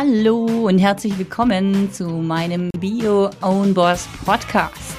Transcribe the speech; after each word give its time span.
Hallo 0.00 0.68
und 0.68 0.78
herzlich 0.78 1.18
willkommen 1.18 1.92
zu 1.92 2.06
meinem 2.06 2.70
Bio 2.78 3.30
Own 3.42 3.74
Boss 3.74 4.06
Podcast. 4.24 4.96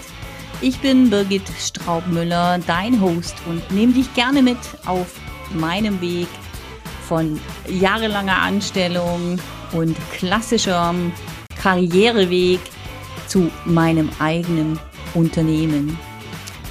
Ich 0.60 0.78
bin 0.82 1.10
Birgit 1.10 1.48
Straubmüller, 1.58 2.60
dein 2.68 3.00
Host 3.00 3.36
und 3.48 3.62
nehme 3.72 3.94
dich 3.94 4.14
gerne 4.14 4.42
mit 4.42 4.58
auf 4.86 5.18
meinem 5.54 6.02
Weg 6.02 6.28
von 7.08 7.40
jahrelanger 7.70 8.42
Anstellung 8.42 9.40
und 9.72 9.96
klassischem 10.12 11.14
Karriereweg 11.62 12.60
zu 13.26 13.50
meinem 13.64 14.10
eigenen 14.20 14.78
Unternehmen. 15.14 15.98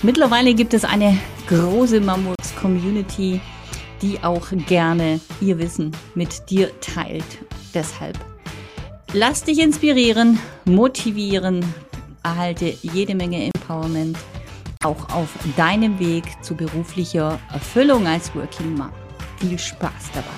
Mittlerweile 0.03 0.53
gibt 0.53 0.75
es 0.75 0.85
eine 0.85 1.17
große 1.49 2.03
Mammuts 2.03 2.54
Community, 2.61 3.40
die 4.03 4.22
auch 4.22 4.49
gerne 4.67 5.18
ihr 5.40 5.58
Wissen 5.58 5.93
mit 6.14 6.50
dir 6.50 6.79
teilt. 6.82 7.25
Deshalb 7.75 8.18
lass 9.13 9.45
dich 9.45 9.58
inspirieren, 9.58 10.39
motivieren, 10.64 11.64
erhalte 12.22 12.75
jede 12.82 13.14
Menge 13.14 13.44
Empowerment 13.44 14.17
auch 14.85 15.08
auf 15.13 15.29
deinem 15.57 15.99
Weg 15.99 16.25
zu 16.43 16.54
beruflicher 16.54 17.39
Erfüllung 17.53 18.07
als 18.07 18.35
Working 18.35 18.75
Mom. 18.75 18.93
Viel 19.39 19.58
Spaß 19.58 20.11
dabei! 20.14 20.29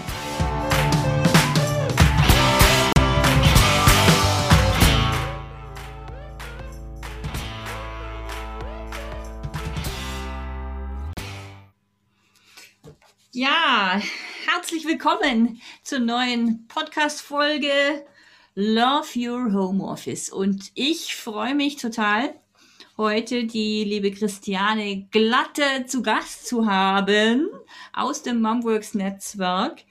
Ja, 13.32 14.00
herzlich 14.52 14.84
willkommen 14.84 15.60
zur 15.84 16.00
neuen 16.00 16.66
Podcast-Folge 16.66 18.04
Love 18.56 19.06
Your 19.14 19.52
Home 19.52 19.84
Office. 19.84 20.28
Und 20.28 20.72
ich 20.74 21.14
freue 21.14 21.54
mich 21.54 21.76
total, 21.76 22.34
heute 22.96 23.44
die 23.44 23.84
liebe 23.84 24.10
Christiane 24.10 25.06
Glatte 25.12 25.86
zu 25.86 26.02
Gast 26.02 26.48
zu 26.48 26.66
haben 26.66 27.48
aus 27.92 28.24
dem 28.24 28.42
Mumworks 28.42 28.94
Netzwerk. 28.94 29.84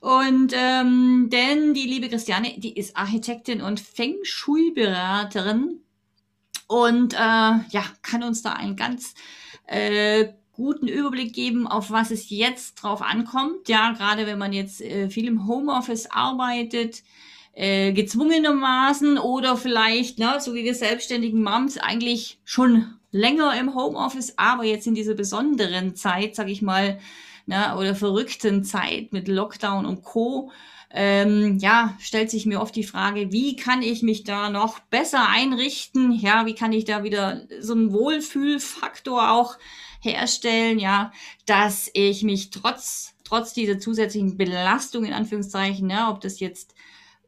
Und 0.00 0.54
ähm, 0.56 1.28
denn 1.30 1.74
die 1.74 1.86
liebe 1.86 2.08
Christiane, 2.08 2.54
die 2.56 2.78
ist 2.78 2.96
Architektin 2.96 3.60
und 3.60 3.80
Feng 3.80 4.16
Shui-Beraterin 4.22 5.82
und 6.68 7.12
äh, 7.12 7.18
ja, 7.18 7.84
kann 8.00 8.22
uns 8.22 8.40
da 8.40 8.54
ein 8.54 8.76
ganz 8.76 9.14
äh, 9.66 10.28
guten 10.60 10.88
Überblick 10.88 11.32
geben, 11.32 11.66
auf 11.66 11.90
was 11.90 12.10
es 12.10 12.28
jetzt 12.28 12.74
drauf 12.74 13.00
ankommt. 13.00 13.68
Ja, 13.68 13.92
gerade 13.92 14.26
wenn 14.26 14.38
man 14.38 14.52
jetzt 14.52 14.82
äh, 14.82 15.08
viel 15.08 15.26
im 15.26 15.46
Homeoffice 15.46 16.10
arbeitet, 16.10 17.02
äh, 17.54 17.92
gezwungenermaßen 17.92 19.18
oder 19.18 19.56
vielleicht, 19.56 20.18
ne, 20.18 20.36
so 20.38 20.54
wie 20.54 20.64
wir 20.64 20.74
selbstständigen 20.74 21.42
Moms, 21.42 21.78
eigentlich 21.78 22.38
schon 22.44 22.94
länger 23.10 23.58
im 23.58 23.74
Homeoffice, 23.74 24.34
aber 24.36 24.64
jetzt 24.64 24.86
in 24.86 24.94
dieser 24.94 25.14
besonderen 25.14 25.96
Zeit, 25.96 26.34
sag 26.34 26.48
ich 26.48 26.60
mal, 26.60 27.00
ne, 27.46 27.74
oder 27.78 27.94
verrückten 27.94 28.62
Zeit 28.62 29.12
mit 29.12 29.28
Lockdown 29.28 29.86
und 29.86 30.02
Co. 30.02 30.52
Ähm, 30.92 31.58
ja, 31.58 31.96
stellt 32.00 32.30
sich 32.30 32.46
mir 32.46 32.60
oft 32.60 32.74
die 32.74 32.84
Frage, 32.84 33.32
wie 33.32 33.56
kann 33.56 33.80
ich 33.80 34.02
mich 34.02 34.24
da 34.24 34.50
noch 34.50 34.80
besser 34.80 35.28
einrichten? 35.28 36.12
Ja, 36.12 36.46
wie 36.46 36.54
kann 36.54 36.72
ich 36.72 36.84
da 36.84 37.04
wieder 37.04 37.46
so 37.60 37.74
einen 37.74 37.92
Wohlfühlfaktor 37.92 39.30
auch 39.30 39.56
herstellen, 40.00 40.78
ja, 40.78 41.12
dass 41.46 41.90
ich 41.94 42.22
mich 42.22 42.50
trotz, 42.50 43.14
trotz 43.24 43.52
dieser 43.52 43.78
zusätzlichen 43.78 44.36
Belastung 44.36 45.04
in 45.04 45.12
Anführungszeichen, 45.12 45.88
ja, 45.90 46.10
ob 46.10 46.20
das 46.20 46.40
jetzt 46.40 46.74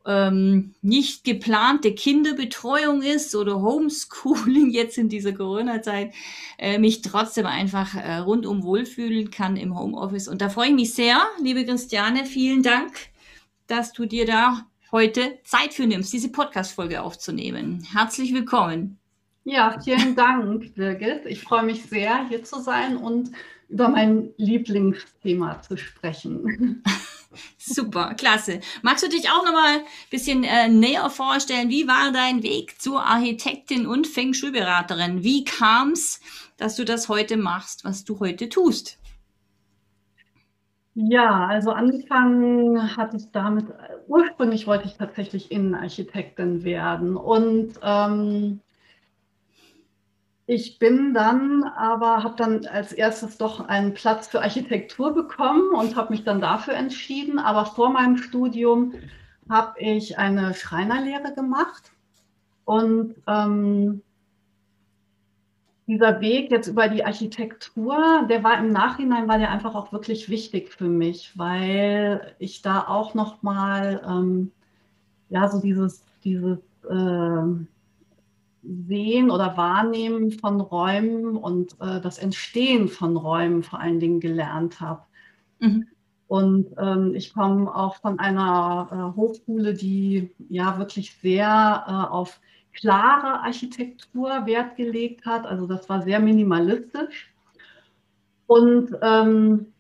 ähm, 0.07 0.75
nicht 0.83 1.25
geplante 1.25 1.95
Kinderbetreuung 1.95 3.03
ist 3.03 3.35
oder 3.35 3.61
Homeschooling 3.61 4.71
jetzt 4.73 4.99
in 4.99 5.09
dieser 5.09 5.33
Corona-Zeit, 5.33 6.13
äh, 6.59 6.79
mich 6.79 7.03
trotzdem 7.03 7.47
einfach 7.47 7.95
äh, 7.95 8.17
rundum 8.17 8.63
wohlfühlen 8.63 9.31
kann 9.31 9.57
im 9.57 9.79
Homeoffice. 9.79 10.29
Und 10.29 10.41
da 10.41 10.49
freue 10.49 10.69
ich 10.69 10.75
mich 10.75 10.95
sehr, 10.95 11.21
liebe 11.41 11.65
Christiane, 11.65 12.25
vielen 12.25 12.63
Dank, 12.63 12.93
dass 13.67 13.93
du 13.93 14.07
dir 14.07 14.27
da 14.27 14.67
heute 14.91 15.39
Zeit 15.45 15.73
für 15.73 15.87
nimmst, 15.87 16.13
diese 16.13 16.31
Podcast-Folge 16.31 17.03
aufzunehmen. 17.03 17.87
Herzlich 17.93 18.35
willkommen. 18.35 19.02
Ja, 19.45 19.77
vielen 19.83 20.15
Dank, 20.15 20.75
Birgit. 20.75 21.27
Ich 21.27 21.43
freue 21.43 21.65
mich 21.65 21.85
sehr, 21.85 22.29
hier 22.29 22.45
zu 22.45 22.61
sein 22.61 22.97
und 22.97 23.33
über 23.69 23.89
mein 23.89 24.31
Lieblingsthema 24.37 25.61
zu 25.63 25.77
sprechen. 25.77 26.83
Super, 27.59 28.15
klasse. 28.15 28.61
Magst 28.83 29.05
du 29.05 29.09
dich 29.09 29.31
auch 29.31 29.45
noch 29.45 29.53
mal 29.53 29.79
ein 29.79 29.85
bisschen 30.11 30.45
äh, 30.45 30.69
näher 30.69 31.09
vorstellen? 31.11 31.71
Wie 31.71 31.89
war 31.89 32.13
dein 32.13 32.43
Weg 32.43 32.81
zur 32.81 33.05
Architektin 33.05 33.87
und 33.87 34.07
Feng 34.07 34.35
Shui-Beraterin? 34.35 35.25
Wie 35.25 35.45
kam 35.45 35.93
es, 35.93 36.21
dass 36.59 36.77
du 36.77 36.85
das 36.85 37.09
heute 37.09 37.37
machst, 37.37 37.85
was 37.85 38.05
du 38.05 38.21
heute 38.21 38.49
tust? 38.49 38.99
Ja, 40.95 41.47
also 41.47 41.71
angefangen 41.71 42.97
hat 42.97 43.15
es 43.15 43.31
damit, 43.33 43.65
ursprünglich 44.09 44.67
wollte 44.67 44.87
ich 44.87 44.95
tatsächlich 44.95 45.51
Innenarchitektin 45.51 46.65
werden 46.65 47.17
und 47.17 47.73
ähm, 47.83 48.61
ich 50.47 50.79
bin 50.79 51.15
dann 51.15 51.63
aber, 51.65 52.25
habe 52.25 52.35
dann 52.37 52.67
als 52.67 52.93
erstes 52.93 53.39
doch 53.39 53.69
einen 53.69 53.95
Platz 53.95 54.29
für 54.29 54.43
Architektur 54.43 55.15
bekommen 55.15 55.71
und 55.75 55.97
habe 55.97 56.13
mich 56.13 56.25
dann 56.25 56.41
dafür 56.41 56.75
entschieden. 56.75 57.39
Aber 57.39 57.65
vor 57.65 57.91
meinem 57.91 58.17
Studium 58.17 58.95
habe 59.49 59.81
ich 59.81 60.19
eine 60.19 60.55
Schreinerlehre 60.55 61.35
gemacht. 61.35 61.93
Und 62.65 63.15
ähm, 63.27 64.03
dieser 65.87 66.21
Weg 66.21 66.51
jetzt 66.51 66.69
über 66.69 66.89
die 66.89 67.05
Architektur, 67.05 68.27
der 68.29 68.43
war 68.43 68.59
im 68.59 68.73
Nachhinein, 68.73 69.29
war 69.29 69.39
der 69.39 69.51
einfach 69.51 69.75
auch 69.75 69.93
wirklich 69.93 70.29
wichtig 70.29 70.73
für 70.73 70.89
mich, 70.89 71.37
weil 71.37 72.35
ich 72.39 72.63
da 72.63 72.87
auch 72.89 73.15
nochmal, 73.15 74.03
ähm, 74.09 74.53
ja, 75.29 75.49
so 75.49 75.61
dieses, 75.61 76.05
dieses, 76.25 76.59
äh, 76.89 77.67
Sehen 78.63 79.31
oder 79.31 79.57
Wahrnehmen 79.57 80.31
von 80.31 80.61
Räumen 80.61 81.37
und 81.37 81.73
äh, 81.81 82.01
das 82.01 82.19
Entstehen 82.19 82.89
von 82.89 83.17
Räumen 83.17 83.63
vor 83.63 83.81
allen 83.81 83.99
Dingen 83.99 84.21
gelernt 84.21 84.81
habe. 84.81 85.03
Mhm. 85.59 85.87
Und 86.29 86.71
ähm, 86.79 87.15
ich 87.15 87.35
komme 87.35 87.75
auch 87.75 87.97
von 87.97 88.19
einer 88.19 88.89
äh, 88.91 89.17
Hochschule, 89.17 89.75
die 89.75 90.31
ja 90.49 90.79
wirklich 90.79 91.15
sehr 91.21 91.85
äh, 91.87 92.13
auf 92.13 92.41
klare 92.73 93.41
Architektur 93.41 94.47
Wert 94.47 94.77
gelegt 94.77 95.27
hat. 95.27 95.45
Also 95.45 95.67
das 95.67 95.89
war 95.89 96.03
sehr 96.03 96.21
minimalistisch. 96.21 97.31
Und 98.47 98.97
ähm, 99.03 99.73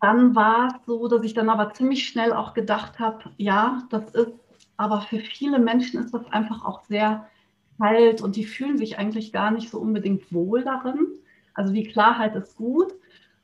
dann 0.00 0.34
war 0.34 0.68
es 0.68 0.86
so, 0.86 1.06
dass 1.06 1.22
ich 1.22 1.34
dann 1.34 1.48
aber 1.48 1.72
ziemlich 1.74 2.08
schnell 2.08 2.32
auch 2.32 2.54
gedacht 2.54 2.98
habe, 2.98 3.30
ja, 3.36 3.82
das 3.90 4.10
ist, 4.14 4.32
aber 4.76 5.02
für 5.02 5.20
viele 5.20 5.58
Menschen 5.58 6.02
ist 6.02 6.12
das 6.12 6.26
einfach 6.32 6.64
auch 6.64 6.82
sehr 6.84 7.28
kalt 7.82 8.22
und 8.22 8.36
die 8.36 8.44
fühlen 8.44 8.78
sich 8.78 8.98
eigentlich 8.98 9.32
gar 9.32 9.50
nicht 9.50 9.70
so 9.70 9.78
unbedingt 9.78 10.32
wohl 10.32 10.62
darin. 10.62 11.08
Also 11.54 11.72
die 11.72 11.84
Klarheit 11.84 12.36
ist 12.36 12.56
gut, 12.56 12.94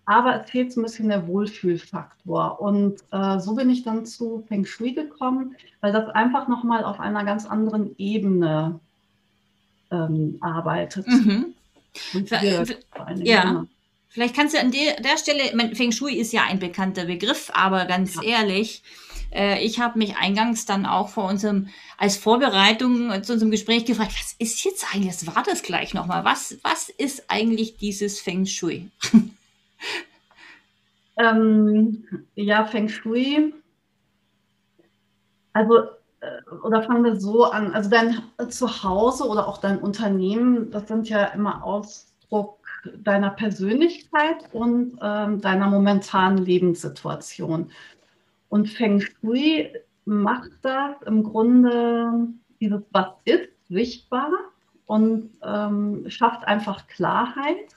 aber 0.06 0.41
es 0.41 0.50
fehlt 0.50 0.72
so 0.72 0.81
ein 0.81 0.84
bisschen 0.84 1.09
der 1.09 1.26
Wohlfühlfaktor. 1.26 2.60
Und 2.60 3.03
äh, 3.10 3.41
so 3.41 3.56
bin 3.56 3.69
ich 3.69 3.82
dann 3.82 4.06
zu 4.06 4.44
Feng 4.47 4.65
Shui 4.65 4.93
gekommen, 4.93 5.56
weil 5.81 5.93
das 5.93 6.09
einfach 6.10 6.47
nochmal 6.48 6.84
auf 6.84 7.00
einer 7.00 7.25
ganz 7.25 7.47
anderen 7.47 7.94
Ebene 7.98 8.78
ähm, 9.91 10.38
arbeitet. 10.41 11.06
Mhm. 11.06 11.54
ja. 13.25 13.66
Vielleicht 14.10 14.37
kannst 14.37 14.54
du 14.54 14.60
an 14.60 14.71
der, 14.71 15.01
der 15.03 15.18
Stelle, 15.18 15.74
Feng 15.74 15.92
Shui 15.92 16.15
ist 16.15 16.33
ja 16.33 16.45
ein 16.48 16.60
bekannter 16.60 17.04
Begriff, 17.04 17.51
aber 17.53 17.84
ganz 17.84 18.15
ja. 18.15 18.39
ehrlich, 18.39 18.83
äh, 19.33 19.63
ich 19.65 19.80
habe 19.80 19.98
mich 19.98 20.16
eingangs 20.16 20.66
dann 20.66 20.86
auch 20.86 21.09
vor 21.09 21.28
unserem, 21.28 21.69
als 21.97 22.16
Vorbereitung 22.16 23.22
zu 23.22 23.33
unserem 23.33 23.51
Gespräch 23.51 23.84
gefragt, 23.84 24.13
was 24.19 24.34
ist 24.39 24.65
jetzt 24.65 24.86
eigentlich, 24.92 25.09
was 25.09 25.34
war 25.34 25.42
das 25.42 25.63
gleich 25.63 25.95
nochmal? 25.95 26.25
Was, 26.25 26.59
was 26.63 26.89
ist 26.89 27.25
eigentlich 27.28 27.77
dieses 27.77 28.21
Feng 28.21 28.47
Shui? 28.47 28.91
ähm, 31.19 32.04
ja, 32.34 32.65
Feng 32.65 32.89
Shui. 32.89 33.54
Also, 35.53 35.78
äh, 36.21 36.54
oder 36.63 36.83
fangen 36.83 37.04
wir 37.04 37.21
so 37.21 37.45
an. 37.45 37.72
Also 37.75 37.91
dein 37.91 38.22
Zuhause 38.48 39.27
oder 39.27 39.48
auch 39.48 39.59
dein 39.59 39.78
Unternehmen, 39.78 40.71
das 40.71 40.89
sind 40.89 41.09
ja 41.09 41.25
immer 41.27 41.65
Ausdruck 41.65 42.59
deiner 42.97 43.30
Persönlichkeit 43.30 44.53
und 44.53 44.98
ähm, 45.03 45.41
deiner 45.41 45.69
momentanen 45.69 46.45
Lebenssituation. 46.45 47.71
Und 48.48 48.68
Feng 48.68 49.00
Shui 49.00 49.71
macht 50.04 50.50
das 50.62 50.97
im 51.06 51.22
Grunde, 51.22 52.28
dieses 52.60 52.83
Was 52.92 53.12
ist, 53.24 53.50
sichtbar 53.68 54.30
und 54.86 55.30
ähm, 55.42 56.04
schafft 56.09 56.45
einfach 56.45 56.86
Klarheit. 56.89 57.77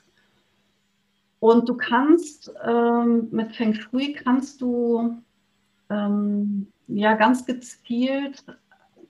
Und 1.39 1.68
du 1.68 1.75
kannst 1.75 2.53
ähm, 2.65 3.27
mit 3.31 3.56
Feng 3.56 3.73
Shui 3.73 4.13
kannst 4.13 4.62
du 4.62 5.21
ähm, 5.89 6.68
ja 6.88 7.15
ganz 7.15 7.45
gezielt 7.45 8.44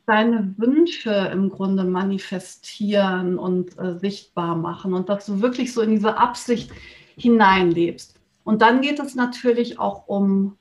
deine 0.07 0.55
Wünsche 0.57 1.29
im 1.31 1.49
Grunde 1.49 1.83
manifestieren 1.83 3.37
und 3.37 3.77
äh, 3.77 3.97
sichtbar 3.99 4.55
machen 4.55 4.93
und 4.93 5.09
dass 5.09 5.25
du 5.25 5.41
wirklich 5.41 5.73
so 5.73 5.81
in 5.81 5.91
diese 5.91 6.17
Absicht 6.17 6.71
hineinlebst. 7.17 8.19
Und 8.43 8.61
dann 8.61 8.81
geht 8.81 8.99
es 8.99 9.15
natürlich 9.15 9.79
auch 9.79 10.07
um 10.07 10.57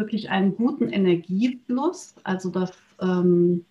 wirklich 0.00 0.30
einen 0.30 0.56
guten 0.56 0.88
Energiefluss, 0.88 2.16
also 2.24 2.50
dass, 2.50 2.72
ähm, 3.00 3.64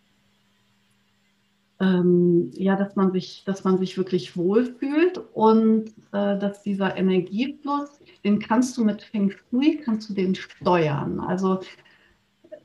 ähm, 1.81 2.51
ja, 2.53 2.77
dass, 2.77 2.95
man 2.95 3.11
sich, 3.11 3.43
dass 3.45 3.63
man 3.65 3.77
sich 3.77 3.97
wirklich 3.97 4.37
wohlfühlt 4.37 5.17
und 5.33 5.89
äh, 6.13 6.37
dass 6.39 6.63
dieser 6.63 6.95
Energiefluss, 6.95 7.99
den 8.23 8.39
kannst 8.39 8.77
du 8.77 8.85
mit 8.85 9.01
Feng 9.01 9.31
Shui, 9.31 9.81
kannst 9.83 10.09
du 10.09 10.13
den 10.13 10.35
steuern. 10.35 11.19
Also 11.19 11.59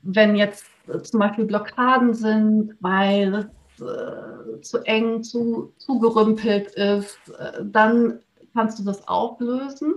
wenn 0.03 0.37
jetzt 0.37 0.67
zum 1.03 1.21
Beispiel 1.21 1.47
Blockaden 1.47 2.15
sind, 2.15 2.77
weil 2.81 3.35
es 3.35 3.81
äh, 3.81 4.61
zu 4.61 4.79
eng, 4.85 5.23
zu, 5.23 5.73
zu 5.79 5.99
gerümpelt 5.99 6.73
ist, 6.73 7.19
äh, 7.39 7.65
dann 7.65 8.21
kannst 8.53 8.79
du 8.79 8.85
das 8.85 9.07
auflösen. 9.09 9.95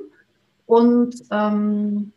Und 0.65 1.15
ähm, 1.31 2.11
äh, 2.11 2.16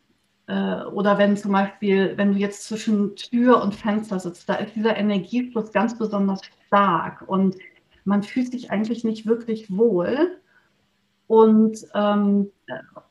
oder 0.93 1.17
wenn 1.17 1.37
zum 1.37 1.51
Beispiel, 1.51 2.13
wenn 2.17 2.33
du 2.33 2.39
jetzt 2.39 2.65
zwischen 2.65 3.15
Tür 3.15 3.61
und 3.61 3.75
Fenster 3.75 4.19
sitzt, 4.19 4.47
da 4.47 4.55
ist 4.55 4.75
dieser 4.75 4.97
Energiefluss 4.97 5.71
ganz 5.71 5.97
besonders 5.97 6.41
stark 6.67 7.23
und 7.27 7.55
man 8.05 8.23
fühlt 8.23 8.51
sich 8.51 8.71
eigentlich 8.71 9.03
nicht 9.03 9.25
wirklich 9.25 9.75
wohl. 9.75 10.37
Und, 11.27 11.85
ähm, 11.93 12.51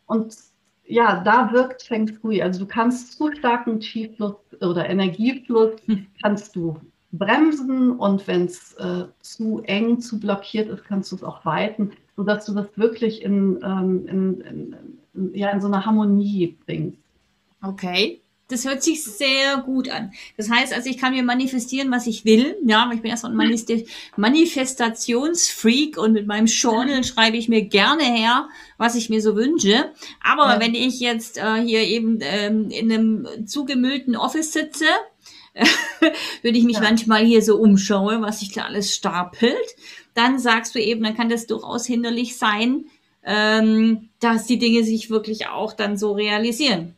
und 0.06 0.36
ja, 0.84 1.22
da 1.22 1.52
wirkt 1.52 1.82
Feng 1.82 2.08
Shui. 2.08 2.42
Also 2.42 2.60
du 2.60 2.66
kannst 2.66 3.16
zu 3.16 3.32
starken 3.32 3.78
Qi-Fluss 3.78 4.36
oder 4.60 4.88
Energiefluss 4.88 5.80
kannst 6.22 6.56
du 6.56 6.78
bremsen 7.12 7.92
und 7.98 8.26
wenn 8.26 8.44
es 8.44 8.74
äh, 8.74 9.04
zu 9.20 9.62
eng, 9.64 10.00
zu 10.00 10.20
blockiert 10.20 10.68
ist, 10.68 10.84
kannst 10.84 11.10
du 11.10 11.16
es 11.16 11.24
auch 11.24 11.44
weiten, 11.44 11.92
sodass 12.16 12.46
du 12.46 12.54
das 12.54 12.66
wirklich 12.76 13.22
in, 13.22 13.58
ähm, 13.64 14.06
in, 14.06 14.40
in, 14.40 14.76
in, 15.14 15.34
ja, 15.34 15.50
in 15.50 15.60
so 15.60 15.66
eine 15.66 15.84
Harmonie 15.84 16.56
bringst. 16.66 16.98
Okay. 17.62 18.20
Das 18.50 18.64
hört 18.64 18.82
sich 18.82 19.04
sehr 19.04 19.58
gut 19.58 19.88
an. 19.88 20.12
Das 20.36 20.50
heißt, 20.50 20.74
also 20.74 20.90
ich 20.90 20.98
kann 20.98 21.12
mir 21.12 21.22
manifestieren, 21.22 21.92
was 21.92 22.08
ich 22.08 22.24
will. 22.24 22.56
Ja, 22.66 22.90
ich 22.92 23.00
bin 23.00 23.12
erst 23.12 23.24
ein 23.24 23.36
Manifestationsfreak 24.16 25.96
und 25.96 26.14
mit 26.14 26.26
meinem 26.26 26.46
Journal 26.46 27.04
schreibe 27.04 27.36
ich 27.36 27.48
mir 27.48 27.62
gerne 27.62 28.02
her, 28.02 28.48
was 28.76 28.96
ich 28.96 29.08
mir 29.08 29.22
so 29.22 29.36
wünsche. 29.36 29.92
Aber 30.20 30.54
ja. 30.54 30.60
wenn 30.60 30.74
ich 30.74 30.98
jetzt 30.98 31.38
äh, 31.38 31.62
hier 31.64 31.82
eben 31.82 32.18
ähm, 32.22 32.70
in 32.70 32.90
einem 32.90 33.46
zugemüllten 33.46 34.16
Office 34.16 34.52
sitze, 34.52 34.86
würde 36.42 36.58
ich 36.58 36.64
mich 36.64 36.76
ja. 36.76 36.82
manchmal 36.82 37.24
hier 37.24 37.42
so 37.42 37.56
umschauen, 37.56 38.20
was 38.20 38.40
sich 38.40 38.50
da 38.52 38.62
alles 38.62 38.92
stapelt. 38.92 39.76
Dann 40.14 40.40
sagst 40.40 40.74
du 40.74 40.80
eben, 40.80 41.04
dann 41.04 41.16
kann 41.16 41.28
das 41.28 41.46
durchaus 41.46 41.86
hinderlich 41.86 42.36
sein, 42.36 42.86
ähm, 43.24 44.08
dass 44.18 44.46
die 44.46 44.58
Dinge 44.58 44.82
sich 44.82 45.08
wirklich 45.08 45.46
auch 45.46 45.72
dann 45.72 45.96
so 45.96 46.12
realisieren. 46.12 46.96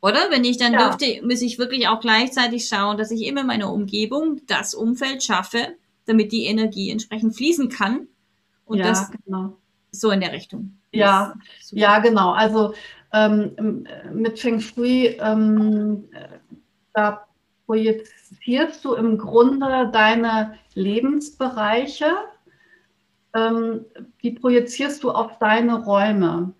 Oder? 0.00 0.30
Wenn 0.30 0.44
ich 0.44 0.58
dann 0.58 0.72
ja. 0.72 0.88
dürfte, 0.88 1.20
muss 1.24 1.42
ich 1.42 1.58
wirklich 1.58 1.88
auch 1.88 2.00
gleichzeitig 2.00 2.68
schauen, 2.68 2.98
dass 2.98 3.10
ich 3.10 3.26
immer 3.26 3.44
meine 3.44 3.68
Umgebung, 3.68 4.40
das 4.46 4.74
Umfeld 4.74 5.22
schaffe, 5.22 5.74
damit 6.06 6.32
die 6.32 6.44
Energie 6.44 6.90
entsprechend 6.90 7.36
fließen 7.36 7.68
kann. 7.68 8.08
Und 8.64 8.78
ja, 8.78 8.86
das 8.88 9.10
genau. 9.10 9.56
so 9.90 10.10
in 10.10 10.20
der 10.20 10.32
Richtung. 10.32 10.78
Ja, 10.92 11.34
ja, 11.70 11.98
genau. 11.98 12.32
Also 12.32 12.74
ähm, 13.12 13.86
mit 14.12 14.38
Feng 14.38 14.60
Shui, 14.60 15.16
ähm, 15.20 16.04
da 16.92 17.26
projizierst 17.66 18.84
du 18.84 18.94
im 18.94 19.18
Grunde 19.18 19.90
deine 19.92 20.58
Lebensbereiche, 20.74 22.12
ähm, 23.34 23.84
die 24.22 24.30
projizierst 24.30 25.02
du 25.02 25.10
auf 25.10 25.38
deine 25.38 25.84
Räume. 25.84 26.54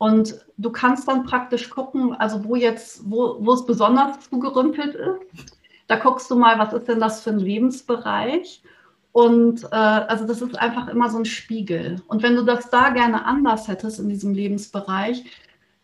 Und 0.00 0.46
du 0.56 0.70
kannst 0.72 1.06
dann 1.08 1.24
praktisch 1.24 1.68
gucken, 1.68 2.14
also 2.14 2.42
wo 2.46 2.56
jetzt, 2.56 3.02
wo, 3.04 3.36
wo 3.40 3.52
es 3.52 3.66
besonders 3.66 4.30
zugerümpelt 4.30 4.94
ist. 4.94 5.58
Da 5.88 5.96
guckst 5.96 6.30
du 6.30 6.36
mal, 6.36 6.58
was 6.58 6.72
ist 6.72 6.88
denn 6.88 7.00
das 7.00 7.20
für 7.20 7.28
ein 7.28 7.38
Lebensbereich? 7.38 8.62
Und 9.12 9.62
äh, 9.64 9.76
also 9.76 10.26
das 10.26 10.40
ist 10.40 10.58
einfach 10.58 10.88
immer 10.88 11.10
so 11.10 11.18
ein 11.18 11.26
Spiegel. 11.26 12.00
Und 12.08 12.22
wenn 12.22 12.34
du 12.34 12.44
das 12.44 12.70
da 12.70 12.88
gerne 12.88 13.26
anders 13.26 13.68
hättest 13.68 14.00
in 14.00 14.08
diesem 14.08 14.32
Lebensbereich, 14.32 15.22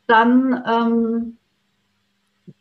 dann 0.07 0.65
ähm, 0.67 1.37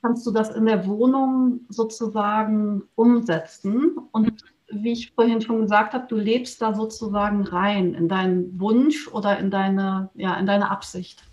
kannst 0.01 0.27
du 0.27 0.31
das 0.31 0.49
in 0.49 0.65
der 0.65 0.85
Wohnung 0.85 1.61
sozusagen 1.69 2.83
umsetzen. 2.95 3.97
Und 4.11 4.43
wie 4.69 4.91
ich 4.91 5.13
vorhin 5.13 5.39
schon 5.39 5.61
gesagt 5.61 5.93
habe, 5.93 6.07
du 6.09 6.17
lebst 6.17 6.61
da 6.61 6.73
sozusagen 6.73 7.45
rein 7.45 7.93
in 7.93 8.09
deinen 8.09 8.59
Wunsch 8.59 9.07
oder 9.07 9.39
in 9.39 9.49
deine, 9.49 10.09
ja, 10.15 10.35
in 10.35 10.47
deine 10.47 10.69
Absicht. 10.69 11.23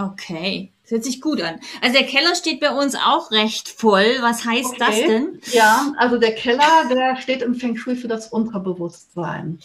Okay, 0.00 0.72
das 0.82 0.92
hört 0.92 1.04
sich 1.04 1.20
gut 1.20 1.42
an. 1.42 1.60
Also 1.82 1.98
der 1.98 2.06
Keller 2.06 2.34
steht 2.34 2.60
bei 2.60 2.70
uns 2.70 2.94
auch 2.94 3.30
recht 3.30 3.68
voll. 3.68 4.16
Was 4.20 4.46
heißt 4.46 4.70
okay. 4.70 4.78
das 4.78 4.96
denn? 4.96 5.40
Ja, 5.52 5.92
also 5.98 6.16
der 6.16 6.34
Keller, 6.34 6.88
der 6.88 7.16
steht 7.16 7.42
im 7.42 7.54
Feng 7.54 7.76
Shui 7.76 7.96
für 7.96 8.08
das 8.08 8.28
Unterbewusstsein. 8.28 9.58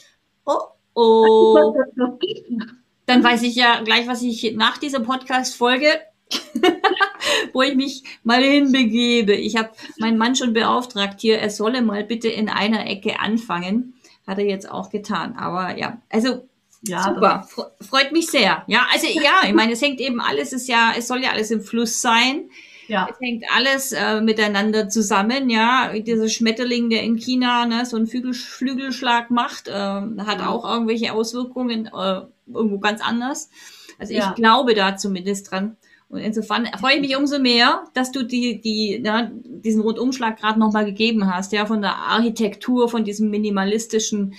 Oh, 0.45 0.59
oh. 0.93 1.75
Dann 3.05 3.23
weiß 3.23 3.43
ich 3.43 3.55
ja 3.55 3.81
gleich, 3.83 4.07
was 4.07 4.23
ich 4.23 4.55
nach 4.55 4.77
dieser 4.77 4.99
Podcast-Folge, 4.99 5.87
wo 7.53 7.61
ich 7.61 7.75
mich 7.75 8.03
mal 8.23 8.43
hinbegebe. 8.43 9.35
Ich 9.35 9.55
habe 9.55 9.69
meinen 9.99 10.17
Mann 10.17 10.35
schon 10.35 10.53
beauftragt 10.53 11.21
hier, 11.21 11.39
er 11.39 11.51
solle 11.51 11.81
mal 11.81 12.03
bitte 12.03 12.27
in 12.27 12.49
einer 12.49 12.87
Ecke 12.87 13.19
anfangen. 13.19 13.93
Hat 14.27 14.39
er 14.39 14.45
jetzt 14.45 14.69
auch 14.69 14.89
getan. 14.89 15.37
Aber 15.37 15.77
ja, 15.77 16.01
also 16.09 16.47
ja, 16.81 17.03
Super, 17.03 17.47
freut 17.81 18.11
mich 18.11 18.27
sehr. 18.27 18.63
Ja, 18.67 18.87
also 18.91 19.07
ja, 19.07 19.47
ich 19.47 19.53
meine, 19.53 19.73
es 19.73 19.81
hängt 19.81 19.99
eben 19.99 20.21
alles, 20.21 20.53
ist 20.53 20.67
ja, 20.67 20.93
es 20.97 21.07
soll 21.07 21.23
ja 21.23 21.31
alles 21.31 21.51
im 21.51 21.61
Fluss 21.61 22.01
sein. 22.01 22.49
Ja. 22.87 23.07
Es 23.09 23.19
hängt 23.19 23.43
alles 23.55 23.91
äh, 23.93 24.21
miteinander 24.21 24.89
zusammen, 24.89 25.49
ja. 25.49 25.91
Dieser 25.97 26.29
Schmetterling, 26.29 26.89
der 26.89 27.01
in 27.03 27.15
China 27.15 27.65
ne, 27.65 27.85
so 27.85 27.97
einen 27.97 28.07
Flügel, 28.07 28.33
Flügelschlag 28.33 29.31
macht, 29.31 29.67
äh, 29.67 29.73
hat 29.73 30.41
auch 30.41 30.69
irgendwelche 30.69 31.13
Auswirkungen 31.13 31.87
äh, 31.87 32.21
irgendwo 32.47 32.79
ganz 32.79 33.01
anders. 33.01 33.49
Also 33.97 34.13
ja. 34.13 34.29
ich 34.29 34.35
glaube 34.35 34.75
da 34.75 34.97
zumindest 34.97 35.51
dran. 35.51 35.77
Und 36.09 36.19
insofern 36.19 36.67
freue 36.79 36.95
ich 36.95 37.01
mich 37.01 37.17
umso 37.17 37.39
mehr, 37.39 37.85
dass 37.93 38.11
du 38.11 38.23
die, 38.23 38.61
die, 38.61 39.01
ja, 39.03 39.31
diesen 39.33 39.81
Rundumschlag 39.81 40.37
gerade 40.37 40.59
nochmal 40.59 40.85
gegeben 40.85 41.33
hast, 41.33 41.51
ja, 41.51 41.65
von 41.65 41.81
der 41.81 41.95
Architektur, 41.95 42.89
von 42.89 43.03
diesem 43.03 43.31
minimalistischen 43.31 44.35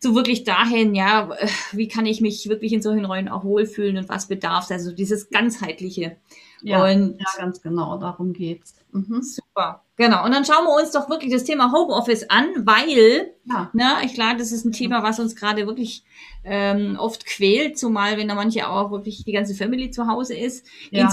so 0.00 0.14
wirklich 0.14 0.44
dahin, 0.44 0.94
ja, 0.94 1.30
wie 1.72 1.88
kann 1.88 2.06
ich 2.06 2.20
mich 2.20 2.48
wirklich 2.48 2.72
in 2.72 2.82
solchen 2.82 3.04
Rollen 3.04 3.28
auch 3.28 3.44
wohlfühlen 3.44 3.96
und 3.96 4.08
was 4.08 4.28
bedarf 4.28 4.64
es, 4.64 4.70
also 4.70 4.92
dieses 4.92 5.30
ganzheitliche. 5.30 6.16
Ja, 6.62 6.84
und, 6.84 7.18
ja 7.18 7.26
ganz 7.36 7.62
genau, 7.62 7.98
darum 7.98 8.32
geht's. 8.32 8.74
Mhm. 8.92 9.22
Super. 9.22 9.82
Genau. 9.98 10.24
Und 10.24 10.32
dann 10.32 10.44
schauen 10.44 10.64
wir 10.64 10.80
uns 10.80 10.92
doch 10.92 11.10
wirklich 11.10 11.32
das 11.32 11.42
Thema 11.42 11.72
Homeoffice 11.72 12.30
an, 12.30 12.46
weil, 12.64 13.34
ja. 13.44 13.68
ne, 13.72 13.96
ich 14.04 14.14
glaube, 14.14 14.36
das 14.36 14.52
ist 14.52 14.64
ein 14.64 14.70
Thema, 14.70 15.02
was 15.02 15.18
uns 15.18 15.34
gerade 15.34 15.66
wirklich 15.66 16.04
ähm, 16.44 16.96
oft 16.98 17.26
quält, 17.26 17.76
zumal 17.76 18.16
wenn 18.16 18.28
da 18.28 18.36
manche 18.36 18.68
auch 18.68 18.92
wirklich 18.92 19.24
die 19.24 19.32
ganze 19.32 19.56
Family 19.56 19.90
zu 19.90 20.06
Hause 20.06 20.36
ist. 20.36 20.64
Ja, 20.92 21.12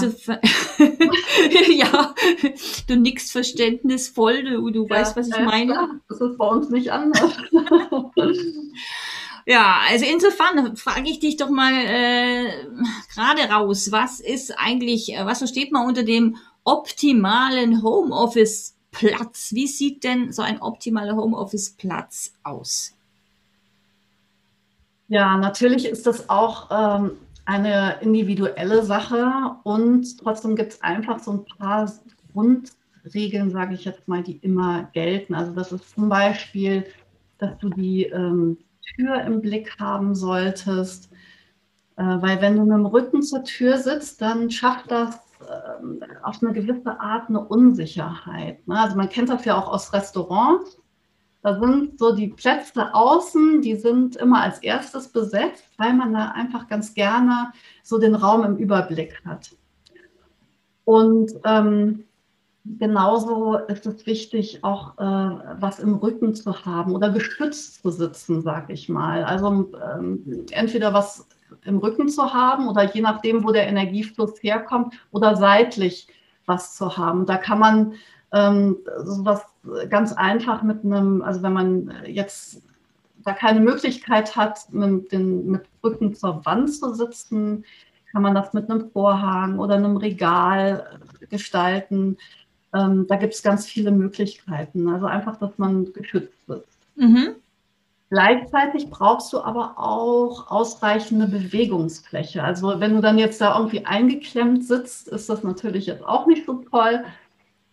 ja 1.68 2.14
du 2.86 2.96
nix 2.96 3.32
verständnisvoll, 3.32 4.44
du, 4.44 4.70
du 4.70 4.84
ja, 4.84 4.90
weißt, 4.90 5.16
was 5.16 5.28
ich 5.28 5.38
meine. 5.38 6.00
Das 6.08 6.20
ist 6.20 6.38
bei 6.38 6.46
uns 6.46 6.70
nicht 6.70 6.92
anders. 6.92 7.32
Ja, 9.48 9.78
also 9.88 10.04
insofern 10.04 10.76
frage 10.76 11.08
ich 11.08 11.20
dich 11.20 11.36
doch 11.36 11.50
mal 11.50 11.72
äh, 11.72 12.50
gerade 13.14 13.42
raus, 13.42 13.92
was 13.92 14.18
ist 14.18 14.58
eigentlich, 14.58 15.14
äh, 15.14 15.24
was 15.24 15.38
versteht 15.38 15.70
man 15.70 15.86
unter 15.86 16.02
dem 16.02 16.36
optimalen 16.64 17.84
Homeoffice-Platz? 19.02 19.52
Wie 19.54 19.66
sieht 19.66 20.04
denn 20.04 20.32
so 20.32 20.42
ein 20.42 20.60
optimaler 20.60 21.16
Homeoffice-Platz 21.16 22.34
aus? 22.42 22.92
Ja, 25.08 25.36
natürlich 25.36 25.86
ist 25.86 26.06
das 26.06 26.28
auch 26.28 26.68
ähm, 26.70 27.12
eine 27.44 28.00
individuelle 28.00 28.82
Sache 28.84 29.56
und 29.62 30.18
trotzdem 30.18 30.56
gibt 30.56 30.72
es 30.72 30.82
einfach 30.82 31.20
so 31.20 31.32
ein 31.32 31.44
paar 31.44 31.90
Grundregeln, 32.32 33.50
sage 33.50 33.74
ich 33.74 33.84
jetzt 33.84 34.08
mal, 34.08 34.22
die 34.22 34.38
immer 34.38 34.90
gelten. 34.94 35.34
Also 35.34 35.52
das 35.52 35.70
ist 35.70 35.94
zum 35.94 36.08
Beispiel, 36.08 36.84
dass 37.38 37.56
du 37.58 37.70
die 37.70 38.06
ähm, 38.06 38.58
Tür 38.96 39.22
im 39.22 39.40
Blick 39.40 39.78
haben 39.78 40.14
solltest, 40.14 41.08
äh, 41.96 42.02
weil 42.02 42.40
wenn 42.40 42.56
du 42.56 42.62
mit 42.62 42.72
dem 42.72 42.86
Rücken 42.86 43.22
zur 43.22 43.44
Tür 43.44 43.78
sitzt, 43.78 44.20
dann 44.22 44.50
schafft 44.50 44.90
das 44.90 45.20
ähm, 45.40 46.00
auf 46.22 46.42
eine 46.42 46.52
gewisse 46.52 46.98
Art 47.00 47.28
eine 47.28 47.40
Unsicherheit. 47.44 48.66
Ne? 48.66 48.78
Also 48.78 48.96
man 48.96 49.08
kennt 49.08 49.28
das 49.28 49.44
ja 49.44 49.56
auch 49.56 49.68
aus 49.68 49.92
Restaurants. 49.92 50.80
Da 51.42 51.60
sind 51.60 51.98
so 51.98 52.14
die 52.14 52.28
Plätze 52.28 52.92
außen, 52.92 53.62
die 53.62 53.76
sind 53.76 54.16
immer 54.16 54.42
als 54.42 54.58
erstes 54.58 55.08
besetzt, 55.08 55.64
weil 55.76 55.94
man 55.94 56.12
da 56.12 56.32
einfach 56.32 56.66
ganz 56.66 56.92
gerne 56.94 57.52
so 57.84 57.98
den 57.98 58.16
Raum 58.16 58.42
im 58.44 58.56
Überblick 58.56 59.22
hat. 59.24 59.50
Und 60.84 61.32
ähm, 61.44 62.04
genauso 62.78 63.58
ist 63.58 63.86
es 63.86 64.06
wichtig, 64.06 64.64
auch 64.64 64.98
äh, 64.98 65.60
was 65.60 65.78
im 65.78 65.94
Rücken 65.94 66.34
zu 66.34 66.64
haben 66.64 66.94
oder 66.94 67.10
gestützt 67.10 67.82
zu 67.82 67.90
sitzen, 67.90 68.42
sag 68.42 68.70
ich 68.70 68.88
mal. 68.88 69.24
Also 69.24 69.72
ähm, 69.96 70.46
entweder 70.50 70.92
was 70.92 71.28
im 71.64 71.78
Rücken 71.78 72.08
zu 72.08 72.32
haben 72.32 72.68
oder 72.68 72.94
je 72.94 73.00
nachdem, 73.00 73.44
wo 73.44 73.52
der 73.52 73.66
Energiefluss 73.66 74.42
herkommt 74.42 74.94
oder 75.10 75.36
seitlich 75.36 76.08
was 76.46 76.76
zu 76.76 76.96
haben. 76.96 77.26
Da 77.26 77.36
kann 77.36 77.58
man 77.58 77.94
ähm, 78.32 78.78
sowas 79.04 79.42
ganz 79.88 80.12
einfach 80.12 80.62
mit 80.62 80.84
einem, 80.84 81.22
also 81.22 81.42
wenn 81.42 81.52
man 81.52 81.92
jetzt 82.06 82.62
da 83.24 83.32
keine 83.32 83.60
Möglichkeit 83.60 84.36
hat, 84.36 84.72
mit, 84.72 85.10
den, 85.10 85.50
mit 85.50 85.62
Rücken 85.82 86.14
zur 86.14 86.44
Wand 86.46 86.72
zu 86.72 86.94
sitzen, 86.94 87.64
kann 88.12 88.22
man 88.22 88.34
das 88.34 88.52
mit 88.52 88.70
einem 88.70 88.90
Vorhang 88.90 89.58
oder 89.58 89.74
einem 89.74 89.96
Regal 89.96 91.00
gestalten. 91.28 92.16
Ähm, 92.72 93.06
da 93.08 93.16
gibt 93.16 93.34
es 93.34 93.42
ganz 93.42 93.66
viele 93.66 93.90
Möglichkeiten. 93.90 94.88
Also 94.88 95.06
einfach, 95.06 95.36
dass 95.38 95.58
man 95.58 95.92
geschützt 95.92 96.48
wird. 96.48 96.64
Mhm. 96.94 97.34
Gleichzeitig 98.08 98.88
brauchst 98.88 99.32
du 99.32 99.40
aber 99.40 99.74
auch 99.78 100.48
ausreichende 100.48 101.26
Bewegungsfläche. 101.26 102.42
Also 102.42 102.78
wenn 102.78 102.94
du 102.94 103.00
dann 103.00 103.18
jetzt 103.18 103.40
da 103.40 103.56
irgendwie 103.56 103.84
eingeklemmt 103.84 104.64
sitzt, 104.64 105.08
ist 105.08 105.28
das 105.28 105.42
natürlich 105.42 105.86
jetzt 105.86 106.04
auch 106.04 106.26
nicht 106.26 106.46
so 106.46 106.64
toll. 106.70 107.04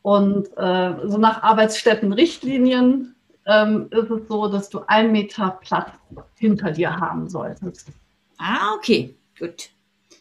Und 0.01 0.47
äh, 0.57 0.95
so 1.05 1.17
nach 1.19 1.43
Arbeitsstättenrichtlinien 1.43 3.15
ähm, 3.45 3.87
ist 3.91 4.09
es 4.09 4.27
so, 4.27 4.47
dass 4.47 4.69
du 4.69 4.81
einen 4.87 5.11
Meter 5.11 5.59
Platz 5.61 5.91
hinter 6.35 6.71
dir 6.71 6.97
haben 6.97 7.29
solltest. 7.29 7.89
Ah, 8.39 8.73
okay, 8.75 9.15
gut. 9.37 9.69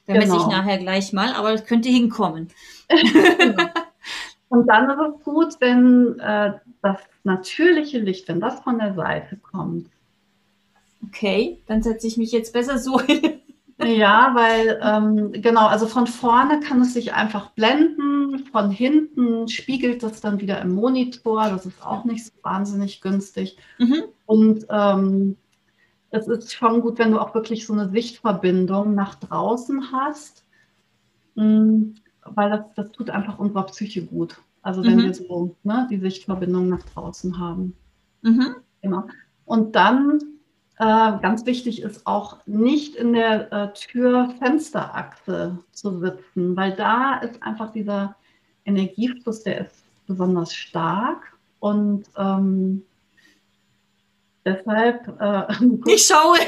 Dann 0.06 0.20
genau. 0.20 0.34
messe 0.34 0.46
ich 0.46 0.52
nachher 0.52 0.78
gleich 0.78 1.12
mal, 1.12 1.32
aber 1.34 1.52
es 1.52 1.64
könnte 1.64 1.88
hinkommen. 1.88 2.48
Und 4.48 4.66
dann 4.66 4.90
ist 4.90 5.16
es 5.16 5.24
gut, 5.24 5.56
wenn 5.60 6.18
äh, 6.20 6.52
das 6.82 6.98
natürliche 7.24 7.98
Licht, 7.98 8.28
wenn 8.28 8.40
das 8.40 8.60
von 8.60 8.78
der 8.78 8.94
Seite 8.94 9.36
kommt. 9.36 9.86
Okay, 11.12 11.62
dann 11.66 11.82
setze 11.82 12.06
ich 12.06 12.16
mich 12.16 12.32
jetzt 12.32 12.54
besser 12.54 12.78
so 12.78 12.98
hin. 13.00 13.40
Ja, 13.84 14.30
weil 14.34 14.80
ähm, 14.82 15.32
genau, 15.42 15.66
also 15.66 15.86
von 15.86 16.06
vorne 16.06 16.60
kann 16.60 16.80
es 16.80 16.94
sich 16.94 17.12
einfach 17.12 17.50
blenden, 17.50 18.46
von 18.50 18.70
hinten 18.70 19.48
spiegelt 19.48 20.02
es 20.04 20.20
dann 20.20 20.40
wieder 20.40 20.60
im 20.62 20.72
Monitor, 20.72 21.48
das 21.50 21.66
ist 21.66 21.84
auch 21.84 22.04
nicht 22.04 22.24
so 22.24 22.32
wahnsinnig 22.42 23.00
günstig. 23.00 23.56
Mhm. 23.78 24.04
Und 24.26 24.66
ähm, 24.70 25.36
es 26.10 26.28
ist 26.28 26.54
schon 26.54 26.80
gut, 26.80 26.98
wenn 26.98 27.10
du 27.10 27.18
auch 27.18 27.34
wirklich 27.34 27.66
so 27.66 27.72
eine 27.72 27.90
Sichtverbindung 27.90 28.94
nach 28.94 29.16
draußen 29.16 29.92
hast, 29.92 30.44
mh, 31.34 31.44
mm, 31.44 31.94
weil 32.24 32.50
das, 32.50 32.60
das 32.76 32.92
tut 32.92 33.10
einfach 33.10 33.38
unserer 33.38 33.66
Psyche 33.66 34.04
gut. 34.04 34.36
Also 34.62 34.84
wenn 34.84 34.96
mhm. 34.96 35.02
wir 35.02 35.14
so 35.14 35.56
ne, 35.64 35.88
die 35.90 35.98
Sichtverbindung 35.98 36.68
nach 36.68 36.84
draußen 36.84 37.38
haben. 37.38 37.74
Mhm. 38.22 38.56
Genau. 38.80 39.04
Und 39.44 39.74
dann 39.74 40.20
ganz 41.20 41.46
wichtig 41.46 41.82
ist 41.82 42.06
auch 42.06 42.38
nicht 42.46 42.96
in 42.96 43.12
der 43.12 43.52
äh, 43.52 43.72
Tür-Fensterachse 43.72 45.58
zu 45.72 46.00
sitzen, 46.00 46.56
weil 46.56 46.72
da 46.72 47.18
ist 47.18 47.42
einfach 47.42 47.72
dieser 47.72 48.16
Energiefluss, 48.64 49.42
der 49.42 49.62
ist 49.62 49.84
besonders 50.06 50.54
stark 50.54 51.36
und 51.60 52.04
ähm, 52.16 52.82
Deshalb. 54.44 55.06
Äh, 55.20 55.44
ich 55.86 56.04
schaue. 56.04 56.36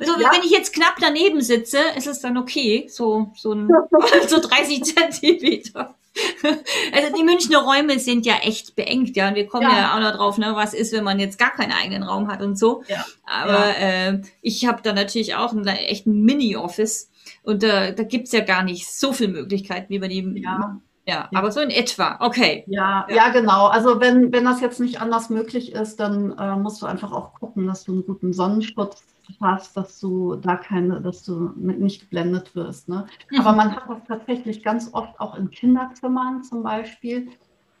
also, 0.00 0.20
ja. 0.20 0.32
Wenn 0.32 0.42
ich 0.42 0.50
jetzt 0.50 0.72
knapp 0.74 0.96
daneben 1.00 1.40
sitze, 1.40 1.78
ist 1.96 2.08
es 2.08 2.20
dann 2.20 2.36
okay. 2.38 2.86
So, 2.88 3.30
so, 3.36 3.52
ein, 3.52 3.68
so 4.26 4.40
30 4.40 4.82
Zentimeter. 4.84 5.94
Also 6.92 7.16
die 7.16 7.22
Münchner 7.22 7.62
Räume 7.62 7.98
sind 7.98 8.26
ja 8.26 8.34
echt 8.42 8.76
beengt, 8.76 9.16
ja. 9.16 9.28
Und 9.28 9.34
wir 9.34 9.46
kommen 9.46 9.62
ja, 9.62 9.78
ja 9.78 9.94
auch 9.94 10.00
noch 10.00 10.16
drauf, 10.16 10.38
ne, 10.38 10.52
was 10.54 10.74
ist, 10.74 10.92
wenn 10.92 11.04
man 11.04 11.18
jetzt 11.18 11.38
gar 11.38 11.52
keinen 11.52 11.72
eigenen 11.72 12.02
Raum 12.02 12.28
hat 12.28 12.42
und 12.42 12.58
so. 12.58 12.82
Ja. 12.88 13.04
Aber 13.24 13.68
ja. 13.78 14.10
Äh, 14.10 14.22
ich 14.42 14.66
habe 14.66 14.82
da 14.82 14.92
natürlich 14.92 15.34
auch 15.34 15.52
einen 15.52 15.66
echten 15.66 16.22
Mini-Office. 16.22 17.10
Und 17.44 17.64
äh, 17.64 17.94
da 17.94 18.02
gibt's 18.02 18.32
ja 18.32 18.40
gar 18.40 18.62
nicht 18.62 18.90
so 18.90 19.12
viele 19.12 19.32
Möglichkeiten, 19.32 19.88
wie 19.88 19.98
man 19.98 20.10
die 20.10 20.42
ja. 20.42 20.80
Ja, 21.04 21.28
aber 21.34 21.50
so 21.50 21.60
in 21.60 21.70
etwa, 21.70 22.18
okay. 22.20 22.64
Ja, 22.68 23.06
ja, 23.08 23.16
ja, 23.16 23.28
genau. 23.30 23.66
Also 23.66 24.00
wenn, 24.00 24.32
wenn 24.32 24.44
das 24.44 24.60
jetzt 24.60 24.78
nicht 24.78 25.00
anders 25.00 25.30
möglich 25.30 25.72
ist, 25.72 25.98
dann 25.98 26.38
äh, 26.38 26.54
musst 26.54 26.80
du 26.80 26.86
einfach 26.86 27.10
auch 27.10 27.34
gucken, 27.34 27.66
dass 27.66 27.82
du 27.82 27.92
einen 27.92 28.06
guten 28.06 28.32
Sonnenschutz 28.32 29.02
hast, 29.40 29.76
dass 29.76 29.98
du 30.00 30.36
da 30.36 30.56
keine, 30.56 31.00
dass 31.00 31.24
du 31.24 31.52
nicht 31.56 32.00
geblendet 32.00 32.54
wirst. 32.54 32.88
Ne? 32.88 33.06
Mhm. 33.30 33.40
Aber 33.40 33.52
man 33.52 33.74
hat 33.74 33.88
das 33.88 34.04
tatsächlich 34.06 34.62
ganz 34.62 34.90
oft 34.92 35.18
auch 35.20 35.36
in 35.36 35.50
Kinderzimmern 35.50 36.42
zum 36.42 36.62
Beispiel, 36.62 37.30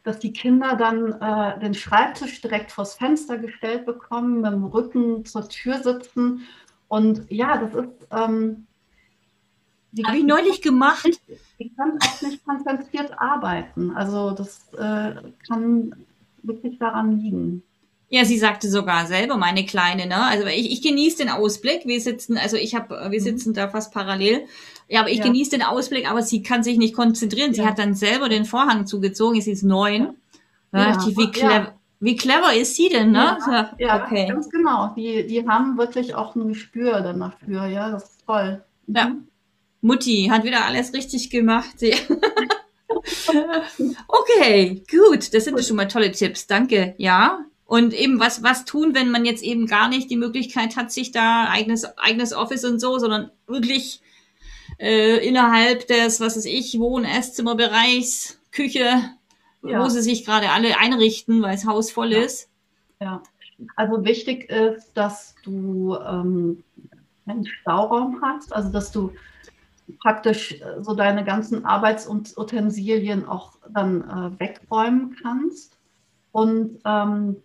dass 0.04 0.18
die 0.18 0.32
Kinder 0.32 0.76
dann 0.76 1.12
äh, 1.20 1.60
den 1.60 1.74
Schreibtisch 1.74 2.40
direkt 2.40 2.72
vors 2.72 2.94
Fenster 2.94 3.38
gestellt 3.38 3.86
bekommen, 3.86 4.40
mit 4.40 4.52
dem 4.52 4.64
Rücken 4.64 5.24
zur 5.24 5.48
Tür 5.48 5.82
sitzen. 5.82 6.42
Und 6.88 7.24
ja, 7.30 7.58
das 7.58 7.74
ist. 7.74 8.08
Ähm, 8.10 8.66
Habe 10.04 10.18
ich 10.18 10.24
neulich 10.24 10.60
gemacht. 10.62 11.08
Die 11.58 11.72
kann 11.74 11.98
auch 12.02 12.22
nicht 12.22 12.44
konzentriert 12.44 13.12
arbeiten. 13.18 13.92
Also 13.92 14.32
das 14.32 14.72
äh, 14.74 15.14
kann 15.46 15.94
wirklich 16.42 16.78
daran 16.78 17.18
liegen. 17.18 17.62
Ja, 18.14 18.26
sie 18.26 18.36
sagte 18.36 18.68
sogar 18.68 19.06
selber, 19.06 19.38
meine 19.38 19.64
Kleine, 19.64 20.06
ne? 20.06 20.22
Also 20.22 20.46
ich, 20.46 20.70
ich 20.70 20.82
genieße 20.82 21.16
den 21.16 21.30
Ausblick. 21.30 21.86
Wir 21.86 21.98
sitzen, 21.98 22.36
also 22.36 22.58
ich 22.58 22.74
habe, 22.74 23.06
wir 23.08 23.20
mhm. 23.20 23.24
sitzen 23.24 23.48
mhm. 23.48 23.54
da 23.54 23.68
fast 23.68 23.90
parallel. 23.90 24.42
Ja, 24.86 25.00
aber 25.00 25.08
ich 25.08 25.20
ja. 25.20 25.24
genieße 25.24 25.52
den 25.52 25.62
Ausblick, 25.62 26.10
aber 26.10 26.20
sie 26.20 26.42
kann 26.42 26.62
sich 26.62 26.76
nicht 26.76 26.94
konzentrieren. 26.94 27.54
Sie 27.54 27.64
hat 27.64 27.78
dann 27.78 27.94
selber 27.94 28.28
den 28.28 28.44
Vorhang 28.44 28.86
zugezogen. 28.86 29.40
Sie 29.40 29.52
ist 29.52 29.62
neun. 29.62 30.14
Ja. 30.74 30.90
Ja. 30.90 31.06
wie, 31.06 31.30
clever, 31.30 31.72
wie 32.00 32.16
clever 32.16 32.52
ist 32.52 32.76
sie 32.76 32.90
denn, 32.90 33.12
ne? 33.12 33.38
Ja, 33.50 33.72
ja 33.78 34.04
okay. 34.04 34.28
ganz 34.28 34.50
genau. 34.50 34.92
Die, 34.94 35.26
die 35.26 35.48
haben 35.48 35.78
wirklich 35.78 36.14
auch 36.14 36.36
ein 36.36 36.48
Gespür 36.48 37.00
dann 37.00 37.18
dafür. 37.18 37.64
Ja, 37.64 37.92
das 37.92 38.04
ist 38.04 38.26
toll. 38.26 38.62
Mhm. 38.88 38.94
Ja. 38.94 39.16
Mutti 39.80 40.28
hat 40.30 40.44
wieder 40.44 40.66
alles 40.66 40.92
richtig 40.92 41.30
gemacht. 41.30 41.76
okay, 44.06 44.82
gut. 44.90 45.32
Das 45.32 45.46
sind 45.46 45.54
gut. 45.54 45.64
schon 45.64 45.76
mal 45.76 45.88
tolle 45.88 46.12
Tipps. 46.12 46.46
Danke. 46.46 46.94
Ja. 46.98 47.46
Und 47.72 47.94
eben 47.94 48.20
was, 48.20 48.42
was 48.42 48.66
tun, 48.66 48.94
wenn 48.94 49.10
man 49.10 49.24
jetzt 49.24 49.42
eben 49.42 49.66
gar 49.66 49.88
nicht 49.88 50.10
die 50.10 50.18
Möglichkeit 50.18 50.76
hat, 50.76 50.92
sich 50.92 51.10
da 51.10 51.48
eigenes, 51.48 51.86
eigenes 51.96 52.34
Office 52.34 52.66
und 52.66 52.78
so, 52.80 52.98
sondern 52.98 53.30
wirklich 53.46 54.02
äh, 54.78 55.26
innerhalb 55.26 55.86
des, 55.86 56.20
was 56.20 56.36
weiß 56.36 56.44
ich, 56.44 56.78
Wohn-, 56.78 57.06
Esszimmerbereichs, 57.06 58.38
Küche, 58.50 59.02
ja. 59.62 59.82
wo 59.82 59.88
sie 59.88 60.02
sich 60.02 60.26
gerade 60.26 60.50
alle 60.50 60.78
einrichten, 60.80 61.40
weil 61.40 61.52
das 61.52 61.64
Haus 61.64 61.90
voll 61.90 62.12
ja. 62.12 62.18
ist. 62.20 62.50
Ja, 63.00 63.22
also 63.76 64.04
wichtig 64.04 64.50
ist, 64.50 64.92
dass 64.92 65.34
du 65.42 65.96
ähm, 65.96 66.62
einen 67.24 67.46
Stauraum 67.46 68.20
hast, 68.20 68.52
also 68.52 68.68
dass 68.68 68.92
du 68.92 69.14
praktisch 69.98 70.60
äh, 70.60 70.82
so 70.82 70.92
deine 70.94 71.24
ganzen 71.24 71.64
Arbeitsutensilien 71.64 73.26
auch 73.26 73.52
dann 73.72 74.02
äh, 74.02 74.40
wegräumen 74.40 75.16
kannst. 75.22 75.78
Und 76.32 76.78
ähm, 76.84 77.36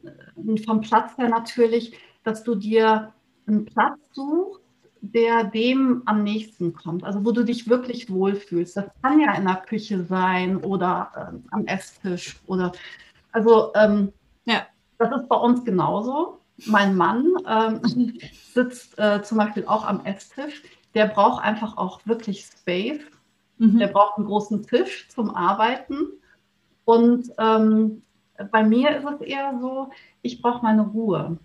vom 0.65 0.82
Platz 0.82 1.17
her 1.17 1.29
natürlich, 1.29 1.98
dass 2.24 2.44
du 2.44 2.56
dir 2.56 3.13
einen 3.46 3.65
Platz 3.65 4.00
suchst, 4.13 4.62
der 5.01 5.44
dem 5.44 6.01
am 6.06 6.24
nächsten 6.24 6.74
kommt, 6.74 7.03
also 7.03 7.24
wo 7.24 7.32
du 7.32 7.44
dich 7.44 7.70
wirklich 7.70 8.10
wohlfühlst. 8.10 8.77
Das 8.77 8.86
kann 9.01 9.20
ja 9.20 9.34
in 9.36 9.46
der 9.46 9.58
Küche 9.58 10.03
sein 10.03 10.58
oder 10.58 11.12
ähm, 11.15 11.44
am 11.51 11.65
Esstisch 11.65 12.39
oder 12.48 12.72
also 13.32 13.72
ähm, 13.75 14.12
ja. 14.46 14.65
das 14.98 15.22
ist 15.22 15.29
bei 15.29 15.36
uns 15.36 15.63
genauso. 15.63 16.39
Mein 16.65 16.96
Mann 16.96 17.27
ähm, 17.48 17.82
sitzt 18.53 18.98
äh, 18.98 19.22
zum 19.22 19.38
Beispiel 19.38 19.65
auch 19.65 19.86
am 19.86 20.03
Esstisch. 20.06 20.63
Der 20.96 21.06
braucht 21.06 21.44
einfach 21.44 21.77
auch 21.77 22.00
wirklich 22.06 22.46
Space. 22.46 23.01
Mhm. 23.60 23.77
Der 23.77 23.88
braucht 23.88 24.17
einen 24.17 24.27
großen 24.27 24.63
Tisch 24.63 25.08
zum 25.10 25.29
Arbeiten. 25.29 26.08
Und 26.86 27.29
ähm, 27.38 28.01
bei 28.51 28.63
mir 28.63 28.98
ist 28.98 29.06
es 29.06 29.22
eher 29.22 29.58
so, 29.60 29.89
ich 30.22 30.41
brauche 30.41 30.63
meine 30.63 30.84
Ruhe. 30.84 31.38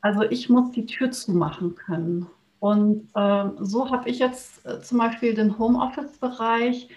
Also 0.00 0.22
ich 0.22 0.48
muss 0.48 0.70
die 0.72 0.86
Tür 0.86 1.10
zumachen 1.10 1.74
können. 1.74 2.26
Und 2.60 3.08
äh, 3.14 3.44
so 3.58 3.90
habe 3.90 4.08
ich 4.08 4.18
jetzt 4.18 4.64
äh, 4.66 4.80
zum 4.80 4.98
Beispiel 4.98 5.34
den 5.34 5.58
Homeoffice-Bereich, 5.58 6.88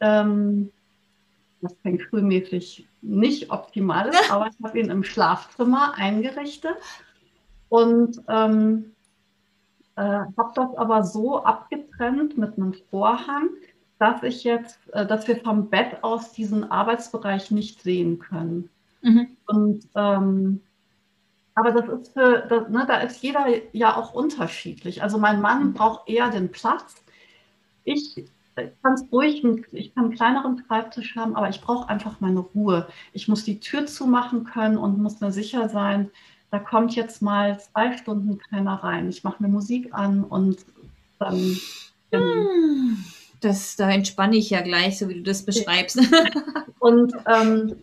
ähm, 0.00 0.70
das 1.60 1.74
fängt 1.82 2.02
frühmäßig 2.02 2.86
nicht 3.02 3.50
optimal 3.50 4.08
ist, 4.08 4.30
aber 4.30 4.48
ich 4.48 4.64
habe 4.64 4.78
ihn 4.78 4.90
im 4.90 5.04
Schlafzimmer 5.04 5.94
eingerichtet 5.96 6.76
und 7.68 8.20
ähm, 8.28 8.92
äh, 9.96 10.02
habe 10.02 10.52
das 10.54 10.74
aber 10.76 11.04
so 11.04 11.42
abgetrennt 11.42 12.38
mit 12.38 12.56
einem 12.56 12.74
Vorhang, 12.90 13.50
dass 14.02 14.24
ich 14.24 14.42
jetzt, 14.42 14.80
äh, 14.92 15.06
dass 15.06 15.28
wir 15.28 15.36
vom 15.36 15.70
Bett 15.70 16.02
aus 16.02 16.32
diesen 16.32 16.68
Arbeitsbereich 16.70 17.52
nicht 17.52 17.82
sehen 17.82 18.18
können. 18.18 18.68
Mhm. 19.00 19.28
Und 19.46 19.88
ähm, 19.94 20.60
aber 21.54 21.70
das 21.70 21.88
ist 21.88 22.12
für, 22.12 22.46
das, 22.48 22.68
ne, 22.68 22.84
da 22.86 22.96
ist 22.96 23.22
jeder 23.22 23.46
ja 23.72 23.96
auch 23.96 24.12
unterschiedlich. 24.12 25.02
Also 25.02 25.18
mein 25.18 25.40
Mann 25.40 25.66
mhm. 25.66 25.72
braucht 25.74 26.08
eher 26.08 26.30
den 26.30 26.50
Platz. 26.50 27.04
Ich 27.84 28.24
kannst 28.82 29.10
ruhig, 29.12 29.44
ich 29.70 29.94
kann 29.94 30.06
einen 30.06 30.14
kleineren 30.14 30.62
Schreibtisch 30.66 31.14
haben, 31.16 31.36
aber 31.36 31.48
ich 31.48 31.60
brauche 31.60 31.88
einfach 31.88 32.20
meine 32.20 32.40
Ruhe. 32.40 32.88
Ich 33.12 33.28
muss 33.28 33.44
die 33.44 33.60
Tür 33.60 33.86
zumachen 33.86 34.44
können 34.44 34.78
und 34.78 34.98
muss 34.98 35.20
mir 35.20 35.32
sicher 35.32 35.68
sein, 35.68 36.10
da 36.50 36.58
kommt 36.58 36.94
jetzt 36.96 37.22
mal 37.22 37.58
zwei 37.60 37.96
Stunden 37.96 38.38
keiner 38.38 38.74
rein. 38.74 39.08
Ich 39.08 39.24
mache 39.24 39.42
mir 39.42 39.48
Musik 39.48 39.94
an 39.94 40.24
und 40.24 40.66
dann. 41.18 41.56
Hm, 42.12 43.04
das, 43.44 43.76
da 43.76 43.90
entspanne 43.90 44.36
ich 44.36 44.50
ja 44.50 44.60
gleich, 44.60 44.98
so 44.98 45.08
wie 45.08 45.14
du 45.14 45.22
das 45.22 45.44
beschreibst. 45.44 45.98
und 46.78 47.12
ähm, 47.26 47.76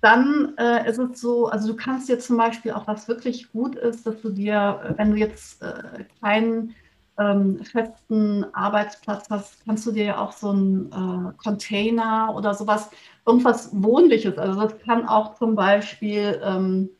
dann 0.00 0.54
äh, 0.58 0.88
ist 0.88 0.98
es 0.98 1.20
so, 1.20 1.46
also 1.46 1.68
du 1.68 1.76
kannst 1.76 2.08
dir 2.08 2.18
zum 2.18 2.36
Beispiel 2.36 2.72
auch, 2.72 2.86
was 2.86 3.08
wirklich 3.08 3.50
gut 3.52 3.76
ist, 3.76 4.06
dass 4.06 4.20
du 4.20 4.30
dir, 4.30 4.94
wenn 4.96 5.12
du 5.12 5.16
jetzt 5.16 5.62
äh, 5.62 6.04
keinen 6.20 6.74
ähm, 7.18 7.64
festen 7.64 8.44
Arbeitsplatz 8.54 9.26
hast, 9.30 9.64
kannst 9.64 9.86
du 9.86 9.92
dir 9.92 10.04
ja 10.04 10.18
auch 10.18 10.32
so 10.32 10.50
einen 10.50 10.92
äh, 10.92 11.32
Container 11.42 12.32
oder 12.36 12.54
sowas, 12.54 12.90
irgendwas 13.26 13.70
Wohnliches, 13.72 14.36
also 14.38 14.60
das 14.60 14.78
kann 14.80 15.08
auch 15.08 15.34
zum 15.34 15.54
Beispiel 15.54 16.40
ähm, 16.44 16.90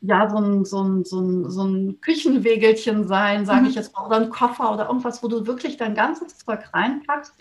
ja, 0.00 0.30
so 0.30 0.36
ein, 0.36 0.64
so 0.64 0.82
ein, 0.82 1.04
so 1.04 1.20
ein, 1.20 1.50
so 1.50 1.64
ein 1.64 2.00
Küchenwegelchen 2.00 3.06
sein, 3.08 3.46
sage 3.46 3.62
mhm. 3.62 3.68
ich 3.68 3.74
jetzt 3.74 3.92
mal, 3.94 4.06
oder 4.06 4.16
ein 4.16 4.30
Koffer 4.30 4.72
oder 4.72 4.86
irgendwas, 4.86 5.22
wo 5.22 5.28
du 5.28 5.46
wirklich 5.46 5.76
dein 5.76 5.94
ganzes 5.94 6.38
Zeug 6.38 6.60
reinpackst 6.72 7.34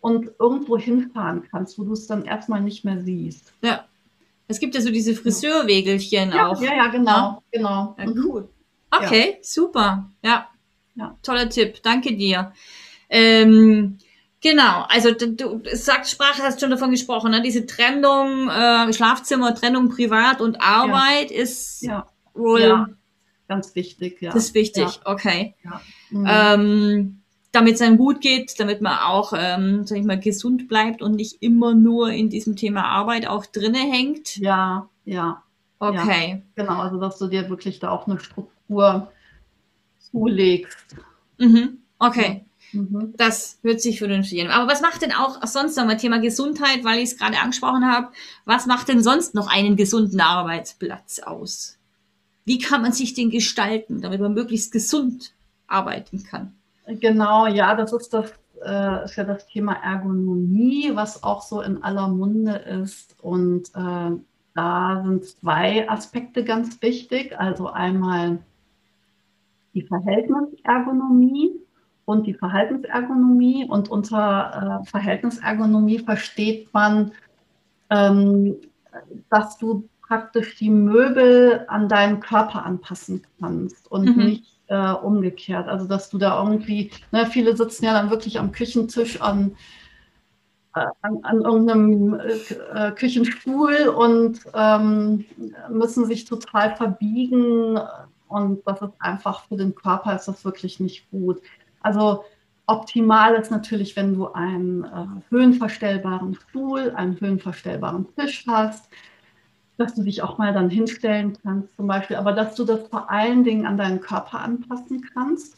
und 0.00 0.30
irgendwo 0.38 0.76
hinfahren 0.76 1.44
kannst, 1.50 1.78
wo 1.78 1.84
du 1.84 1.92
es 1.92 2.06
dann 2.06 2.24
erstmal 2.24 2.60
nicht 2.60 2.84
mehr 2.84 3.00
siehst. 3.00 3.52
Ja. 3.62 3.84
Es 4.48 4.60
gibt 4.60 4.74
ja 4.74 4.82
so 4.82 4.90
diese 4.90 5.14
Friseurwegelchen 5.14 6.32
ja, 6.32 6.48
auch. 6.48 6.60
Ja, 6.60 6.74
ja, 6.74 6.86
genau, 6.88 7.10
ja? 7.10 7.42
genau. 7.50 7.94
Ja, 7.98 8.06
mhm. 8.06 8.24
cool. 8.24 8.48
Okay, 8.90 9.38
super. 9.40 10.10
Ja. 10.22 10.48
ja. 10.94 11.16
Toller 11.22 11.48
Tipp. 11.48 11.82
Danke 11.82 12.14
dir. 12.14 12.52
Ähm, 13.08 13.96
Genau, 14.42 14.84
also 14.88 15.12
du, 15.12 15.34
du 15.34 15.62
sagst, 15.72 16.10
Sprache 16.10 16.42
hast 16.42 16.60
schon 16.60 16.70
davon 16.70 16.90
gesprochen, 16.90 17.30
ne? 17.30 17.42
diese 17.42 17.64
Trennung, 17.64 18.48
äh, 18.48 18.92
Schlafzimmer, 18.92 19.54
Trennung 19.54 19.88
Privat 19.88 20.40
und 20.40 20.60
Arbeit 20.60 21.30
ja. 21.30 21.36
ist 21.36 21.82
ja. 21.82 22.06
wohl 22.34 22.60
ja. 22.60 22.88
ganz 23.46 23.76
wichtig. 23.76 24.20
Ja. 24.20 24.32
Das 24.32 24.46
ist 24.46 24.54
wichtig, 24.54 25.00
okay. 25.04 25.54
Mhm. 26.10 26.26
Ähm, 26.28 27.22
damit 27.52 27.74
es 27.74 27.82
einem 27.82 27.98
gut 27.98 28.20
geht, 28.20 28.58
damit 28.58 28.80
man 28.80 28.98
auch, 28.98 29.32
ähm, 29.36 29.86
sag 29.86 29.98
ich 29.98 30.04
mal, 30.04 30.18
gesund 30.18 30.66
bleibt 30.66 31.02
und 31.02 31.14
nicht 31.14 31.40
immer 31.40 31.74
nur 31.74 32.10
in 32.10 32.28
diesem 32.28 32.56
Thema 32.56 32.84
Arbeit 32.86 33.28
auch 33.28 33.46
drinne 33.46 33.78
hängt. 33.78 34.38
Ja, 34.38 34.88
ja. 35.04 35.42
Okay. 35.78 36.42
Genau, 36.56 36.80
also 36.80 36.98
dass 36.98 37.18
du 37.18 37.28
dir 37.28 37.48
wirklich 37.48 37.78
da 37.78 37.90
auch 37.90 38.08
eine 38.08 38.18
Struktur 38.18 39.12
zulegst. 39.98 40.96
Mhm. 41.38 41.78
Okay. 41.98 42.44
Mhm. 42.72 43.14
Das 43.16 43.58
hört 43.62 43.80
sich 43.80 43.98
vernünftig 43.98 44.42
an. 44.42 44.50
Aber 44.50 44.70
was 44.70 44.80
macht 44.80 45.02
denn 45.02 45.12
auch 45.12 45.44
sonst 45.46 45.76
nochmal 45.76 45.96
Thema 45.96 46.20
Gesundheit, 46.20 46.84
weil 46.84 46.98
ich 46.98 47.12
es 47.12 47.18
gerade 47.18 47.38
angesprochen 47.38 47.86
habe, 47.86 48.08
was 48.44 48.66
macht 48.66 48.88
denn 48.88 49.02
sonst 49.02 49.34
noch 49.34 49.48
einen 49.48 49.76
gesunden 49.76 50.20
Arbeitsplatz 50.20 51.20
aus? 51.20 51.78
Wie 52.44 52.58
kann 52.58 52.82
man 52.82 52.92
sich 52.92 53.14
den 53.14 53.30
gestalten, 53.30 54.00
damit 54.00 54.20
man 54.20 54.34
möglichst 54.34 54.72
gesund 54.72 55.32
arbeiten 55.66 56.24
kann? 56.24 56.54
Genau, 56.86 57.46
ja, 57.46 57.74
das 57.74 57.92
ist 57.92 58.12
das 58.12 58.32
äh, 58.64 59.04
ist 59.04 59.16
ja 59.16 59.24
das 59.24 59.46
Thema 59.46 59.74
Ergonomie, 59.74 60.90
was 60.94 61.22
auch 61.22 61.42
so 61.42 61.60
in 61.60 61.82
aller 61.82 62.08
Munde 62.08 62.56
ist. 62.56 63.16
Und 63.20 63.68
äh, 63.74 64.10
da 64.54 65.02
sind 65.04 65.24
zwei 65.24 65.88
Aspekte 65.88 66.44
ganz 66.44 66.80
wichtig. 66.82 67.38
Also 67.38 67.68
einmal 67.68 68.38
die 69.74 69.82
Verhältnisergonomie 69.82 71.52
und 72.04 72.26
die 72.26 72.34
Verhaltensergonomie. 72.34 73.66
Und 73.68 73.88
unter 73.88 74.80
äh, 74.82 74.90
Verhältnisergonomie 74.90 76.00
versteht 76.00 76.72
man, 76.72 77.12
ähm, 77.90 78.56
dass 79.30 79.58
du 79.58 79.88
praktisch 80.06 80.56
die 80.56 80.70
Möbel 80.70 81.64
an 81.68 81.88
deinen 81.88 82.20
Körper 82.20 82.66
anpassen 82.66 83.22
kannst 83.40 83.90
und 83.90 84.16
mhm. 84.16 84.24
nicht 84.24 84.60
äh, 84.66 84.92
umgekehrt. 84.92 85.68
Also 85.68 85.86
dass 85.86 86.10
du 86.10 86.18
da 86.18 86.42
irgendwie, 86.42 86.90
ne, 87.12 87.26
viele 87.26 87.56
sitzen 87.56 87.84
ja 87.84 87.92
dann 87.92 88.10
wirklich 88.10 88.38
am 88.38 88.52
Küchentisch 88.52 89.20
an, 89.20 89.56
äh, 90.74 90.86
an, 91.02 91.18
an, 91.22 91.42
irgendeinem 91.42 92.20
äh, 92.74 92.90
Küchenstuhl 92.92 93.88
und 93.88 94.40
ähm, 94.54 95.24
müssen 95.70 96.06
sich 96.06 96.24
total 96.24 96.76
verbiegen. 96.76 97.78
Und 98.28 98.66
das 98.66 98.82
ist 98.82 98.92
einfach 98.98 99.44
für 99.44 99.56
den 99.56 99.74
Körper 99.74 100.16
ist 100.16 100.26
das 100.26 100.44
wirklich 100.44 100.80
nicht 100.80 101.10
gut. 101.10 101.40
Also 101.82 102.24
optimal 102.66 103.34
ist 103.34 103.50
natürlich, 103.50 103.96
wenn 103.96 104.14
du 104.14 104.32
einen 104.32 104.84
äh, 104.84 105.06
höhenverstellbaren 105.30 106.34
Stuhl, 106.34 106.90
einen 106.92 107.20
höhenverstellbaren 107.20 108.06
Tisch 108.14 108.44
hast, 108.46 108.88
dass 109.76 109.94
du 109.94 110.02
dich 110.02 110.22
auch 110.22 110.38
mal 110.38 110.52
dann 110.52 110.70
hinstellen 110.70 111.36
kannst 111.42 111.74
zum 111.76 111.86
Beispiel, 111.86 112.16
aber 112.16 112.32
dass 112.32 112.54
du 112.54 112.64
das 112.64 112.86
vor 112.88 113.10
allen 113.10 113.42
Dingen 113.42 113.66
an 113.66 113.76
deinen 113.76 114.00
Körper 114.00 114.40
anpassen 114.40 115.02
kannst. 115.12 115.56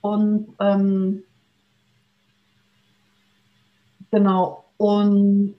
Und 0.00 0.48
ähm, 0.60 1.22
genau, 4.10 4.64
und 4.76 5.56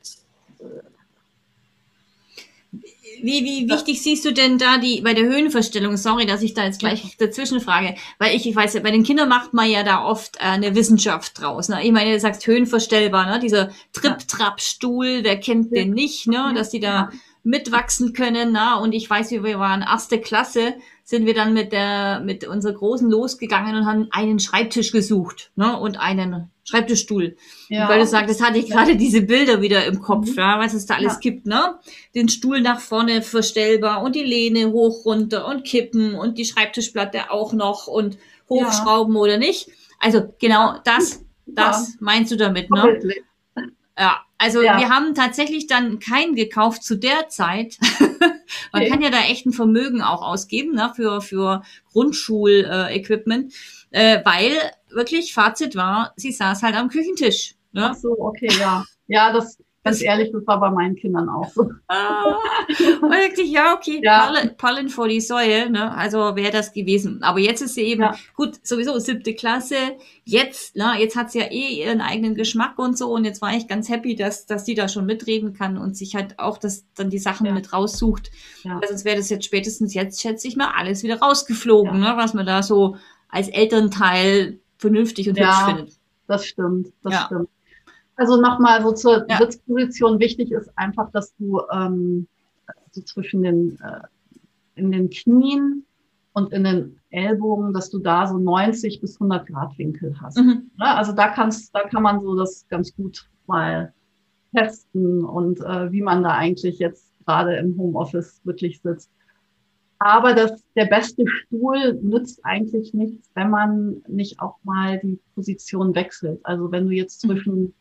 wie, 3.21 3.43
wie 3.45 3.69
wichtig 3.69 4.01
siehst 4.01 4.25
du 4.25 4.32
denn 4.32 4.58
da 4.58 4.78
die 4.78 5.01
bei 5.01 5.13
der 5.13 5.25
Höhenverstellung? 5.25 5.97
Sorry, 5.97 6.25
dass 6.25 6.41
ich 6.41 6.54
da 6.54 6.65
jetzt 6.65 6.80
gleich 6.80 7.17
dazwischen 7.17 7.62
frage, 7.62 7.95
weil 8.19 8.36
ich, 8.36 8.47
ich 8.47 8.56
weiß 8.56 8.73
ja, 8.73 8.82
bei 8.82 8.91
den 8.91 9.04
Kindern 9.04 9.30
macht 9.30 9.54
man 9.54 9.69
ja 9.69 9.84
da 9.84 10.04
oft 10.04 10.38
äh, 10.38 10.43
eine 10.43 10.75
Wissenschaft 10.75 11.39
draus. 11.39 11.69
Ne? 11.69 11.84
Ich 11.84 11.91
meine, 11.91 12.13
du 12.13 12.19
sagst 12.19 12.45
höhenverstellbar, 12.47 13.25
ne? 13.25 13.39
Dieser 13.39 13.69
Trip-Trap-Stuhl, 13.93 15.19
wer 15.23 15.39
kennt 15.39 15.71
den 15.71 15.93
nicht, 15.93 16.28
ne? 16.28 16.54
Dass 16.56 16.69
die 16.69 16.80
da 16.80 17.12
mitwachsen 17.45 18.13
können, 18.13 18.51
na? 18.51 18.79
Und 18.79 18.93
ich 18.93 19.10
weiß, 19.10 19.31
wie 19.31 19.43
wir 19.43 19.60
waren 19.60 19.84
erste 19.84 20.19
Klasse, 20.19 20.73
sind 21.03 21.25
wir 21.27 21.36
dann 21.36 21.53
mit 21.53 21.71
der 21.71 22.19
mit 22.19 22.45
unserer 22.47 22.73
Großen 22.73 23.10
losgegangen 23.10 23.75
und 23.75 23.86
haben 23.86 24.08
einen 24.12 24.39
Schreibtisch 24.39 24.91
gesucht, 24.91 25.51
ne? 25.55 25.79
Und 25.79 25.97
einen 25.97 26.49
Schreibtischstuhl. 26.63 27.38
Ja. 27.69 27.88
Weil 27.88 27.99
du 27.99 28.08
sagst, 28.08 28.34
das 28.34 28.45
hatte 28.45 28.58
ich 28.58 28.69
gerade 28.69 28.95
diese 28.97 29.21
Bilder 29.21 29.62
wieder 29.62 29.86
im 29.86 30.01
Kopf, 30.01 30.29
mhm. 30.29 30.38
ja, 30.38 30.60
was 30.60 30.73
es 30.73 30.88
da 30.88 30.95
alles 30.95 31.13
ja. 31.13 31.19
gibt, 31.19 31.45
ne? 31.45 31.75
Den 32.15 32.29
Stuhl 32.29 32.62
nach 32.62 32.79
vorne 32.79 33.21
verstellbar 33.21 34.01
und 34.01 34.15
die 34.15 34.23
Lehne 34.23 34.71
hoch 34.71 35.05
runter 35.05 35.47
und 35.47 35.63
kippen 35.63 36.15
und 36.15 36.39
die 36.39 36.45
Schreibtischplatte 36.45 37.29
auch 37.29 37.53
noch 37.53 37.86
und 37.86 38.17
hochschrauben 38.49 39.13
ja. 39.13 39.21
oder 39.21 39.38
nicht. 39.38 39.69
Also 39.99 40.34
genau 40.39 40.79
das, 40.84 41.23
das 41.45 41.97
meinst 41.99 42.31
du 42.31 42.38
damit, 42.38 42.71
ne? 42.71 42.99
Ja, 43.97 44.21
also 44.38 44.62
ja. 44.62 44.77
wir 44.77 44.89
haben 44.89 45.15
tatsächlich 45.15 45.67
dann 45.67 45.99
keinen 45.99 46.36
gekauft 46.36 46.84
zu 46.84 46.97
der 46.97 47.29
Zeit. 47.29 47.77
Man 48.71 48.81
okay. 48.81 48.89
kann 48.89 49.01
ja 49.01 49.10
da 49.10 49.21
echt 49.21 49.45
ein 49.45 49.53
Vermögen 49.53 50.01
auch 50.01 50.21
ausgeben 50.21 50.73
ne, 50.73 50.91
für, 50.95 51.21
für 51.21 51.63
Grundschulequipment, 51.91 53.53
äh, 53.91 54.15
äh, 54.15 54.25
weil 54.25 54.51
wirklich 54.89 55.34
Fazit 55.34 55.75
war, 55.75 56.13
sie 56.17 56.31
saß 56.31 56.63
halt 56.63 56.75
am 56.75 56.89
Küchentisch. 56.89 57.55
Ne? 57.71 57.89
Ach 57.91 57.95
so, 57.95 58.15
okay, 58.19 58.49
ja. 58.60 58.86
Ja, 59.08 59.31
das, 59.31 59.58
Ganz 59.86 60.02
ehrlich, 60.02 60.32
das 60.32 60.48
war 60.48 60.60
bei 60.60 60.71
meinen 60.71 60.95
Kindern 60.95 61.30
auch 61.30 61.48
so. 61.50 61.69
Ah, 61.88 62.38
wirklich, 62.67 63.52
ja, 63.52 63.76
okay. 63.76 64.02
Ja. 64.04 64.26
Pollen, 64.26 64.58
Pollen 64.58 64.89
vor 64.89 65.08
die 65.08 65.21
Säue, 65.21 65.69
ne? 65.69 65.95
Also 65.95 66.36
wäre 66.36 66.52
das 66.52 66.74
gewesen. 66.74 67.21
Aber 67.21 67.39
jetzt 67.39 67.62
ist 67.62 67.76
sie 67.76 67.84
eben, 67.84 68.02
ja. 68.02 68.15
gut, 68.36 68.56
sowieso 68.63 68.98
siebte 68.98 69.36
Klasse. 69.36 69.76
Jetzt, 70.24 70.76
ne, 70.76 70.95
jetzt 70.98 71.15
hat 71.15 71.32
sie 71.32 71.39
ja 71.39 71.45
eh 71.52 71.84
ihren 71.84 72.02
eigenen 72.02 72.34
Geschmack 72.34 72.80
und 72.80 72.98
so. 72.98 73.13
Und 73.13 73.26
jetzt 73.26 73.43
war 73.43 73.56
ich 73.56 73.67
ganz 73.67 73.88
happy, 73.88 74.15
dass, 74.15 74.48
dass 74.48 74.63
die 74.63 74.74
da 74.74 74.88
schon 74.88 75.06
mitreden 75.06 75.54
kann 75.54 75.78
und 75.78 75.95
sich 75.95 76.15
halt 76.15 76.39
auch 76.39 76.58
das, 76.58 76.86
dann 76.95 77.12
die 77.12 77.19
Sachen 77.19 77.45
ja. 77.45 77.54
mit 77.54 77.71
raussucht. 77.71 78.32
Ja. 78.63 78.82
Weil 78.82 78.88
sonst 78.88 79.06
wäre 79.06 79.17
das 79.17 79.30
jetzt 79.30 79.45
spätestens 79.45 79.93
jetzt, 79.93 80.19
schätze 80.19 80.48
ich 80.48 80.56
mal, 80.56 80.71
alles 80.76 81.04
wieder 81.04 81.19
rausgeflogen, 81.19 82.00
ne? 82.00 82.13
Was 82.17 82.34
man 82.34 82.48
da 82.48 82.63
so 82.63 82.98
als 83.30 83.50
Elternteil 83.50 84.58
vernünftig 84.80 85.30
und 85.30 85.39
hübsch 85.39 85.65
findet. 85.65 85.93
Das 86.28 86.43
stimmt, 86.43 86.91
das 87.04 87.26
stimmt. 87.26 87.50
Also 88.15 88.39
nochmal 88.39 88.82
so 88.82 88.93
zur 88.93 89.25
ja. 89.30 89.38
Sitzposition 89.38 90.19
wichtig 90.19 90.51
ist 90.51 90.69
einfach, 90.78 91.12
dass 91.12 91.36
du 91.36 91.62
ähm, 91.71 92.28
so 92.91 93.01
zwischen 93.01 93.43
den, 93.43 93.78
äh, 93.82 94.01
in 94.75 94.91
den 94.91 95.10
Knien 95.10 95.86
und 96.34 96.54
in 96.54 96.63
den 96.63 96.99
Ellbogen, 97.10 97.73
dass 97.73 97.89
du 97.89 97.99
da 97.99 98.28
so 98.28 98.38
90 98.38 99.01
bis 99.01 99.15
100 99.15 99.47
Grad 99.47 99.78
Winkel 99.78 100.15
hast. 100.21 100.38
Mhm. 100.38 100.71
Ja, 100.80 100.95
also 100.95 101.12
da 101.12 101.30
kannst, 101.30 101.73
da 101.75 101.88
kann 101.88 102.04
man 102.04 102.21
so 102.21 102.36
das 102.36 102.65
ganz 102.69 102.95
gut 102.95 103.30
mal 103.47 103.93
testen 104.54 105.23
und 105.23 105.60
äh, 105.62 105.91
wie 105.91 106.01
man 106.01 106.23
da 106.23 106.32
eigentlich 106.32 106.80
jetzt 106.80 107.12
gerade 107.25 107.56
im 107.58 107.78
Homeoffice 107.78 108.41
wirklich 108.43 108.82
sitzt. 108.82 109.10
Aber 109.99 110.34
das, 110.34 110.63
der 110.75 110.86
beste 110.86 111.25
Stuhl 111.28 111.93
nützt 112.01 112.43
eigentlich 112.43 112.93
nichts, 112.93 113.30
wenn 113.34 113.49
man 113.49 114.04
nicht 114.08 114.39
auch 114.39 114.58
mal 114.63 114.99
die 114.99 115.19
Position 115.34 115.95
wechselt. 115.95 116.39
Also 116.43 116.71
wenn 116.71 116.88
du 116.88 116.91
jetzt 116.91 117.23
mhm. 117.23 117.30
zwischen 117.30 117.73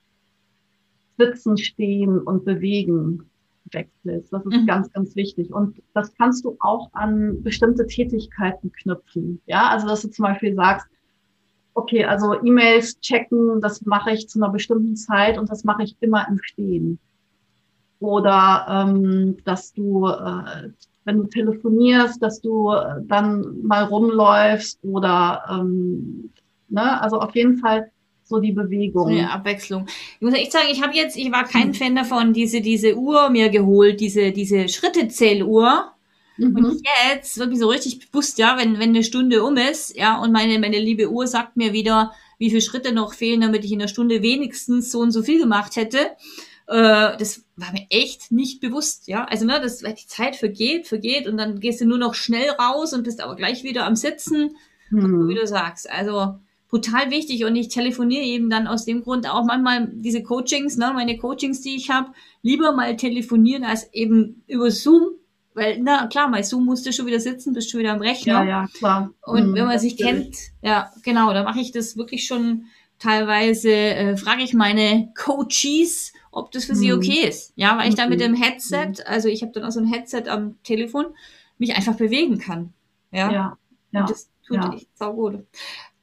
Sitzen, 1.17 1.57
Stehen 1.57 2.19
und 2.21 2.45
Bewegen 2.45 3.31
wechselst. 3.73 4.33
Das 4.33 4.45
ist 4.45 4.53
mhm. 4.53 4.67
ganz, 4.67 4.93
ganz 4.93 5.17
wichtig. 5.17 5.53
Und 5.53 5.83
das 5.95 6.15
kannst 6.15 6.45
du 6.45 6.57
auch 6.61 6.91
an 6.93 7.43
bestimmte 7.43 7.87
Tätigkeiten 7.87 8.73
knüpfen. 8.73 9.41
Ja, 9.47 9.69
also 9.69 9.87
dass 9.87 10.03
du 10.03 10.11
zum 10.11 10.25
Beispiel 10.25 10.55
sagst, 10.55 10.87
okay, 11.75 12.05
also 12.05 12.35
E-Mails 12.43 13.01
checken, 13.01 13.61
das 13.61 13.85
mache 13.85 14.13
ich 14.13 14.29
zu 14.29 14.39
einer 14.39 14.53
bestimmten 14.53 14.97
Zeit 14.97 15.39
und 15.39 15.51
das 15.51 15.65
mache 15.65 15.83
ich 15.83 15.97
immer 16.01 16.27
im 16.29 16.39
Stehen. 16.43 16.99
Oder 18.01 18.67
ähm, 18.69 19.37
dass 19.45 19.73
du, 19.73 20.07
äh, 20.07 20.71
wenn 21.05 21.19
du 21.19 21.25
telefonierst, 21.25 22.23
dass 22.23 22.41
du 22.41 22.71
äh, 22.71 23.01
dann 23.05 23.63
mal 23.63 23.85
rumläufst 23.85 24.79
oder 24.85 25.43
ähm, 25.51 26.31
ne, 26.69 27.01
also 27.01 27.21
auf 27.21 27.35
jeden 27.35 27.57
Fall 27.57 27.91
so 28.35 28.41
die 28.41 28.53
Bewegung. 28.53 29.09
So 29.09 29.15
eine 29.15 29.31
Abwechslung. 29.31 29.87
Ich 30.17 30.21
muss 30.21 30.35
echt 30.35 30.53
sagen, 30.53 30.67
ich 30.71 30.83
habe 30.83 30.95
jetzt, 30.95 31.17
ich 31.17 31.31
war 31.33 31.45
kein 31.45 31.69
hm. 31.69 31.75
Fan 31.75 31.97
davon, 31.97 32.33
diese, 32.33 32.61
diese 32.61 32.97
Uhr 32.97 33.31
mir 33.31 33.49
geholt, 33.49 34.01
diese, 34.01 34.33
diese 34.33 34.69
Schrittezähluhr. 34.69 35.91
Mhm. 36.37 36.57
Und 36.57 36.83
jetzt 37.13 37.39
wirklich 37.39 37.61
so 37.61 37.69
richtig 37.69 38.11
bewusst, 38.11 38.39
ja, 38.39 38.57
wenn, 38.59 38.79
wenn 38.79 38.91
eine 38.91 39.05
Stunde 39.05 39.45
um 39.45 39.57
ist, 39.57 39.97
ja, 39.97 40.21
und 40.21 40.33
meine, 40.33 40.59
meine 40.59 40.81
liebe 40.81 41.09
Uhr 41.09 41.27
sagt 41.27 41.57
mir 41.57 41.73
wieder, 41.73 42.13
wie 42.39 42.51
viele 42.51 42.61
Schritte 42.61 42.93
noch 42.93 43.15
fehlen, 43.15 43.41
damit 43.41 43.65
ich 43.65 43.73
in 43.73 43.79
der 43.79 43.89
Stunde 43.89 44.21
wenigstens 44.23 44.91
so 44.91 44.99
und 44.99 45.13
so 45.13 45.23
viel 45.23 45.39
gemacht 45.39 45.77
hätte. 45.77 45.99
Äh, 46.67 47.17
das 47.19 47.45
war 47.57 47.73
mir 47.73 47.87
echt 47.91 48.33
nicht 48.33 48.61
bewusst, 48.61 49.07
ja. 49.07 49.25
Also, 49.27 49.45
ne, 49.45 49.61
das, 49.61 49.79
die 49.79 50.07
Zeit 50.07 50.37
vergeht, 50.37 50.89
vergeht 50.89 51.29
und 51.29 51.37
dann 51.37 51.61
gehst 51.61 51.81
du 51.81 51.85
nur 51.85 51.99
noch 51.99 52.15
schnell 52.15 52.51
raus 52.51 52.93
und 52.93 53.05
bist 53.05 53.23
aber 53.23 53.37
gleich 53.37 53.63
wieder 53.63 53.87
am 53.87 53.95
Sitzen, 53.95 54.57
mhm. 54.91 55.29
wie 55.29 55.35
du 55.35 55.47
sagst. 55.47 55.89
Also, 55.89 56.39
brutal 56.75 57.13
wichtig 57.13 57.45
und 57.45 57.55
ich 57.55 57.69
telefoniere 57.69 58.25
eben 58.25 58.51
dann 58.51 58.67
aus 58.67 58.85
dem 58.85 59.05
Grund 59.05 59.31
auch 59.31 59.45
manchmal 59.45 59.87
diese 59.93 60.25
Coachings, 60.25 60.77
ne, 60.77 60.91
meine 60.93 61.17
Coachings, 61.17 61.61
die 61.61 61.77
ich 61.77 61.89
habe, 61.89 62.11
lieber 62.43 62.73
mal 62.73 62.97
telefonieren 62.97 63.63
als 63.63 63.93
eben 63.93 64.43
über 64.49 64.73
Zoom, 64.73 65.13
weil, 65.55 65.79
na 65.81 66.09
klar, 66.09 66.29
bei 66.33 66.43
Zoom 66.43 66.65
musst 66.65 66.85
du 66.85 66.93
schon 66.93 67.07
wieder 67.07 67.21
sitzen, 67.21 67.53
bist 67.53 67.71
schon 67.71 67.79
wieder 67.79 67.93
am 67.93 68.01
Rechner. 68.01 68.43
Ja, 68.43 68.45
ja, 68.45 68.67
klar. 68.77 69.13
Und 69.23 69.51
mhm, 69.51 69.55
wenn 69.55 69.67
man 69.67 69.79
sich 69.79 69.97
kennt, 69.97 70.37
ja, 70.63 70.91
genau, 71.05 71.33
da 71.33 71.45
mache 71.45 71.61
ich 71.61 71.71
das 71.71 71.97
wirklich 71.97 72.27
schon 72.27 72.65
teilweise, 72.99 73.71
äh, 73.71 74.17
frage 74.17 74.43
ich 74.43 74.53
meine 74.53 75.13
Coaches, 75.17 76.13
ob 76.33 76.51
das 76.51 76.65
für 76.65 76.75
sie 76.75 76.91
mhm. 76.91 76.99
okay 76.99 77.29
ist. 77.29 77.53
Ja, 77.55 77.79
weil 77.79 77.89
ich 77.89 77.95
dann 77.95 78.11
mit 78.11 78.19
dem 78.19 78.35
Headset, 78.35 78.89
mhm. 78.89 79.05
also 79.07 79.29
ich 79.29 79.43
habe 79.43 79.53
dann 79.53 79.63
auch 79.63 79.71
so 79.71 79.79
ein 79.79 79.87
Headset 79.87 80.25
am 80.27 80.61
Telefon, 80.65 81.07
mich 81.57 81.77
einfach 81.77 81.95
bewegen 81.95 82.39
kann. 82.39 82.73
Ja. 83.13 83.31
ja, 83.31 83.59
ja 83.93 84.01
Und 84.01 84.11
das 84.11 84.29
tut 84.45 84.57
ja. 84.57 84.73
echt 84.75 84.99
saugut. 84.99 85.47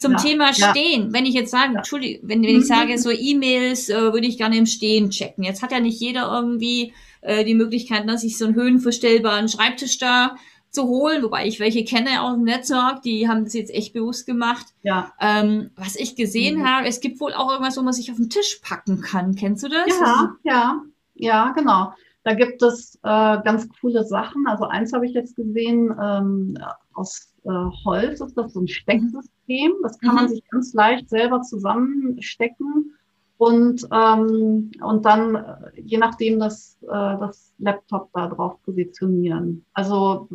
Zum 0.02 0.14
ja, 0.14 0.18
Thema 0.18 0.52
Stehen, 0.52 1.06
ja. 1.06 1.14
wenn 1.14 1.28
ich 1.28 1.36
jetzt 1.36 1.52
sage, 1.52 1.78
Entschuldigung, 1.78 2.28
wenn, 2.28 2.42
wenn 2.42 2.58
ich 2.58 2.66
sage, 2.66 2.98
so 2.98 3.12
E-Mails 3.12 3.88
äh, 3.90 4.12
würde 4.12 4.26
ich 4.26 4.36
gerne 4.36 4.58
im 4.58 4.66
Stehen 4.66 5.12
checken. 5.12 5.44
Jetzt 5.44 5.62
hat 5.62 5.72
ja 5.72 5.80
nicht 5.80 6.00
jeder 6.00 6.32
irgendwie 6.32 6.92
äh, 7.22 7.46
die 7.46 7.54
Möglichkeit, 7.54 8.10
dass 8.10 8.24
ich 8.24 8.36
so 8.36 8.46
einen 8.46 8.56
höhenverstellbaren 8.56 9.48
Schreibtisch 9.48 10.00
da 10.00 10.38
zu 10.72 10.88
holen, 10.88 11.22
wobei 11.22 11.46
ich 11.46 11.60
welche 11.60 11.86
kenne 11.86 12.24
aus 12.24 12.34
dem 12.34 12.46
Netzwerk, 12.46 13.04
die 13.04 13.28
haben 13.28 13.44
das 13.44 13.54
jetzt 13.54 13.72
echt 13.72 13.94
bewusst 13.94 14.26
gemacht. 14.26 14.66
Ja. 14.82 15.14
Ähm, 15.22 15.70
was 15.76 15.96
ich 15.96 16.16
gesehen 16.16 16.60
mhm. 16.60 16.68
habe, 16.68 16.88
es 16.88 17.00
gibt 17.00 17.20
wohl 17.20 17.34
auch 17.34 17.52
irgendwas, 17.52 17.78
wo 17.78 17.84
man 17.84 17.94
sich 17.94 18.10
auf 18.10 18.18
den 18.18 18.32
Tisch 18.32 18.60
packen 18.64 19.02
kann. 19.02 19.36
Kennst 19.36 19.64
du 19.64 19.68
das? 19.68 19.88
Ja, 19.88 20.32
ja, 20.44 20.82
ja, 21.14 21.52
genau. 21.52 21.94
Da 22.24 22.34
gibt 22.34 22.64
es 22.64 22.96
äh, 23.04 23.38
ganz 23.44 23.68
coole 23.80 24.04
Sachen. 24.04 24.48
Also 24.48 24.66
eins 24.66 24.94
habe 24.94 25.06
ich 25.06 25.14
jetzt 25.14 25.36
gesehen, 25.36 25.94
ähm, 26.02 26.58
aus 26.94 27.31
äh, 27.44 27.50
Holz 27.86 28.22
ist 28.22 28.38
das 28.38 28.54
so 28.54 28.62
ein 28.62 28.68
Stecksystem. 28.68 29.74
Das 29.84 30.00
kann 30.00 30.12
mhm. 30.12 30.16
man 30.16 30.30
sich 30.30 30.44
ganz 30.50 30.74
leicht 30.74 31.10
selber 31.10 31.42
zusammenstecken 31.42 32.96
und, 33.38 33.88
ähm, 33.92 34.72
und 34.82 35.06
dann, 35.06 35.36
äh, 35.36 35.82
je 35.82 35.98
nachdem, 35.98 36.40
das, 36.40 36.78
äh, 36.84 36.88
das 36.88 37.54
Laptop 37.58 38.10
da 38.14 38.28
drauf 38.28 38.62
positionieren. 38.64 39.66
Also 39.74 40.30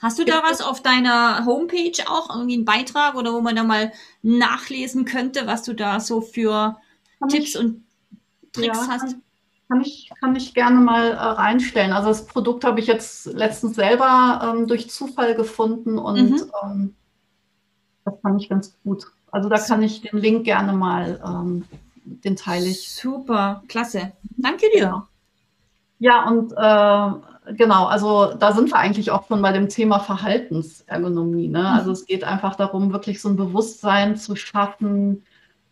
Hast 0.00 0.16
du 0.20 0.24
da 0.24 0.44
was 0.44 0.60
auf 0.60 0.80
deiner 0.80 1.44
Homepage 1.44 2.04
auch, 2.06 2.32
irgendwie 2.32 2.54
einen 2.54 2.64
Beitrag 2.64 3.16
oder 3.16 3.32
wo 3.32 3.40
man 3.40 3.56
da 3.56 3.64
mal 3.64 3.92
nachlesen 4.22 5.06
könnte, 5.06 5.48
was 5.48 5.64
du 5.64 5.74
da 5.74 5.98
so 5.98 6.20
für 6.20 6.76
Tipps 7.28 7.56
ich, 7.56 7.58
und 7.58 7.84
Tricks 8.52 8.78
ja, 8.78 8.88
hast? 8.88 9.16
Kann 9.68 9.82
ich, 9.82 10.10
kann 10.18 10.34
ich 10.34 10.54
gerne 10.54 10.80
mal 10.80 11.10
äh, 11.10 11.14
reinstellen. 11.14 11.92
Also 11.92 12.08
das 12.08 12.26
Produkt 12.26 12.64
habe 12.64 12.80
ich 12.80 12.86
jetzt 12.86 13.26
letztens 13.26 13.76
selber 13.76 14.40
ähm, 14.42 14.66
durch 14.66 14.88
Zufall 14.90 15.34
gefunden 15.34 15.98
und 15.98 16.30
mhm. 16.30 16.50
ähm, 16.62 16.94
das 18.04 18.14
fand 18.22 18.42
ich 18.42 18.48
ganz 18.48 18.78
gut. 18.82 19.06
Also 19.30 19.48
da 19.50 19.58
kann 19.58 19.82
ich 19.82 20.00
den 20.00 20.18
Link 20.18 20.44
gerne 20.44 20.72
mal, 20.72 21.20
ähm, 21.22 21.64
den 22.04 22.36
teile 22.36 22.66
ich. 22.66 22.90
Super, 22.90 23.62
klasse. 23.68 24.12
Danke 24.38 24.66
dir. 24.74 25.06
Ja, 25.98 26.26
und 26.28 26.52
äh, 26.52 27.54
genau, 27.54 27.86
also 27.86 28.34
da 28.34 28.52
sind 28.52 28.70
wir 28.70 28.76
eigentlich 28.76 29.10
auch 29.10 29.26
schon 29.26 29.42
bei 29.42 29.52
dem 29.52 29.68
Thema 29.68 29.98
Verhaltensergonomie. 29.98 31.48
Ne? 31.48 31.68
Also 31.68 31.92
es 31.92 32.06
geht 32.06 32.24
einfach 32.24 32.54
darum, 32.56 32.92
wirklich 32.92 33.20
so 33.20 33.28
ein 33.28 33.36
Bewusstsein 33.36 34.16
zu 34.16 34.36
schaffen, 34.36 35.24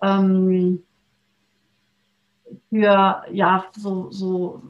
ähm, 0.02 0.82
für, 2.70 3.22
ja, 3.30 3.64
so, 3.76 4.10
so, 4.10 4.62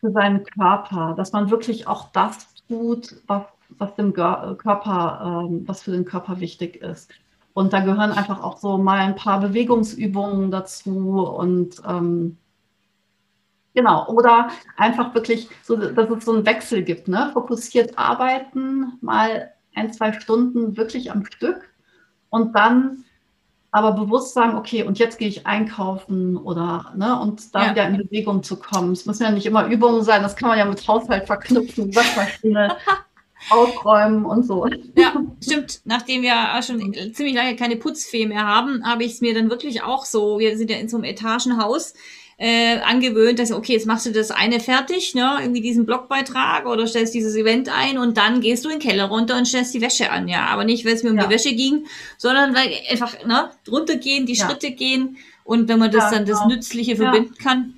für 0.00 0.10
seinen 0.12 0.44
Körper, 0.44 1.14
dass 1.16 1.32
man 1.32 1.50
wirklich 1.50 1.86
auch 1.86 2.10
das 2.12 2.54
tut, 2.68 3.16
was, 3.26 3.44
was 3.70 3.94
dem 3.96 4.12
Körper, 4.12 5.44
ähm, 5.46 5.66
was 5.66 5.82
für 5.82 5.92
den 5.92 6.04
Körper 6.04 6.40
wichtig 6.40 6.76
ist. 6.76 7.10
Und 7.54 7.72
da 7.72 7.80
gehören 7.80 8.10
einfach 8.10 8.42
auch 8.42 8.58
so 8.58 8.78
mal 8.78 8.98
ein 8.98 9.14
paar 9.14 9.40
Bewegungsübungen 9.40 10.50
dazu 10.50 11.20
und 11.20 11.80
ähm, 11.88 12.36
genau, 13.74 14.08
oder 14.08 14.48
einfach 14.76 15.14
wirklich 15.14 15.48
so, 15.62 15.76
dass 15.76 16.10
es 16.10 16.24
so 16.24 16.34
einen 16.34 16.46
Wechsel 16.46 16.82
gibt, 16.82 17.06
ne? 17.06 17.30
Fokussiert 17.32 17.96
arbeiten, 17.96 18.98
mal 19.00 19.52
ein, 19.74 19.92
zwei 19.92 20.12
Stunden 20.12 20.76
wirklich 20.76 21.12
am 21.12 21.24
Stück 21.24 21.70
und 22.28 22.56
dann 22.56 23.04
aber 23.74 23.90
bewusst 23.90 24.34
sagen, 24.34 24.56
okay, 24.56 24.84
und 24.84 25.00
jetzt 25.00 25.18
gehe 25.18 25.26
ich 25.26 25.48
einkaufen 25.48 26.36
oder, 26.36 26.92
ne, 26.96 27.18
und 27.20 27.52
da 27.52 27.64
ja. 27.64 27.70
wieder 27.72 27.88
in 27.88 27.96
Bewegung 27.96 28.44
zu 28.44 28.54
kommen. 28.54 28.92
Es 28.92 29.04
müssen 29.04 29.24
ja 29.24 29.32
nicht 29.32 29.46
immer 29.46 29.66
Übungen 29.66 30.04
sein, 30.04 30.22
das 30.22 30.36
kann 30.36 30.48
man 30.48 30.58
ja 30.58 30.64
mit 30.64 30.86
Haushalt 30.86 31.26
verknüpfen, 31.26 31.92
Waschmaschine, 31.96 32.76
aufräumen 33.50 34.26
und 34.26 34.46
so. 34.46 34.64
Ja, 34.96 35.14
stimmt. 35.42 35.80
Nachdem 35.86 36.22
wir 36.22 36.34
schon 36.62 36.94
ziemlich 37.14 37.34
lange 37.34 37.56
keine 37.56 37.74
Putzfee 37.74 38.26
mehr 38.26 38.46
haben, 38.46 38.88
habe 38.88 39.02
ich 39.02 39.14
es 39.14 39.20
mir 39.20 39.34
dann 39.34 39.50
wirklich 39.50 39.82
auch 39.82 40.04
so, 40.04 40.38
wir 40.38 40.56
sind 40.56 40.70
ja 40.70 40.76
in 40.76 40.88
so 40.88 40.96
einem 40.96 41.04
Etagenhaus, 41.04 41.94
äh, 42.36 42.78
angewöhnt, 42.80 43.38
dass, 43.38 43.52
okay, 43.52 43.74
jetzt 43.74 43.86
machst 43.86 44.06
du 44.06 44.10
das 44.12 44.30
eine 44.30 44.60
fertig, 44.60 45.14
ne, 45.14 45.38
irgendwie 45.40 45.60
diesen 45.60 45.86
Blogbeitrag 45.86 46.66
oder 46.66 46.86
stellst 46.86 47.14
dieses 47.14 47.36
Event 47.36 47.68
ein 47.68 47.96
und 47.98 48.16
dann 48.16 48.40
gehst 48.40 48.64
du 48.64 48.68
in 48.68 48.78
den 48.78 48.88
Keller 48.88 49.04
runter 49.04 49.36
und 49.36 49.46
stellst 49.46 49.72
die 49.74 49.80
Wäsche 49.80 50.10
an, 50.10 50.26
ja. 50.28 50.46
Aber 50.46 50.64
nicht, 50.64 50.84
weil 50.84 50.94
es 50.94 51.02
mir 51.02 51.10
um 51.10 51.16
ja. 51.16 51.24
die 51.24 51.30
Wäsche 51.30 51.54
ging, 51.54 51.86
sondern 52.18 52.54
weil 52.54 52.70
einfach, 52.90 53.24
ne, 53.24 53.50
drunter 53.64 53.96
gehen, 53.96 54.26
die 54.26 54.34
ja. 54.34 54.46
Schritte 54.46 54.72
gehen 54.72 55.16
und 55.44 55.68
wenn 55.68 55.78
man 55.78 55.90
das 55.90 56.04
ja, 56.04 56.18
dann 56.18 56.24
genau. 56.24 56.38
das 56.40 56.48
Nützliche 56.48 56.96
verbinden 56.96 57.34
kann, 57.36 57.74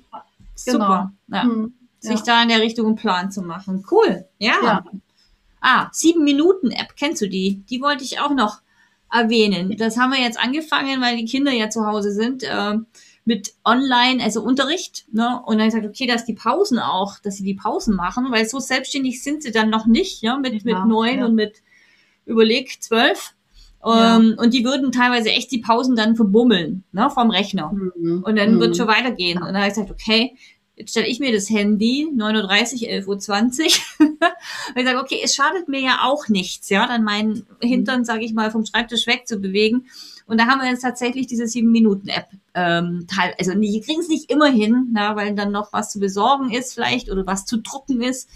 genau. 0.65 0.77
super. 0.77 1.11
Ja. 1.27 1.43
Hm. 1.43 1.73
Sich 1.99 2.21
da 2.21 2.41
in 2.43 2.49
der 2.49 2.61
Richtung 2.61 2.85
einen 2.85 2.95
Plan 2.95 3.31
zu 3.31 3.41
machen. 3.41 3.83
Cool. 3.89 4.25
Ja. 4.37 4.85
Ah, 5.59 5.89
sieben 5.91 6.23
Minuten 6.23 6.71
App, 6.71 6.95
kennst 6.95 7.21
du 7.21 7.27
die? 7.27 7.63
Die 7.69 7.81
wollte 7.81 8.03
ich 8.03 8.19
auch 8.19 8.29
noch 8.33 8.61
erwähnen. 9.11 9.75
Das 9.77 9.97
haben 9.97 10.11
wir 10.11 10.21
jetzt 10.21 10.39
angefangen, 10.39 11.01
weil 11.01 11.17
die 11.17 11.25
Kinder 11.25 11.51
ja 11.51 11.69
zu 11.69 11.85
Hause 11.85 12.11
sind. 12.11 12.43
Äh, 12.43 12.77
mit 13.27 13.55
Online, 13.65 14.23
also 14.23 14.41
Unterricht, 14.41 15.05
ne? 15.11 15.41
Und 15.45 15.57
dann 15.57 15.67
gesagt, 15.67 15.85
okay, 15.85 16.07
dass 16.07 16.23
die 16.23 16.33
Pausen 16.33 16.79
auch, 16.79 17.19
dass 17.19 17.35
sie 17.35 17.43
die 17.43 17.55
Pausen 17.55 17.93
machen, 17.93 18.31
weil 18.31 18.47
so 18.47 18.59
selbstständig 18.59 19.21
sind 19.21 19.43
sie 19.43 19.51
dann 19.51 19.69
noch 19.69 19.85
nicht, 19.85 20.21
ja, 20.21 20.37
mit, 20.37 20.53
ja, 20.53 20.61
mit 20.63 20.87
neun 20.87 21.19
ja. 21.19 21.25
und 21.25 21.35
mit 21.35 21.61
überleg 22.25 22.81
zwölf. 22.81 23.33
Ja. 23.83 24.15
Um, 24.15 24.23
ähm, 24.23 24.35
und 24.37 24.53
die 24.53 24.63
würden 24.63 24.93
teilweise 24.93 25.29
echt 25.29 25.51
die 25.51 25.59
Pausen 25.59 25.97
dann 25.97 26.15
verbummeln, 26.15 26.85
ne, 26.93 27.09
vom 27.09 27.29
Rechner. 27.29 27.73
Mhm. 27.73 28.23
Und 28.23 28.37
dann 28.37 28.55
mhm. 28.55 28.59
wird 28.61 28.77
schon 28.77 28.87
weitergehen. 28.87 29.39
Und 29.39 29.47
dann 29.47 29.57
habe 29.57 29.67
ich 29.67 29.73
gesagt, 29.73 29.91
okay, 29.91 30.37
jetzt 30.77 30.91
stelle 30.91 31.07
ich 31.07 31.19
mir 31.19 31.33
das 31.33 31.49
Handy, 31.49 32.07
9.30 32.15 32.83
Uhr, 32.83 33.15
11.20 33.17 33.79
Uhr. 33.99 34.07
und 34.07 34.77
ich 34.77 34.85
sage, 34.85 34.99
okay, 34.99 35.19
es 35.21 35.35
schadet 35.35 35.67
mir 35.67 35.81
ja 35.81 35.99
auch 36.03 36.29
nichts, 36.29 36.69
ja, 36.69 36.87
dann 36.87 37.03
meinen 37.03 37.45
Hintern, 37.61 38.05
sage 38.05 38.23
ich 38.23 38.33
mal, 38.33 38.51
vom 38.51 38.65
Schreibtisch 38.65 39.05
weg 39.05 39.27
zu 39.27 39.39
bewegen. 39.39 39.87
Und 40.27 40.39
da 40.39 40.47
haben 40.47 40.61
wir 40.61 40.69
jetzt 40.69 40.81
tatsächlich 40.81 41.27
diese 41.27 41.45
7-Minuten-App 41.45 42.27
ähm, 42.53 43.07
teil, 43.07 43.33
also 43.39 43.53
die 43.53 43.81
kriegen 43.81 44.01
es 44.01 44.09
nicht 44.09 44.29
immer 44.29 44.51
hin, 44.51 44.89
na, 44.91 45.15
weil 45.15 45.33
dann 45.33 45.51
noch 45.51 45.71
was 45.71 45.89
zu 45.89 45.99
besorgen 45.99 46.51
ist 46.51 46.73
vielleicht 46.73 47.09
oder 47.09 47.25
was 47.25 47.45
zu 47.45 47.57
drucken 47.57 48.01
ist. 48.01 48.29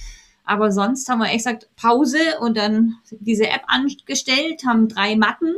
Aber 0.45 0.71
sonst 0.71 1.07
haben 1.09 1.19
wir 1.19 1.27
echt 1.27 1.45
gesagt, 1.45 1.69
Pause 1.75 2.17
und 2.39 2.57
dann 2.57 2.95
diese 3.11 3.47
App 3.47 3.63
angestellt, 3.67 4.63
haben 4.65 4.87
drei 4.87 5.15
Matten 5.15 5.53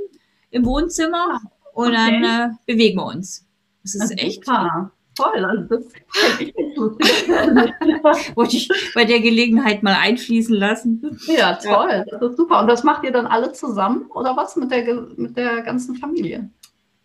im 0.49 0.65
Wohnzimmer 0.65 1.39
und 1.73 1.93
okay. 1.93 2.21
dann 2.21 2.23
äh, 2.23 2.53
bewegen 2.65 2.97
wir 2.97 3.05
uns. 3.05 3.45
Das 3.83 3.95
ist 3.95 4.01
das 4.01 4.11
echt 4.11 4.45
super. 4.45 4.91
Toll, 5.15 5.45
also 5.45 5.63
das 5.63 5.85
wollte 8.35 8.57
ich 8.57 8.69
bei 8.95 9.05
der 9.05 9.19
Gelegenheit 9.19 9.83
mal 9.83 9.95
einfließen 9.95 10.55
lassen. 10.55 11.19
Ja, 11.27 11.53
toll, 11.53 12.05
das 12.09 12.21
ist 12.31 12.37
super. 12.37 12.61
Und 12.61 12.67
das 12.67 12.83
macht 12.83 13.03
ihr 13.03 13.11
dann 13.11 13.27
alle 13.27 13.51
zusammen 13.53 14.07
oder 14.09 14.35
was 14.35 14.55
mit 14.55 14.71
der, 14.71 15.07
mit 15.15 15.37
der 15.37 15.61
ganzen 15.61 15.95
Familie? 15.95 16.49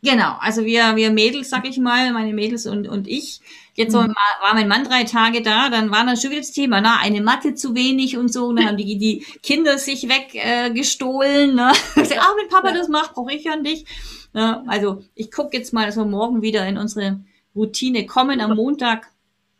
Genau, 0.02 0.36
also 0.40 0.64
wir, 0.64 0.96
wir 0.96 1.10
Mädels, 1.10 1.50
sag 1.50 1.68
ich 1.68 1.78
mal, 1.78 2.12
meine 2.12 2.32
Mädels 2.32 2.66
und, 2.66 2.88
und 2.88 3.08
ich, 3.08 3.40
Jetzt 3.78 3.94
mhm. 3.94 4.12
war 4.40 4.54
mein 4.54 4.66
Mann 4.66 4.82
drei 4.82 5.04
Tage 5.04 5.40
da, 5.40 5.70
dann 5.70 5.92
war 5.92 6.04
das 6.04 6.20
schon 6.20 6.32
wieder 6.32 6.40
das 6.40 6.50
Thema, 6.50 6.80
na, 6.80 6.98
eine 7.00 7.20
Matte 7.20 7.54
zu 7.54 7.76
wenig 7.76 8.16
und 8.16 8.32
so. 8.32 8.46
Und 8.46 8.56
dann 8.56 8.66
haben 8.66 8.76
die, 8.76 8.98
die 8.98 9.24
Kinder 9.40 9.78
sich 9.78 10.08
weggestohlen. 10.08 11.50
Äh, 11.50 11.54
ne? 11.54 11.68
ah, 11.96 12.34
wenn 12.36 12.48
Papa 12.48 12.72
das 12.72 12.88
macht, 12.88 13.14
brauche 13.14 13.32
ich 13.32 13.44
ja 13.44 13.54
nicht. 13.54 13.86
Ja, 14.34 14.64
also 14.66 15.04
ich 15.14 15.30
gucke 15.30 15.56
jetzt 15.56 15.72
mal, 15.72 15.86
dass 15.86 15.96
wir 15.96 16.04
morgen 16.04 16.42
wieder 16.42 16.66
in 16.66 16.76
unsere 16.76 17.20
Routine 17.54 18.06
kommen 18.06 18.40
am 18.40 18.56
Montag. 18.56 19.10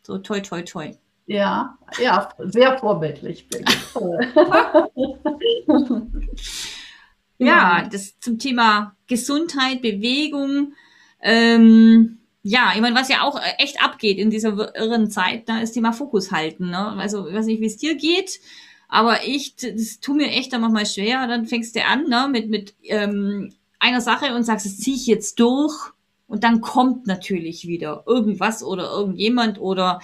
So 0.03 0.17
toi, 0.17 0.39
toi, 0.39 0.61
toi. 0.61 0.91
Ja, 1.27 1.77
ja, 2.01 2.29
sehr 2.39 2.79
vorbildlich. 2.79 3.47
ja, 7.37 7.87
das 7.91 8.19
zum 8.19 8.39
Thema 8.39 8.95
Gesundheit, 9.05 9.83
Bewegung. 9.83 10.73
Ähm, 11.21 12.17
ja, 12.41 12.71
ich 12.73 12.81
meine, 12.81 12.95
was 12.95 13.09
ja 13.09 13.21
auch 13.21 13.39
äh, 13.39 13.53
echt 13.59 13.83
abgeht 13.83 14.17
in 14.17 14.31
dieser 14.31 14.75
irren 14.75 15.11
Zeit, 15.11 15.47
da 15.47 15.59
ist 15.59 15.73
Thema 15.73 15.93
Fokus 15.93 16.31
halten. 16.31 16.71
Ne? 16.71 16.93
Also, 16.97 17.27
ich 17.27 17.35
weiß 17.35 17.45
nicht, 17.45 17.61
wie 17.61 17.67
es 17.67 17.77
dir 17.77 17.93
geht, 17.95 18.39
aber 18.87 19.23
ich, 19.23 19.55
das 19.55 19.99
tut 19.99 20.17
mir 20.17 20.31
echt 20.31 20.51
dann 20.51 20.61
manchmal 20.61 20.87
schwer. 20.87 21.27
Dann 21.27 21.45
fängst 21.45 21.75
du 21.75 21.85
an 21.85 22.05
ne, 22.05 22.27
mit, 22.27 22.49
mit 22.49 22.73
ähm, 22.85 23.53
einer 23.77 24.01
Sache 24.01 24.33
und 24.33 24.41
sagst, 24.43 24.65
das 24.65 24.79
ziehe 24.79 24.95
ich 24.95 25.05
jetzt 25.05 25.39
durch. 25.39 25.91
Und 26.29 26.43
dann 26.45 26.61
kommt 26.61 27.07
natürlich 27.07 27.67
wieder 27.67 28.03
irgendwas 28.05 28.63
oder 28.63 28.89
irgendjemand 28.89 29.59
oder 29.59 29.99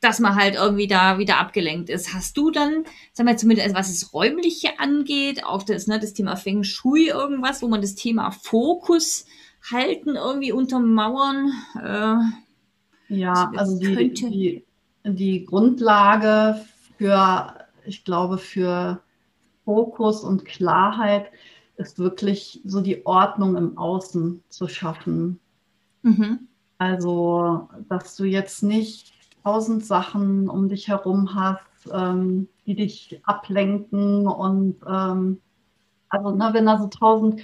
dass 0.00 0.20
man 0.20 0.36
halt 0.36 0.54
irgendwie 0.54 0.86
da 0.86 1.18
wieder 1.18 1.38
abgelenkt 1.38 1.88
ist. 1.88 2.14
Hast 2.14 2.36
du 2.36 2.50
dann, 2.50 2.84
sagen 3.12 3.28
wir 3.28 3.36
zumindest, 3.36 3.74
was 3.74 3.88
das 3.88 4.12
Räumliche 4.12 4.78
angeht, 4.78 5.44
auch 5.44 5.62
das, 5.62 5.86
ne, 5.86 5.98
das 5.98 6.12
Thema 6.12 6.36
Feng 6.36 6.62
Shui 6.62 7.08
irgendwas, 7.08 7.62
wo 7.62 7.68
man 7.68 7.80
das 7.80 7.94
Thema 7.94 8.30
Fokus 8.30 9.26
halten, 9.72 10.16
irgendwie 10.16 10.52
untermauern? 10.52 11.50
Äh, 11.82 13.14
ja, 13.14 13.50
also 13.56 13.78
die, 13.78 14.12
die, 14.12 14.64
die 15.04 15.44
Grundlage 15.46 16.60
für, 16.98 17.54
ich 17.86 18.04
glaube, 18.04 18.36
für 18.36 19.00
Fokus 19.64 20.22
und 20.22 20.44
Klarheit 20.44 21.30
ist 21.78 21.98
wirklich 21.98 22.60
so 22.64 22.80
die 22.80 23.04
Ordnung 23.06 23.56
im 23.56 23.78
Außen 23.78 24.42
zu 24.48 24.68
schaffen. 24.68 25.40
Mhm. 26.06 26.46
Also, 26.78 27.68
dass 27.88 28.14
du 28.14 28.24
jetzt 28.24 28.62
nicht 28.62 29.12
tausend 29.42 29.84
Sachen 29.84 30.48
um 30.48 30.68
dich 30.68 30.86
herum 30.86 31.34
hast, 31.34 31.90
ähm, 31.92 32.48
die 32.64 32.76
dich 32.76 33.20
ablenken 33.24 34.28
und 34.28 34.76
ähm, 34.86 35.40
also 36.08 36.30
ne, 36.30 36.50
wenn 36.52 36.66
da 36.66 36.78
so 36.78 36.86
tausend 36.86 37.40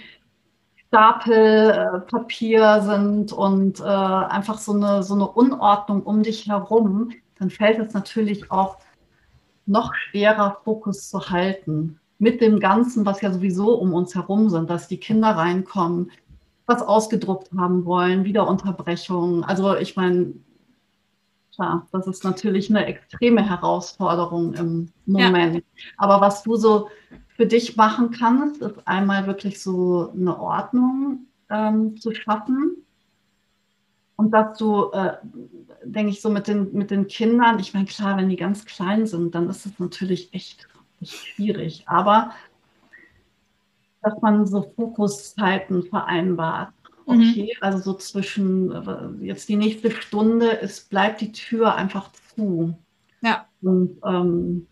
Stapel 0.87 1.71
äh, 1.71 2.01
Papier 2.01 2.83
sind 2.83 3.33
und 3.33 3.81
äh, 3.81 3.83
einfach 3.83 4.59
so 4.59 4.75
eine, 4.75 5.03
so 5.03 5.15
eine 5.15 5.27
Unordnung 5.27 6.05
um 6.05 6.23
dich 6.23 6.47
herum, 6.47 7.11
dann 7.39 7.51
fällt 7.51 7.81
es 7.81 7.95
natürlich 7.95 8.53
auch 8.53 8.79
noch 9.67 9.93
schwerer, 9.95 10.59
Fokus 10.63 11.09
zu 11.09 11.31
halten. 11.31 11.99
Mit 12.19 12.41
dem 12.41 12.61
Ganzen, 12.61 13.05
was 13.07 13.23
ja 13.23 13.33
sowieso 13.33 13.75
um 13.75 13.93
uns 13.93 14.15
herum 14.15 14.51
sind, 14.51 14.71
dass 14.71 14.87
die 14.87 14.99
Kinder 14.99 15.31
reinkommen, 15.31 16.13
was 16.73 16.83
ausgedruckt 16.83 17.51
haben 17.57 17.85
wollen, 17.85 18.25
wieder 18.25 18.49
Unterbrechungen. 18.49 19.45
Also 19.45 19.77
ich 19.77 19.97
meine, 19.97 20.33
klar, 21.55 21.87
das 21.93 22.07
ist 22.07 22.25
natürlich 22.25 22.71
eine 22.71 22.87
extreme 22.87 23.49
Herausforderung 23.49 24.55
im 24.55 24.93
Moment. 25.07 25.57
Ja. 25.57 25.61
Aber 25.99 26.21
was 26.21 26.43
du 26.43 26.57
so 26.57 26.89
für 27.37 27.47
dich 27.47 27.77
machen 27.77 28.11
kannst, 28.11 28.63
ist 28.63 28.87
einmal 28.87 29.27
wirklich 29.27 29.63
so 29.63 30.11
eine 30.15 30.39
Ordnung 30.39 31.27
ähm, 31.51 31.97
zu 31.99 32.15
schaffen. 32.15 32.77
Und 34.17 34.31
dass 34.31 34.57
du, 34.59 34.91
äh, 34.93 35.15
denke 35.85 36.11
ich, 36.11 36.21
so 36.21 36.31
mit 36.31 36.47
den, 36.47 36.73
mit 36.73 36.91
den 36.91 37.09
Kindern, 37.09 37.59
ich 37.59 37.75
meine, 37.75 37.87
klar, 37.87 38.17
wenn 38.17 38.29
die 38.29 38.37
ganz 38.37 38.65
klein 38.65 39.07
sind, 39.07 39.35
dann 39.35 39.49
ist 39.49 39.67
es 39.67 39.79
natürlich 39.79 40.33
echt, 40.33 40.69
echt 41.01 41.15
schwierig. 41.15 41.85
Aber 41.87 42.31
dass 44.03 44.21
man 44.21 44.47
so 44.47 44.73
Fokuszeiten 44.77 45.85
vereinbart. 45.85 46.73
Mhm. 47.07 47.21
Okay, 47.21 47.53
mhm. 47.55 47.63
also 47.63 47.79
so 47.79 47.95
zwischen 47.95 48.71
äh, 48.73 49.25
jetzt 49.25 49.49
die 49.49 49.57
nächste 49.57 49.91
Stunde, 49.91 50.61
es 50.61 50.81
bleibt 50.81 51.21
die 51.21 51.33
Tür 51.33 51.75
einfach 51.75 52.11
zu. 52.35 52.77
Ja. 53.23 53.47
Und 53.63 53.99
ähm, 54.05 54.67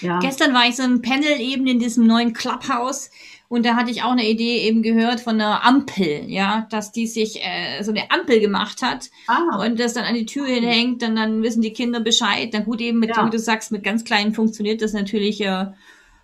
ja. 0.00 0.18
Gestern 0.18 0.52
war 0.52 0.68
ich 0.68 0.76
so 0.76 0.82
ein 0.82 1.02
Panel 1.02 1.40
eben 1.40 1.66
in 1.66 1.78
diesem 1.78 2.06
neuen 2.06 2.32
Clubhouse 2.32 3.10
und 3.48 3.64
da 3.64 3.76
hatte 3.76 3.90
ich 3.90 4.02
auch 4.02 4.10
eine 4.10 4.28
Idee 4.28 4.62
eben 4.62 4.82
gehört 4.82 5.20
von 5.20 5.40
einer 5.40 5.64
Ampel, 5.64 6.24
ja, 6.26 6.66
dass 6.70 6.92
die 6.92 7.06
sich 7.06 7.40
äh, 7.42 7.82
so 7.82 7.92
eine 7.92 8.10
Ampel 8.10 8.40
gemacht 8.40 8.82
hat 8.82 9.10
ah. 9.28 9.64
und 9.64 9.78
das 9.78 9.94
dann 9.94 10.04
an 10.04 10.14
die 10.14 10.26
Tür 10.26 10.46
hinhängt, 10.46 11.02
dann, 11.02 11.16
dann 11.16 11.42
wissen 11.42 11.62
die 11.62 11.72
Kinder 11.72 12.00
Bescheid. 12.00 12.52
Dann 12.52 12.64
gut 12.64 12.80
eben 12.80 12.98
mit, 12.98 13.10
ja. 13.10 13.24
wie 13.24 13.30
du 13.30 13.38
sagst, 13.38 13.72
mit 13.72 13.84
ganz 13.84 14.04
kleinen 14.04 14.34
funktioniert 14.34 14.82
das 14.82 14.92
natürlich 14.92 15.40
äh, 15.40 15.66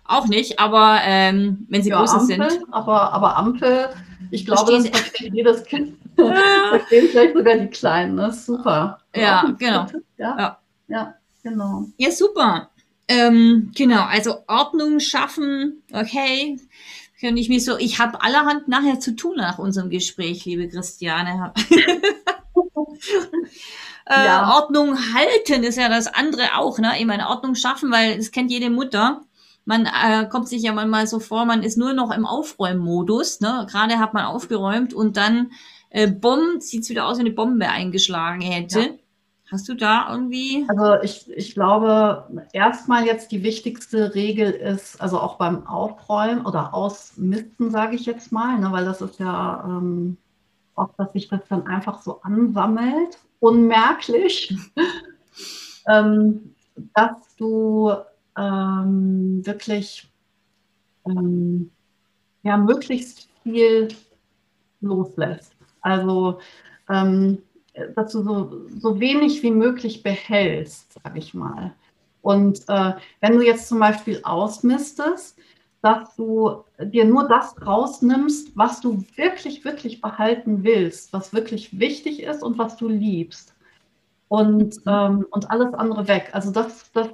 auch 0.05 0.27
nicht, 0.27 0.59
aber 0.59 0.99
ähm, 1.03 1.65
wenn 1.69 1.81
sie 1.81 1.89
ja, 1.89 1.99
große 1.99 2.17
Ampel, 2.17 2.49
sind. 2.49 2.73
Aber, 2.73 3.13
aber 3.13 3.37
Ampel, 3.37 3.89
ich 4.31 4.45
glaube, 4.45 4.71
das 4.71 4.87
versteht 4.87 5.33
jedes 5.33 5.63
Kind. 5.63 5.97
Verstehen 6.15 7.07
vielleicht 7.09 7.35
sogar 7.35 7.55
die 7.57 7.67
Kleinen, 7.67 8.17
das 8.17 8.37
ist 8.37 8.45
super. 8.45 8.99
Ja, 9.15 9.53
genau. 9.57 9.87
Ja, 10.17 10.37
ja. 10.37 10.57
ja 10.87 11.15
genau. 11.41 11.85
Ja, 11.97 12.11
super. 12.11 12.69
Ähm, 13.07 13.71
genau, 13.75 14.03
also 14.03 14.43
Ordnung 14.47 14.99
schaffen, 14.99 15.83
okay. 15.91 16.57
Könnte 17.19 17.39
ich 17.39 17.49
mich 17.49 17.63
so, 17.63 17.77
ich 17.77 17.99
habe 17.99 18.21
allerhand 18.21 18.67
nachher 18.67 18.99
zu 18.99 19.15
tun 19.15 19.37
nach 19.37 19.57
unserem 19.57 19.89
Gespräch, 19.89 20.45
liebe 20.45 20.67
Christiane. 20.67 21.53
äh, 24.05 24.25
ja. 24.25 24.55
Ordnung 24.55 24.97
halten 25.13 25.63
ist 25.63 25.77
ja 25.77 25.89
das 25.89 26.07
andere 26.07 26.57
auch, 26.57 26.79
ne? 26.79 26.93
Ich 26.99 27.05
meine, 27.05 27.29
Ordnung 27.29 27.55
schaffen, 27.55 27.91
weil 27.91 28.17
das 28.17 28.31
kennt 28.31 28.51
jede 28.51 28.69
Mutter. 28.69 29.21
Man 29.65 29.85
äh, 29.85 30.27
kommt 30.27 30.49
sich 30.49 30.61
ja 30.63 30.73
manchmal 30.73 31.07
so 31.07 31.19
vor, 31.19 31.45
man 31.45 31.63
ist 31.63 31.77
nur 31.77 31.93
noch 31.93 32.11
im 32.11 32.25
Aufräummodus, 32.25 33.39
ne? 33.39 33.65
Gerade 33.69 33.99
hat 33.99 34.13
man 34.13 34.25
aufgeräumt 34.25 34.93
und 34.93 35.15
dann 35.15 35.51
äh, 35.89 36.07
bumm, 36.07 36.59
sieht's 36.59 36.89
wieder 36.89 37.07
aus, 37.07 37.17
wie 37.17 37.21
eine 37.21 37.31
Bombe 37.31 37.69
eingeschlagen 37.69 38.41
hätte. 38.41 38.79
Ja. 38.79 38.89
Hast 39.51 39.69
du 39.69 39.75
da 39.75 40.07
irgendwie? 40.11 40.65
Also 40.67 41.03
ich, 41.03 41.29
ich 41.29 41.53
glaube, 41.53 42.23
erstmal 42.53 43.05
jetzt 43.05 43.31
die 43.31 43.43
wichtigste 43.43 44.15
Regel 44.15 44.49
ist, 44.49 44.99
also 44.99 45.19
auch 45.19 45.37
beim 45.37 45.67
Aufräumen 45.67 46.45
oder 46.45 46.73
Ausmisten, 46.73 47.69
sage 47.69 47.95
ich 47.95 48.07
jetzt 48.07 48.31
mal, 48.31 48.59
ne, 48.59 48.71
weil 48.71 48.83
das 48.83 49.01
ist 49.01 49.19
ja 49.19 49.63
ähm, 49.67 50.17
oft, 50.73 50.97
dass 50.97 51.13
sich 51.13 51.27
das 51.27 51.41
dann 51.49 51.67
einfach 51.67 52.01
so 52.01 52.21
ansammelt, 52.21 53.19
unmerklich, 53.39 54.57
ähm, 55.87 56.55
dass 56.95 57.35
du 57.37 57.91
ähm, 58.37 59.45
wirklich 59.45 60.11
ähm, 61.05 61.71
ja, 62.43 62.57
möglichst 62.57 63.29
viel 63.43 63.89
loslässt. 64.81 65.55
Also 65.81 66.39
ähm, 66.89 67.39
dass 67.95 68.11
du 68.11 68.23
so, 68.23 68.67
so 68.79 68.99
wenig 68.99 69.41
wie 69.43 69.51
möglich 69.51 70.03
behältst, 70.03 70.93
sage 71.03 71.19
ich 71.19 71.33
mal. 71.33 71.73
Und 72.21 72.61
äh, 72.67 72.93
wenn 73.19 73.33
du 73.33 73.41
jetzt 73.41 73.67
zum 73.67 73.79
Beispiel 73.79 74.21
ausmistest, 74.23 75.37
dass 75.81 76.15
du 76.15 76.63
dir 76.79 77.03
nur 77.03 77.27
das 77.27 77.55
rausnimmst, 77.65 78.55
was 78.55 78.79
du 78.79 79.03
wirklich, 79.15 79.65
wirklich 79.65 79.99
behalten 79.99 80.63
willst, 80.63 81.11
was 81.11 81.33
wirklich 81.33 81.77
wichtig 81.77 82.23
ist 82.23 82.41
und 82.41 82.57
was 82.57 82.77
du 82.77 82.87
liebst. 82.87 83.52
Und, 84.27 84.77
mhm. 84.77 84.81
ähm, 84.87 85.25
und 85.29 85.51
alles 85.51 85.73
andere 85.73 86.07
weg. 86.07 86.29
Also 86.33 86.51
das, 86.51 86.91
das 86.93 87.09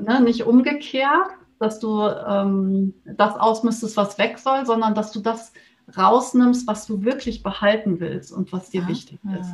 ne, 0.00 0.20
nicht 0.20 0.44
umgekehrt, 0.44 1.30
dass 1.58 1.78
du 1.78 2.00
ähm, 2.02 2.94
das 3.04 3.36
ausmistest, 3.36 3.96
was 3.96 4.18
weg 4.18 4.38
soll, 4.38 4.64
sondern 4.66 4.94
dass 4.94 5.12
du 5.12 5.20
das 5.20 5.52
rausnimmst, 5.96 6.66
was 6.66 6.86
du 6.86 7.04
wirklich 7.04 7.42
behalten 7.42 8.00
willst 8.00 8.32
und 8.32 8.52
was 8.52 8.70
dir 8.70 8.84
ah, 8.84 8.88
wichtig 8.88 9.18
ist. 9.38 9.50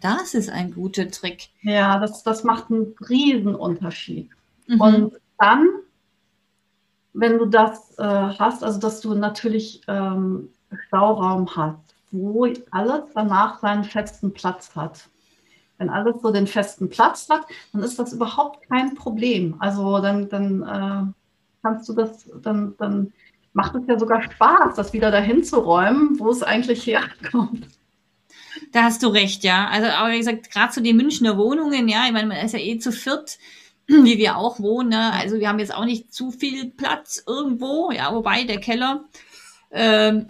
Das 0.00 0.34
ist 0.34 0.50
ein 0.50 0.72
guter 0.72 1.08
Trick. 1.08 1.48
Ja, 1.62 1.98
das, 1.98 2.22
das 2.22 2.44
macht 2.44 2.70
einen 2.70 2.94
riesen 3.08 3.54
Unterschied. 3.54 4.30
Mhm. 4.66 4.80
Und 4.80 5.12
dann, 5.38 5.68
wenn 7.12 7.38
du 7.38 7.46
das 7.46 7.98
äh, 7.98 8.04
hast, 8.04 8.62
also 8.62 8.78
dass 8.78 9.00
du 9.00 9.14
natürlich 9.14 9.82
ähm, 9.88 10.48
Stauraum 10.86 11.48
hast, 11.56 11.94
wo 12.12 12.46
alles 12.70 13.02
danach 13.14 13.60
seinen 13.60 13.84
festen 13.84 14.32
Platz 14.32 14.74
hat. 14.74 15.08
Wenn 15.80 15.88
alles 15.88 16.20
so 16.20 16.30
den 16.30 16.46
festen 16.46 16.90
Platz 16.90 17.26
hat, 17.30 17.46
dann 17.72 17.82
ist 17.82 17.98
das 17.98 18.12
überhaupt 18.12 18.68
kein 18.68 18.94
Problem. 18.94 19.56
Also 19.60 19.98
dann, 20.00 20.28
dann 20.28 20.62
äh, 20.62 21.12
kannst 21.62 21.88
du 21.88 21.94
das, 21.94 22.28
dann, 22.42 22.74
dann 22.76 23.14
macht 23.54 23.74
es 23.74 23.86
ja 23.88 23.98
sogar 23.98 24.20
Spaß, 24.22 24.74
das 24.76 24.92
wieder 24.92 25.10
dahin 25.10 25.42
zu 25.42 25.56
räumen, 25.58 26.20
wo 26.20 26.28
es 26.28 26.42
eigentlich 26.42 26.86
herkommt. 26.86 27.66
Da 28.72 28.82
hast 28.82 29.02
du 29.02 29.08
recht, 29.08 29.42
ja. 29.42 29.68
Also, 29.68 29.88
aber 29.88 30.12
wie 30.12 30.18
gesagt, 30.18 30.50
gerade 30.50 30.70
so 30.70 30.82
die 30.82 30.92
Münchner 30.92 31.38
Wohnungen, 31.38 31.88
ja, 31.88 32.04
ich 32.04 32.12
meine, 32.12 32.28
man 32.28 32.44
ist 32.44 32.52
ja 32.52 32.58
eh 32.58 32.78
zu 32.78 32.92
viert, 32.92 33.38
wie 33.86 34.18
wir 34.18 34.36
auch 34.36 34.60
wohnen. 34.60 34.90
Ne? 34.90 35.14
Also 35.14 35.40
wir 35.40 35.48
haben 35.48 35.60
jetzt 35.60 35.74
auch 35.74 35.86
nicht 35.86 36.12
zu 36.12 36.30
viel 36.30 36.70
Platz 36.72 37.24
irgendwo, 37.26 37.90
ja, 37.90 38.14
wobei 38.14 38.44
der 38.44 38.60
Keller, 38.60 39.04
ähm, 39.70 40.26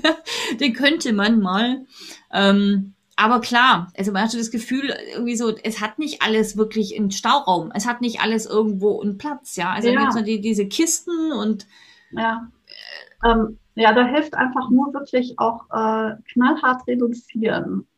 den 0.60 0.72
könnte 0.72 1.12
man 1.12 1.38
mal. 1.38 1.86
Ähm, 2.32 2.94
aber 3.20 3.40
klar, 3.40 3.88
also 3.98 4.12
man 4.12 4.22
hat 4.22 4.30
so 4.30 4.38
das 4.38 4.52
Gefühl, 4.52 4.94
irgendwie 5.12 5.34
so, 5.34 5.52
es 5.64 5.80
hat 5.80 5.98
nicht 5.98 6.22
alles 6.22 6.56
wirklich 6.56 6.96
einen 6.96 7.10
Stauraum. 7.10 7.72
Es 7.74 7.84
hat 7.84 8.00
nicht 8.00 8.20
alles 8.20 8.46
irgendwo 8.46 9.00
einen 9.00 9.18
Platz, 9.18 9.56
ja. 9.56 9.70
Also 9.72 9.88
ja. 9.88 10.12
so 10.12 10.22
die, 10.22 10.40
diese 10.40 10.66
Kisten 10.66 11.32
und 11.32 11.66
ja. 12.12 12.48
Ähm, 13.24 13.58
ja, 13.74 13.92
da 13.92 14.06
hilft 14.06 14.34
einfach 14.34 14.70
nur 14.70 14.94
wirklich 14.94 15.36
auch 15.38 15.64
äh, 15.70 16.14
knallhart 16.32 16.86
reduzieren. 16.86 17.88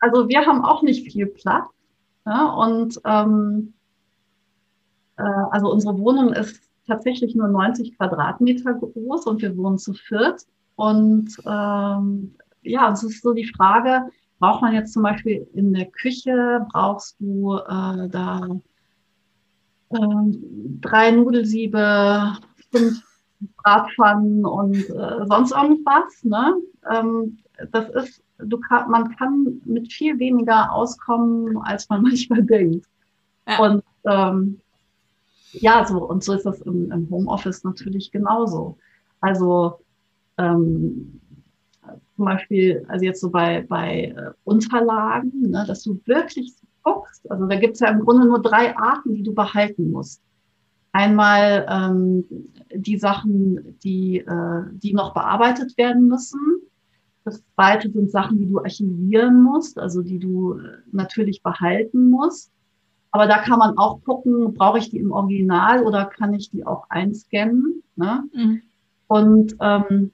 Also 0.00 0.26
wir 0.30 0.46
haben 0.46 0.64
auch 0.64 0.80
nicht 0.80 1.12
viel 1.12 1.26
Platz. 1.26 1.66
Ja, 2.24 2.46
und 2.54 2.98
ähm, 3.04 3.74
äh, 5.18 5.22
also 5.50 5.70
unsere 5.70 5.98
Wohnung 5.98 6.32
ist 6.32 6.62
tatsächlich 6.86 7.34
nur 7.34 7.48
90 7.48 7.98
Quadratmeter 7.98 8.72
groß 8.72 9.26
und 9.26 9.42
wir 9.42 9.54
wohnen 9.58 9.76
zu 9.76 9.92
viert. 9.92 10.46
Und 10.76 11.28
ähm, 11.44 12.36
ja, 12.62 12.90
es 12.90 13.02
ist 13.02 13.22
so 13.22 13.34
die 13.34 13.52
Frage, 13.54 14.10
braucht 14.38 14.62
man 14.62 14.74
jetzt 14.74 14.92
zum 14.92 15.02
Beispiel 15.02 15.46
in 15.54 15.72
der 15.72 15.86
Küche, 15.86 16.66
brauchst 16.70 17.16
du 17.18 17.56
äh, 17.56 18.08
da 18.08 18.48
äh, 19.90 19.98
drei 20.80 21.10
Nudelsiebe, 21.10 22.36
fünf 22.70 23.02
Bratpfannen 23.56 24.44
und 24.44 24.76
äh, 24.76 25.26
sonst 25.26 25.52
irgendwas. 25.52 26.22
Ne? 26.22 26.54
Ähm, 26.90 27.38
das 27.70 27.88
ist, 27.90 28.22
du 28.38 28.58
kann, 28.58 28.90
man 28.90 29.16
kann 29.16 29.60
mit 29.64 29.92
viel 29.92 30.18
weniger 30.18 30.72
auskommen, 30.72 31.58
als 31.58 31.88
man 31.88 32.02
manchmal 32.04 32.42
denkt. 32.42 32.86
Ja. 33.48 33.58
Und 33.58 33.84
ähm, 34.04 34.60
ja, 35.52 35.86
so, 35.86 36.04
und 36.04 36.22
so 36.22 36.34
ist 36.34 36.44
das 36.44 36.60
im, 36.62 36.90
im 36.90 37.08
Homeoffice 37.10 37.64
natürlich 37.64 38.10
genauso. 38.10 38.76
Also 39.20 39.80
ähm, 40.38 41.20
zum 42.16 42.24
Beispiel, 42.24 42.84
also 42.88 43.04
jetzt 43.04 43.20
so 43.20 43.30
bei, 43.30 43.62
bei 43.68 44.14
äh, 44.16 44.32
Unterlagen, 44.44 45.50
ne, 45.50 45.64
dass 45.66 45.82
du 45.82 46.00
wirklich 46.06 46.54
guckst, 46.82 47.30
also 47.30 47.46
da 47.46 47.56
gibt 47.56 47.74
es 47.74 47.80
ja 47.80 47.88
im 47.88 48.00
Grunde 48.00 48.26
nur 48.26 48.40
drei 48.40 48.76
Arten, 48.76 49.14
die 49.14 49.22
du 49.22 49.34
behalten 49.34 49.90
musst. 49.90 50.22
Einmal 50.92 51.66
ähm, 51.68 52.24
die 52.74 52.98
Sachen, 52.98 53.78
die, 53.84 54.18
äh, 54.18 54.62
die 54.72 54.94
noch 54.94 55.12
bearbeitet 55.12 55.76
werden 55.76 56.08
müssen. 56.08 56.40
Das 57.24 57.42
zweite 57.54 57.90
sind 57.90 58.10
Sachen, 58.10 58.38
die 58.38 58.46
du 58.46 58.60
archivieren 58.60 59.42
musst, 59.42 59.78
also 59.78 60.02
die 60.02 60.18
du 60.18 60.54
äh, 60.54 60.78
natürlich 60.92 61.42
behalten 61.42 62.08
musst. 62.08 62.50
Aber 63.10 63.26
da 63.26 63.38
kann 63.38 63.58
man 63.58 63.76
auch 63.76 64.02
gucken, 64.04 64.54
brauche 64.54 64.78
ich 64.78 64.90
die 64.90 64.98
im 64.98 65.12
Original 65.12 65.82
oder 65.84 66.06
kann 66.06 66.32
ich 66.34 66.50
die 66.50 66.66
auch 66.66 66.88
einscannen. 66.88 67.82
Ne? 67.96 68.24
Mhm. 68.32 68.62
Und, 69.06 69.56
ähm, 69.60 70.12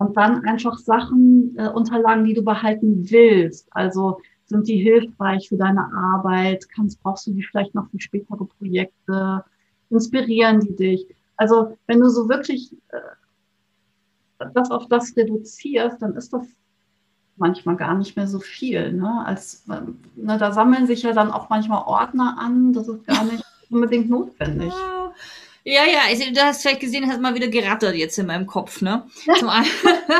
und 0.00 0.16
dann 0.16 0.46
einfach 0.46 0.78
Sachen, 0.78 1.54
äh, 1.58 1.68
Unterlagen, 1.68 2.24
die 2.24 2.32
du 2.32 2.42
behalten 2.42 3.10
willst. 3.10 3.68
Also 3.70 4.18
sind 4.46 4.66
die 4.66 4.78
hilfreich 4.78 5.50
für 5.50 5.58
deine 5.58 5.92
Arbeit? 5.92 6.66
Kannst, 6.74 7.02
brauchst 7.02 7.26
du 7.26 7.32
die 7.32 7.42
vielleicht 7.42 7.74
noch 7.74 7.88
für 7.90 8.00
spätere 8.00 8.46
Projekte? 8.58 9.44
Inspirieren 9.90 10.60
die 10.60 10.74
dich? 10.74 11.06
Also 11.36 11.76
wenn 11.86 12.00
du 12.00 12.08
so 12.08 12.30
wirklich 12.30 12.72
äh, 12.88 14.46
das 14.54 14.70
auf 14.70 14.88
das 14.88 15.14
reduzierst, 15.14 16.00
dann 16.00 16.14
ist 16.14 16.32
das 16.32 16.46
manchmal 17.36 17.76
gar 17.76 17.94
nicht 17.94 18.16
mehr 18.16 18.26
so 18.26 18.40
viel. 18.40 18.92
Ne? 18.92 19.26
Als, 19.26 19.66
ne, 19.66 20.38
da 20.38 20.50
sammeln 20.50 20.86
sich 20.86 21.02
ja 21.02 21.12
dann 21.12 21.30
auch 21.30 21.50
manchmal 21.50 21.82
Ordner 21.84 22.38
an, 22.38 22.72
das 22.72 22.88
ist 22.88 23.06
gar 23.06 23.24
nicht 23.24 23.44
unbedingt 23.68 24.08
notwendig. 24.08 24.72
Ja, 25.62 25.82
ja, 25.84 26.00
also, 26.08 26.24
du 26.32 26.40
hast 26.40 26.62
vielleicht 26.62 26.80
gesehen, 26.80 27.06
hast 27.06 27.20
mal 27.20 27.34
wieder 27.34 27.48
gerattert 27.48 27.94
jetzt 27.94 28.18
in 28.18 28.26
meinem 28.26 28.46
Kopf, 28.46 28.80
ne? 28.80 29.04
Zum, 29.38 29.48
einen, 29.50 29.66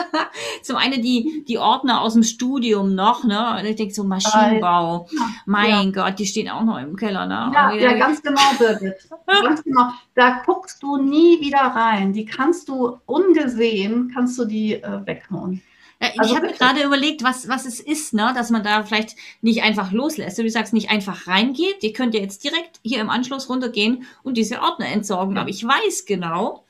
zum 0.63 0.77
einen 0.77 1.01
die, 1.01 1.45
die 1.49 1.59
Ordner 1.59 2.03
aus 2.03 2.13
dem 2.13 2.23
Studium 2.23 2.95
noch, 2.95 3.25
ne? 3.25 3.57
Und 3.59 3.65
ich 3.65 3.77
denke 3.77 3.95
so 3.95 4.05
Maschinenbau. 4.05 5.09
Ja. 5.11 5.29
Mein 5.47 5.93
ja. 5.93 6.05
Gott, 6.05 6.19
die 6.19 6.27
stehen 6.27 6.51
auch 6.51 6.65
noch 6.65 6.79
im 6.79 6.95
Keller, 6.97 7.27
ne? 7.27 7.51
Ja, 7.55 7.73
ja, 7.73 7.95
ganz 7.95 8.23
genau, 8.23 8.41
Birgit. 8.59 9.09
ganz 9.27 9.65
genau. 9.65 9.91
Da 10.15 10.43
guckst 10.45 10.83
du 10.83 10.99
nie 10.99 11.41
wieder 11.41 11.61
rein. 11.61 12.13
Die 12.13 12.27
kannst 12.27 12.69
du 12.69 12.99
ungesehen, 13.07 14.11
kannst 14.13 14.39
du 14.39 14.45
die 14.45 14.75
äh, 14.75 15.07
weghauen. 15.07 15.63
Ja, 16.01 16.13
also 16.17 16.33
ich 16.33 16.41
habe 16.41 16.53
gerade 16.53 16.83
überlegt, 16.83 17.23
was, 17.23 17.49
was 17.49 17.67
es 17.67 17.79
ist, 17.79 18.15
ne? 18.15 18.33
dass 18.35 18.51
man 18.51 18.65
da 18.65 18.83
vielleicht 18.83 19.17
nicht 19.43 19.63
einfach 19.63 19.93
loslässt. 19.93 20.39
Du 20.39 20.49
sagst, 20.49 20.73
nicht 20.73 20.91
einfach 20.91 21.27
reingeht. 21.27 21.83
Ihr 21.83 21.93
könnt 21.93 22.15
ja 22.15 22.21
jetzt 22.21 22.43
direkt 22.43 22.81
hier 22.83 23.01
im 23.01 23.11
Anschluss 23.11 23.49
runtergehen 23.51 24.05
und 24.23 24.37
diese 24.37 24.63
Ordner 24.63 24.87
entsorgen. 24.87 25.37
Aber 25.37 25.51
ich 25.51 25.63
weiß 25.63 26.07
genau, 26.07 26.65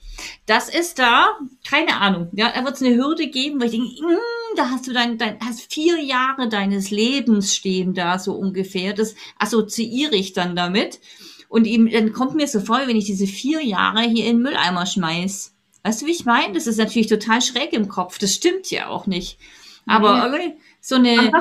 das 0.46 0.68
ist 0.68 0.98
da, 0.98 1.38
keine 1.68 1.96
Ahnung, 2.00 2.28
ja, 2.32 2.52
da 2.52 2.64
wird 2.64 2.74
es 2.74 2.82
eine 2.82 2.96
Hürde 2.96 3.28
geben, 3.28 3.60
weil 3.60 3.66
ich 3.66 3.72
denke, 3.72 4.02
mm, 4.02 4.56
da 4.56 4.70
hast 4.70 4.86
du 4.86 4.92
dein, 4.92 5.16
dein, 5.16 5.38
hast 5.40 5.72
vier 5.72 6.02
Jahre 6.02 6.48
deines 6.48 6.90
Lebens 6.90 7.54
stehen 7.54 7.94
da 7.94 8.18
so 8.18 8.34
ungefähr. 8.34 8.92
Das 8.92 9.14
assoziiere 9.38 10.16
ich 10.16 10.32
dann 10.32 10.56
damit. 10.56 11.00
Und 11.48 11.66
eben, 11.66 11.90
dann 11.90 12.12
kommt 12.12 12.34
mir 12.34 12.46
so 12.46 12.60
vor, 12.60 12.80
wenn 12.86 12.96
ich 12.96 13.06
diese 13.06 13.26
vier 13.26 13.64
Jahre 13.64 14.02
hier 14.02 14.26
in 14.26 14.36
den 14.36 14.42
Mülleimer 14.42 14.86
schmeiß. 14.86 15.54
Weißt 15.82 16.02
du, 16.02 16.06
wie 16.06 16.12
ich 16.12 16.26
meine? 16.26 16.52
Das 16.54 16.66
ist 16.66 16.78
natürlich 16.78 17.08
total 17.08 17.40
schräg 17.40 17.72
im 17.72 17.88
Kopf. 17.88 18.18
Das 18.18 18.34
stimmt 18.34 18.70
ja 18.70 18.88
auch 18.88 19.06
nicht. 19.06 19.38
Aber 19.86 20.28
nee. 20.28 20.56
so 20.80 20.96
eine 20.96 21.32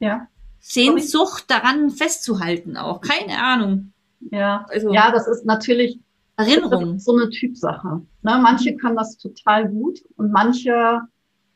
ja. 0.00 0.26
Sehnsucht 0.60 1.44
daran 1.48 1.90
festzuhalten 1.90 2.76
auch. 2.76 3.00
Keine 3.00 3.38
Ahnung. 3.38 3.92
Ja, 4.30 4.66
also, 4.68 4.92
ja 4.92 5.10
das 5.12 5.26
ist 5.28 5.44
natürlich 5.44 5.98
Erinnerung. 6.36 6.96
Ist 6.96 7.04
so 7.04 7.16
eine 7.16 7.30
Typsache. 7.30 8.02
Ne? 8.22 8.38
Manche 8.42 8.76
kann 8.76 8.96
das 8.96 9.16
total 9.18 9.68
gut 9.68 10.00
und 10.16 10.32
manche 10.32 11.00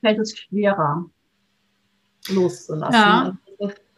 fällt 0.00 0.18
es 0.18 0.36
schwerer 0.36 1.06
loszulassen. 2.28 2.94
Ja. 2.94 3.36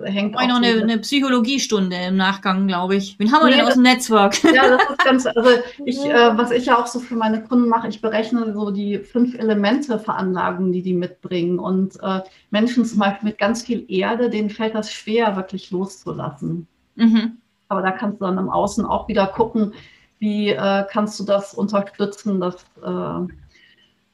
Hängt 0.00 0.36
auch. 0.36 0.46
noch 0.46 0.56
eine, 0.56 0.80
eine 0.80 0.98
Psychologiestunde 0.98 1.96
im 1.96 2.16
Nachgang, 2.16 2.68
glaube 2.68 2.94
ich. 2.94 3.18
Wen 3.18 3.32
haben 3.32 3.42
wir 3.42 3.50
nee, 3.50 3.56
denn 3.56 3.66
aus 3.66 3.74
dem 3.74 3.82
Netzwerk? 3.82 4.42
Ja, 4.54 4.76
das 4.76 4.90
ist 4.90 5.04
ganz, 5.04 5.26
also 5.26 5.50
ich, 5.84 5.98
äh, 6.04 6.38
was 6.38 6.52
ich 6.52 6.66
ja 6.66 6.80
auch 6.80 6.86
so 6.86 7.00
für 7.00 7.16
meine 7.16 7.42
Kunden 7.42 7.68
mache, 7.68 7.88
ich 7.88 8.00
berechne 8.00 8.52
so 8.52 8.70
die 8.70 8.98
fünf 8.98 9.34
Elemente 9.34 9.98
Veranlagungen, 9.98 10.72
die 10.72 10.82
die 10.82 10.94
mitbringen. 10.94 11.58
Und 11.58 12.00
äh, 12.00 12.20
Menschen 12.50 12.84
zum 12.84 13.00
Beispiel 13.00 13.30
mit 13.30 13.38
ganz 13.38 13.62
viel 13.64 13.84
Erde, 13.88 14.30
denen 14.30 14.50
fällt 14.50 14.76
das 14.76 14.92
schwer, 14.92 15.34
wirklich 15.34 15.72
loszulassen. 15.72 16.68
Mhm. 16.94 17.38
Aber 17.68 17.82
da 17.82 17.90
kannst 17.90 18.20
du 18.20 18.24
dann 18.24 18.38
im 18.38 18.50
Außen 18.50 18.84
auch 18.84 19.08
wieder 19.08 19.26
gucken, 19.26 19.74
wie 20.20 20.50
äh, 20.50 20.84
kannst 20.90 21.18
du 21.18 21.24
das 21.24 21.54
unterstützen, 21.54 22.40
dass, 22.40 22.54
äh, 22.82 23.32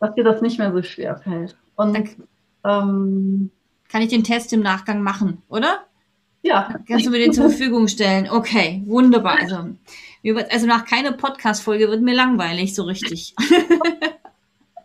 dass 0.00 0.14
dir 0.14 0.24
das 0.24 0.40
nicht 0.40 0.58
mehr 0.58 0.72
so 0.72 0.82
schwer 0.82 1.16
fällt. 1.16 1.56
Und 1.76 2.16
ähm, 2.64 3.50
kann 3.94 4.02
ich 4.02 4.08
den 4.08 4.24
Test 4.24 4.52
im 4.52 4.58
Nachgang 4.58 5.02
machen, 5.02 5.40
oder? 5.48 5.86
Ja. 6.42 6.80
Kannst 6.88 7.06
du 7.06 7.10
mir 7.10 7.20
den 7.20 7.32
zur 7.32 7.48
Verfügung 7.48 7.86
stellen? 7.86 8.28
Okay, 8.28 8.82
wunderbar. 8.86 9.38
Also, 9.38 9.68
also 10.50 10.66
nach 10.66 10.84
keiner 10.84 11.12
Podcast-Folge 11.12 11.88
wird 11.88 12.02
mir 12.02 12.12
langweilig, 12.12 12.74
so 12.74 12.82
richtig. 12.82 13.36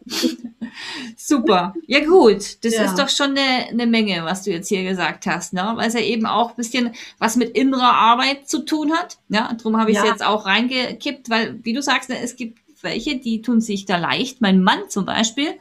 Super. 1.17 1.73
Ja 1.87 2.05
gut, 2.05 2.63
das 2.63 2.75
ja. 2.75 2.83
ist 2.83 2.99
doch 2.99 3.09
schon 3.09 3.31
eine, 3.31 3.69
eine 3.69 3.87
Menge, 3.87 4.25
was 4.25 4.43
du 4.43 4.51
jetzt 4.51 4.69
hier 4.69 4.83
gesagt 4.83 5.25
hast, 5.25 5.53
ne? 5.53 5.71
weil 5.73 5.87
es 5.87 5.95
ja 5.95 6.01
eben 6.01 6.27
auch 6.27 6.51
ein 6.51 6.55
bisschen 6.55 6.93
was 7.17 7.35
mit 7.35 7.57
innerer 7.57 7.95
Arbeit 7.95 8.47
zu 8.47 8.59
tun 8.59 8.93
hat. 8.93 9.17
Ja, 9.29 9.51
darum 9.57 9.75
habe 9.77 9.89
ich 9.89 9.97
es 9.97 10.03
ja. 10.03 10.11
jetzt 10.11 10.23
auch 10.23 10.45
reingekippt, 10.45 11.31
weil, 11.31 11.57
wie 11.63 11.73
du 11.73 11.81
sagst, 11.81 12.09
ne, 12.09 12.19
es 12.21 12.35
gibt 12.35 12.59
welche, 12.83 13.17
die 13.17 13.41
tun 13.41 13.59
sich 13.59 13.85
da 13.85 13.97
leicht. 13.97 14.39
Mein 14.39 14.61
Mann 14.61 14.87
zum 14.87 15.07
Beispiel, 15.07 15.55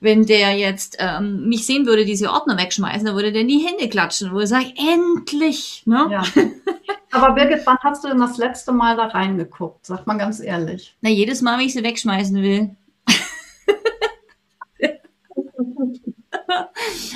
wenn 0.00 0.24
der 0.24 0.56
jetzt 0.56 0.96
ähm, 0.98 1.48
mich 1.48 1.66
sehen 1.66 1.86
würde, 1.86 2.04
diese 2.04 2.30
Ordner 2.30 2.58
wegschmeißen, 2.58 3.04
dann 3.04 3.14
würde 3.14 3.32
der 3.32 3.44
nie 3.44 3.66
Hände 3.66 3.88
klatschen, 3.88 4.32
wo 4.32 4.40
er 4.40 4.46
sagt, 4.46 4.72
endlich. 4.78 5.82
Ne? 5.84 6.08
Ja. 6.10 6.22
Aber 7.12 7.34
Birgit, 7.34 7.66
wann 7.66 7.78
hast 7.82 8.04
du 8.04 8.08
denn 8.08 8.18
das 8.18 8.38
letzte 8.38 8.72
Mal 8.72 8.96
da 8.96 9.06
reingeguckt? 9.06 9.84
Sag 9.84 10.06
mal 10.06 10.16
ganz 10.16 10.40
ehrlich. 10.40 10.96
Na, 11.00 11.10
jedes 11.10 11.42
Mal, 11.42 11.58
wenn 11.58 11.66
ich 11.66 11.74
sie 11.74 11.84
wegschmeißen 11.84 12.42
will. 12.42 12.70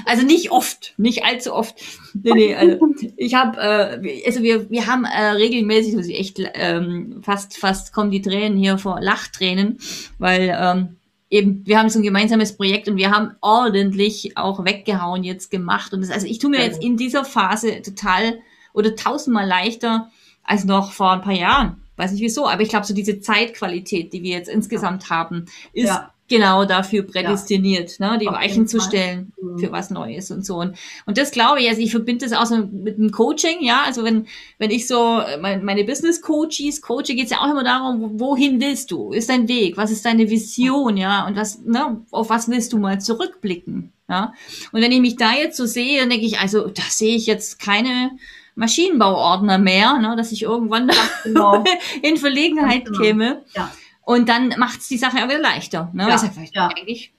also 0.05 0.27
nicht 0.27 0.51
oft, 0.51 0.95
nicht 0.97 1.25
allzu 1.25 1.55
oft. 1.55 1.77
Nee, 2.13 2.33
nee, 2.35 2.55
also 2.55 2.79
ich 3.17 3.35
habe, 3.35 3.61
äh, 3.61 4.27
also 4.27 4.43
wir, 4.43 4.69
wir 4.71 4.87
haben 4.87 5.05
äh, 5.05 5.31
regelmäßig, 5.31 5.97
also 5.97 6.11
echt 6.11 6.41
ähm, 6.55 7.21
fast, 7.23 7.57
fast 7.57 7.93
kommen 7.93 8.11
die 8.11 8.21
Tränen 8.21 8.59
hier 8.59 8.79
vor 8.79 9.01
Lachtränen, 9.01 9.79
weil 10.19 10.53
ähm, 10.59 10.97
eben, 11.31 11.67
wir 11.67 11.79
haben 11.79 11.89
so 11.89 11.99
ein 11.99 12.05
gemeinsames 12.05 12.57
Projekt 12.57 12.89
und 12.89 12.97
wir 12.97 13.11
haben 13.11 13.35
ordentlich 13.41 14.37
auch 14.37 14.65
weggehauen 14.65 15.25
jetzt 15.25 15.51
gemacht. 15.51 15.93
Und 15.93 16.03
das, 16.03 16.11
also 16.11 16.27
ich 16.27 16.39
tue 16.39 16.51
mir 16.51 16.63
jetzt 16.63 16.83
in 16.83 16.97
dieser 16.97 17.25
Phase 17.25 17.83
total 17.83 18.41
oder 18.73 18.95
tausendmal 18.95 19.47
leichter 19.47 20.11
als 20.43 20.65
noch 20.65 20.93
vor 20.93 21.13
ein 21.13 21.23
paar 21.23 21.33
Jahren. 21.33 21.83
Weiß 21.97 22.13
nicht 22.13 22.23
wieso, 22.23 22.49
aber 22.49 22.63
ich 22.63 22.69
glaube, 22.69 22.87
so 22.87 22.95
diese 22.95 23.21
Zeitqualität, 23.21 24.13
die 24.13 24.23
wir 24.23 24.33
jetzt 24.33 24.49
insgesamt 24.49 25.11
haben, 25.11 25.47
ist 25.73 25.87
ja 25.87 26.14
genau 26.35 26.65
dafür 26.65 27.03
prädestiniert, 27.03 27.99
ja. 27.99 28.13
ne, 28.13 28.19
die 28.19 28.29
Auf 28.29 28.35
Weichen 28.35 28.67
zu 28.67 28.81
stellen 28.81 29.33
mhm. 29.41 29.59
für 29.59 29.73
was 29.73 29.91
Neues 29.91 30.31
und 30.31 30.45
so. 30.45 30.57
Und, 30.57 30.77
und 31.07 31.19
das 31.19 31.31
glaube 31.31 31.61
ich, 31.61 31.69
also 31.69 31.81
ich 31.81 31.91
verbinde 31.91 32.27
das 32.27 32.37
auch 32.37 32.47
so 32.47 32.57
mit 32.57 32.99
dem 32.99 33.11
Coaching, 33.11 33.63
ja, 33.63 33.83
also 33.85 34.05
wenn, 34.05 34.27
wenn 34.59 34.71
ich 34.71 34.87
so 34.87 35.21
mein, 35.41 35.65
meine 35.65 35.85
Business 35.85 36.21
Coaches 36.21 36.83
coache, 36.83 37.15
geht 37.15 37.25
es 37.25 37.31
ja 37.31 37.41
auch 37.41 37.51
immer 37.51 37.65
darum, 37.65 38.19
wohin 38.21 38.61
willst 38.61 38.91
du? 38.91 39.13
Ist 39.13 39.29
dein 39.29 39.49
Weg? 39.49 39.77
Was 39.77 39.91
ist 39.91 40.05
deine 40.05 40.29
Vision, 40.29 40.97
ja? 40.97 41.27
Und 41.27 41.37
was, 41.37 41.61
ne, 41.61 42.03
auf 42.11 42.31
was 42.31 42.49
willst 42.49 42.73
du 42.73 42.79
mal 42.79 43.01
zurückblicken? 43.01 43.93
Ja? 44.09 44.33
Und 44.73 44.81
wenn 44.81 44.93
ich 44.93 45.01
mich 45.01 45.17
da 45.17 45.33
jetzt 45.35 45.57
so 45.57 45.67
sehe, 45.67 46.01
dann 46.01 46.11
denke 46.11 46.27
ich, 46.27 46.39
also 46.39 46.69
da 46.69 46.83
sehe 46.89 47.17
ich 47.17 47.27
jetzt 47.27 47.59
keine 47.59 48.13
Maschinenbauordner 48.55 49.59
mehr, 49.59 49.99
ne, 49.99 50.15
dass 50.17 50.33
ich 50.33 50.43
irgendwann 50.43 50.91
genau. 51.25 51.65
in 52.03 52.17
Verlegenheit 52.17 52.87
genau. 52.87 52.99
käme. 52.99 53.43
Ja. 53.55 53.71
Und 54.05 54.29
dann 54.29 54.55
macht 54.59 54.81
es 54.81 54.89
die 54.89 54.99
Sache 54.99 55.19
auch 55.19 55.29
wieder 55.29 55.39
leichter. 55.39 55.91
Ne? 55.93 56.09
Ja. 56.09 56.31
Ja. 56.53 56.69
Eigentlich 56.69 57.15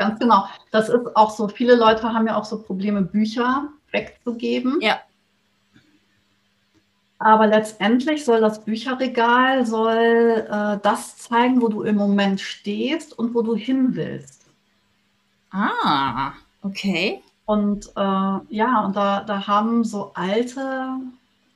Ganz 0.00 0.18
genau. 0.18 0.46
Das 0.70 0.88
ist 0.88 1.14
auch 1.14 1.30
so. 1.30 1.46
Viele 1.48 1.74
Leute 1.74 2.14
haben 2.14 2.26
ja 2.26 2.34
auch 2.34 2.46
so 2.46 2.62
Probleme, 2.62 3.02
Bücher 3.02 3.68
wegzugeben. 3.90 4.78
Ja. 4.80 4.98
Aber 7.18 7.46
letztendlich 7.46 8.24
soll 8.24 8.40
das 8.40 8.64
Bücherregal 8.64 9.66
soll 9.66 10.46
äh, 10.48 10.78
das 10.82 11.18
zeigen, 11.18 11.60
wo 11.60 11.68
du 11.68 11.82
im 11.82 11.96
Moment 11.96 12.40
stehst 12.40 13.18
und 13.18 13.34
wo 13.34 13.42
du 13.42 13.54
hin 13.54 13.94
willst. 13.94 14.46
Ah, 15.50 16.32
okay. 16.62 17.22
Und 17.44 17.88
äh, 17.88 18.38
ja, 18.48 18.82
und 18.86 18.96
da, 18.96 19.22
da 19.22 19.46
haben 19.46 19.84
so 19.84 20.12
alte 20.14 20.94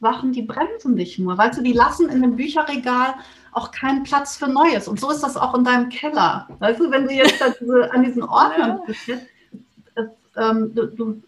Sachen, 0.03 0.33
die 0.33 0.43
bremsen 0.43 0.97
dich 0.97 1.19
nur. 1.19 1.39
Weißt 1.39 1.59
du, 1.59 1.63
die 1.63 1.73
lassen 1.73 2.11
in 2.11 2.21
dem 2.21 2.37
Bücherregal 2.37 3.15
auch 3.55 3.71
keinen 3.71 4.03
Platz 4.03 4.37
für 4.37 4.49
Neues. 4.49 4.89
Und 4.89 5.01
so 5.01 5.11
ist 5.11 5.23
das 5.23 5.37
auch 5.37 5.55
in 5.55 5.65
deinem 5.65 5.89
Keller. 5.89 6.49
Weißt 6.59 6.81
du, 6.81 6.91
wenn 6.91 7.07
du 7.07 7.15
jetzt 7.15 7.43
diese, 7.61 7.93
an 7.93 8.05
diesen 8.05 8.23
Ordnern 8.23 8.81
bist, 8.87 9.09
ähm, 10.37 10.75
du, 10.75 10.87
du, 10.87 11.23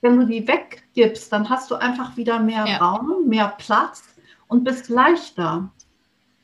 wenn 0.00 0.18
du 0.18 0.26
die 0.26 0.46
weggibst, 0.46 1.32
dann 1.32 1.48
hast 1.48 1.70
du 1.70 1.76
einfach 1.76 2.16
wieder 2.16 2.38
mehr 2.40 2.66
ja. 2.66 2.78
Raum, 2.78 3.26
mehr 3.26 3.54
Platz 3.58 4.02
und 4.48 4.64
bist 4.64 4.88
leichter. 4.88 5.70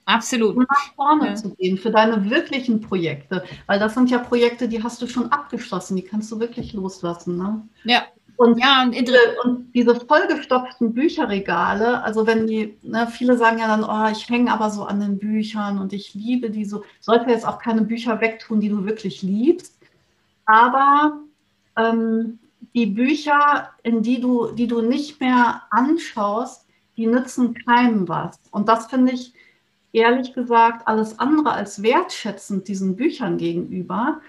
Absolut. 0.06 0.56
Um 0.56 0.66
nach 0.68 0.94
vorne 0.94 1.28
ja. 1.28 1.34
zu 1.34 1.54
gehen 1.54 1.78
für 1.78 1.90
deine 1.90 2.28
wirklichen 2.30 2.80
Projekte. 2.80 3.44
Weil 3.66 3.78
das 3.78 3.94
sind 3.94 4.11
ja 4.11 4.18
Projekte, 4.18 4.68
die 4.68 4.82
hast 4.82 5.00
du 5.02 5.06
schon 5.06 5.30
abgeschlossen, 5.30 5.96
die 5.96 6.02
kannst 6.02 6.32
du 6.32 6.40
wirklich 6.40 6.72
loslassen. 6.72 7.36
Ne? 7.36 7.62
Ja. 7.84 8.02
Und, 8.41 8.59
ja, 8.59 8.84
und, 8.84 8.95
diese, 8.95 9.18
und 9.45 9.70
diese 9.74 9.95
vollgestopften 9.95 10.95
Bücherregale, 10.95 12.03
also 12.03 12.26
wenn 12.26 12.47
die, 12.47 12.74
ne, 12.80 13.07
viele 13.07 13.36
sagen 13.36 13.59
ja 13.59 13.68
dann, 13.68 13.84
oh, 13.84 14.11
ich 14.11 14.30
hänge 14.30 14.51
aber 14.51 14.70
so 14.70 14.84
an 14.84 14.99
den 14.99 15.18
Büchern 15.18 15.78
und 15.78 15.93
ich 15.93 16.14
liebe 16.14 16.49
die 16.49 16.64
so, 16.64 16.82
sollte 17.01 17.28
jetzt 17.28 17.47
auch 17.47 17.59
keine 17.59 17.82
Bücher 17.82 18.18
wegtun, 18.22 18.61
die 18.61 18.70
du 18.70 18.86
wirklich 18.86 19.20
liebst. 19.20 19.78
Aber 20.47 21.18
ähm, 21.76 22.38
die 22.72 22.86
Bücher, 22.86 23.74
in 23.82 24.03
die 24.03 24.22
du, 24.22 24.53
die 24.53 24.68
du 24.68 24.80
nicht 24.80 25.20
mehr 25.20 25.64
anschaust, 25.70 26.66
die 26.97 27.09
nützen 27.09 27.53
keinem 27.66 28.09
was. 28.09 28.41
Und 28.53 28.70
das 28.70 28.86
finde 28.86 29.12
ich 29.12 29.34
ehrlich 29.93 30.32
gesagt 30.32 30.88
alles 30.88 31.18
andere 31.18 31.53
als 31.53 31.82
wertschätzend 31.82 32.68
diesen 32.68 32.97
Büchern 32.97 33.36
gegenüber. 33.36 34.22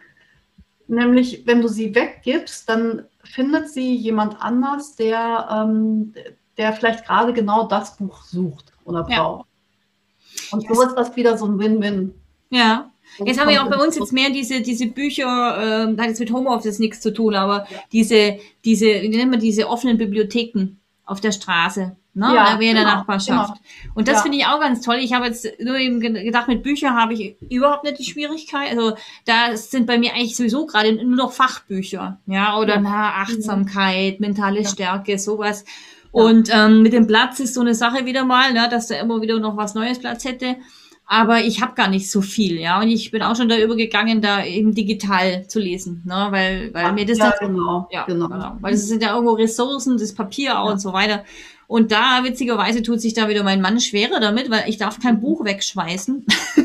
Nämlich, 0.91 1.43
wenn 1.45 1.61
du 1.61 1.69
sie 1.69 1.95
weggibst, 1.95 2.67
dann 2.67 3.05
findet 3.23 3.69
sie 3.69 3.95
jemand 3.95 4.41
anders, 4.41 4.97
der, 4.97 5.47
ähm, 5.49 6.13
der 6.57 6.73
vielleicht 6.73 7.05
gerade 7.05 7.31
genau 7.31 7.65
das 7.65 7.95
Buch 7.95 8.23
sucht 8.23 8.73
oder 8.83 9.03
braucht. 9.03 9.47
Ja. 9.47 10.47
Und 10.51 10.67
so 10.67 10.81
ist 10.81 10.95
das 10.95 11.15
wieder 11.15 11.37
so 11.37 11.45
ein 11.45 11.57
Win-Win. 11.57 12.13
Ja. 12.49 12.91
Jetzt 13.19 13.39
haben 13.39 13.47
wir 13.47 13.63
auch 13.63 13.69
bei 13.69 13.81
uns 13.81 13.97
jetzt 13.97 14.11
mehr 14.11 14.31
diese, 14.31 14.59
diese 14.59 14.87
Bücher, 14.87 15.25
äh, 15.25 15.97
hat 15.97 16.07
jetzt 16.07 16.19
mit 16.19 16.33
Homeoffice 16.33 16.79
nichts 16.79 16.99
zu 16.99 17.13
tun, 17.13 17.35
aber 17.35 17.67
ja. 17.69 17.77
diese, 17.93 18.39
diese, 18.65 18.87
wie 18.87 19.07
nennt 19.07 19.31
man 19.31 19.39
diese 19.39 19.69
offenen 19.69 19.97
Bibliotheken 19.97 20.75
auf 21.05 21.21
der 21.21 21.31
Straße 21.31 21.95
ne? 22.13 22.33
Ja, 22.33 22.53
in 22.53 22.59
der 22.59 22.73
genau, 22.73 22.83
Nachbarschaft. 22.83 23.53
Genau. 23.61 23.93
Und 23.95 24.07
das 24.07 24.17
ja. 24.17 24.21
finde 24.21 24.37
ich 24.37 24.45
auch 24.45 24.59
ganz 24.59 24.81
toll. 24.81 24.97
Ich 24.97 25.13
habe 25.13 25.25
jetzt 25.25 25.47
nur 25.59 25.77
eben 25.77 25.99
gedacht, 25.99 26.47
mit 26.47 26.63
Büchern 26.63 26.95
habe 26.95 27.13
ich 27.13 27.35
überhaupt 27.49 27.83
nicht 27.83 27.99
die 27.99 28.05
Schwierigkeit. 28.05 28.71
Also 28.71 28.95
da 29.25 29.55
sind 29.55 29.87
bei 29.87 29.97
mir 29.97 30.13
eigentlich 30.13 30.35
sowieso 30.35 30.65
gerade 30.65 30.93
nur 30.93 31.15
noch 31.15 31.31
Fachbücher, 31.31 32.19
ja, 32.25 32.57
oder 32.57 32.75
ja. 32.75 32.81
na, 32.81 33.09
Achtsamkeit, 33.21 34.19
mentale 34.19 34.65
Stärke, 34.65 35.17
sowas. 35.17 35.65
Und 36.11 36.49
ähm, 36.53 36.81
mit 36.81 36.93
dem 36.93 37.07
Platz 37.07 37.39
ist 37.39 37.53
so 37.53 37.61
eine 37.61 37.73
Sache 37.73 38.05
wieder 38.05 38.25
mal, 38.25 38.51
ne, 38.53 38.67
dass 38.69 38.87
da 38.87 38.95
immer 38.95 39.21
wieder 39.21 39.39
noch 39.39 39.55
was 39.55 39.75
Neues 39.75 39.99
Platz 39.99 40.25
hätte. 40.25 40.57
Aber 41.05 41.39
ich 41.39 41.61
habe 41.61 41.73
gar 41.75 41.89
nicht 41.89 42.09
so 42.09 42.21
viel, 42.21 42.57
ja. 42.57 42.79
Und 42.79 42.87
ich 42.87 43.11
bin 43.11 43.21
auch 43.21 43.35
schon 43.35 43.49
da 43.49 43.57
übergegangen, 43.57 44.21
da 44.21 44.45
eben 44.45 44.73
digital 44.73 45.45
zu 45.45 45.59
lesen, 45.59 46.03
ne? 46.05 46.27
weil, 46.29 46.73
weil 46.73 46.93
mir 46.93 47.05
das 47.05 47.17
ja, 47.17 47.33
genau, 47.37 47.89
ja, 47.91 48.05
genau. 48.05 48.29
genau. 48.29 48.55
Weil 48.61 48.75
es 48.75 48.87
sind 48.87 49.03
ja 49.03 49.13
irgendwo 49.13 49.33
Ressourcen, 49.33 49.97
das 49.97 50.15
Papier 50.15 50.57
auch 50.57 50.71
und 50.71 50.79
so 50.79 50.93
weiter. 50.93 51.25
Und 51.71 51.93
da, 51.93 52.25
witzigerweise, 52.25 52.83
tut 52.83 52.99
sich 52.99 53.13
da 53.13 53.29
wieder 53.29 53.43
mein 53.43 53.61
Mann 53.61 53.79
schwerer 53.79 54.19
damit, 54.19 54.49
weil 54.51 54.67
ich 54.67 54.75
darf 54.77 54.99
kein 54.99 55.21
Buch 55.21 55.45
wegschmeißen. 55.45 56.25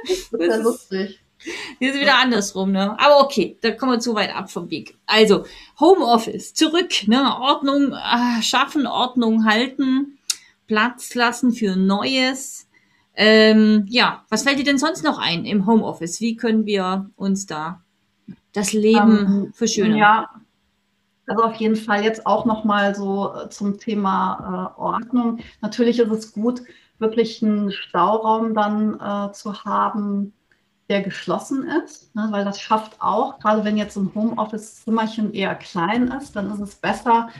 das 0.00 0.08
ist 0.08 0.32
ja 0.32 0.56
lustig. 0.56 1.20
Hier 1.78 1.92
ist 1.92 2.00
wieder 2.00 2.16
andersrum, 2.16 2.72
ne? 2.72 2.98
Aber 2.98 3.20
okay, 3.20 3.58
da 3.60 3.72
kommen 3.72 3.92
wir 3.92 3.98
zu 3.98 4.14
weit 4.14 4.34
ab 4.34 4.50
vom 4.50 4.70
Weg. 4.70 4.96
Also, 5.04 5.44
Homeoffice, 5.78 6.54
zurück, 6.54 7.06
ne? 7.08 7.36
Ordnung 7.40 7.92
äh, 7.92 8.40
schaffen, 8.40 8.86
Ordnung 8.86 9.44
halten, 9.44 10.16
Platz 10.66 11.14
lassen 11.14 11.52
für 11.52 11.76
Neues. 11.76 12.66
Ähm, 13.16 13.84
ja, 13.90 14.24
was 14.30 14.44
fällt 14.44 14.58
dir 14.58 14.64
denn 14.64 14.78
sonst 14.78 15.04
noch 15.04 15.18
ein 15.18 15.44
im 15.44 15.66
Homeoffice? 15.66 16.22
Wie 16.22 16.36
können 16.36 16.64
wir 16.64 17.10
uns 17.16 17.44
da 17.44 17.82
das 18.54 18.72
Leben 18.72 19.18
ähm, 19.18 19.52
verschönern? 19.52 19.98
Ja, 19.98 20.30
also 21.26 21.42
auf 21.44 21.54
jeden 21.56 21.76
Fall 21.76 22.04
jetzt 22.04 22.26
auch 22.26 22.44
nochmal 22.44 22.94
so 22.94 23.34
äh, 23.34 23.48
zum 23.48 23.78
Thema 23.78 24.74
äh, 24.76 24.80
Ordnung. 24.80 25.38
Natürlich 25.60 25.98
ist 25.98 26.10
es 26.10 26.32
gut, 26.32 26.62
wirklich 26.98 27.42
einen 27.42 27.72
Stauraum 27.72 28.54
dann 28.54 29.00
äh, 29.00 29.32
zu 29.32 29.64
haben, 29.64 30.32
der 30.88 31.02
geschlossen 31.02 31.66
ist, 31.66 32.14
ne, 32.14 32.28
weil 32.30 32.44
das 32.44 32.60
schafft 32.60 33.00
auch, 33.00 33.38
gerade 33.38 33.64
wenn 33.64 33.78
jetzt 33.78 33.96
ein 33.96 34.14
Homeoffice-Zimmerchen 34.14 35.32
eher 35.32 35.54
klein 35.54 36.08
ist, 36.08 36.36
dann 36.36 36.50
ist 36.50 36.60
es 36.60 36.76
besser, 36.76 37.30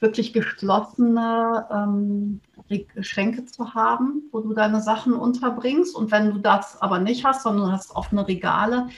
wirklich 0.00 0.32
geschlossene 0.32 1.66
ähm, 1.70 2.40
Schränke 3.00 3.44
zu 3.44 3.74
haben, 3.74 4.22
wo 4.32 4.40
du 4.40 4.54
deine 4.54 4.80
Sachen 4.80 5.12
unterbringst. 5.12 5.94
Und 5.94 6.10
wenn 6.10 6.32
du 6.32 6.38
das 6.38 6.80
aber 6.80 6.98
nicht 6.98 7.24
hast, 7.24 7.42
sondern 7.42 7.66
du 7.66 7.72
hast 7.72 7.94
offene 7.94 8.26
Regale, 8.26 8.88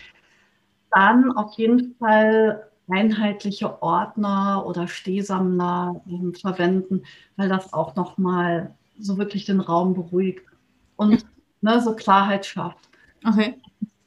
dann 0.90 1.32
auf 1.32 1.54
jeden 1.56 1.96
Fall 1.96 2.70
einheitliche 2.92 3.82
Ordner 3.82 4.64
oder 4.66 4.86
Stehsammler 4.86 6.02
ähm, 6.06 6.34
verwenden, 6.34 7.04
weil 7.36 7.48
das 7.48 7.72
auch 7.72 7.96
nochmal 7.96 8.74
so 8.98 9.18
wirklich 9.18 9.44
den 9.44 9.60
Raum 9.60 9.94
beruhigt 9.94 10.44
und 10.96 11.24
ne, 11.60 11.80
so 11.80 11.94
Klarheit 11.94 12.44
schafft. 12.44 12.88
Okay. 13.26 13.54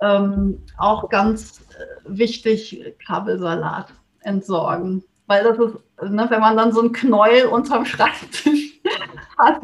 Ähm, 0.02 0.62
auch 0.78 1.10
ganz 1.10 1.62
äh, 1.72 2.18
wichtig, 2.18 2.96
Kabelsalat 3.06 3.94
entsorgen. 4.22 5.04
Weil 5.28 5.44
das 5.44 5.58
ist, 5.58 5.76
ne, 6.12 6.28
wenn 6.30 6.42
man 6.42 6.58
dann 6.58 6.72
so 6.72 6.82
ein 6.82 6.92
Knäuel 6.92 7.48
unterm 7.48 7.86
Schreibtisch 7.86 8.82
hat, 9.38 9.62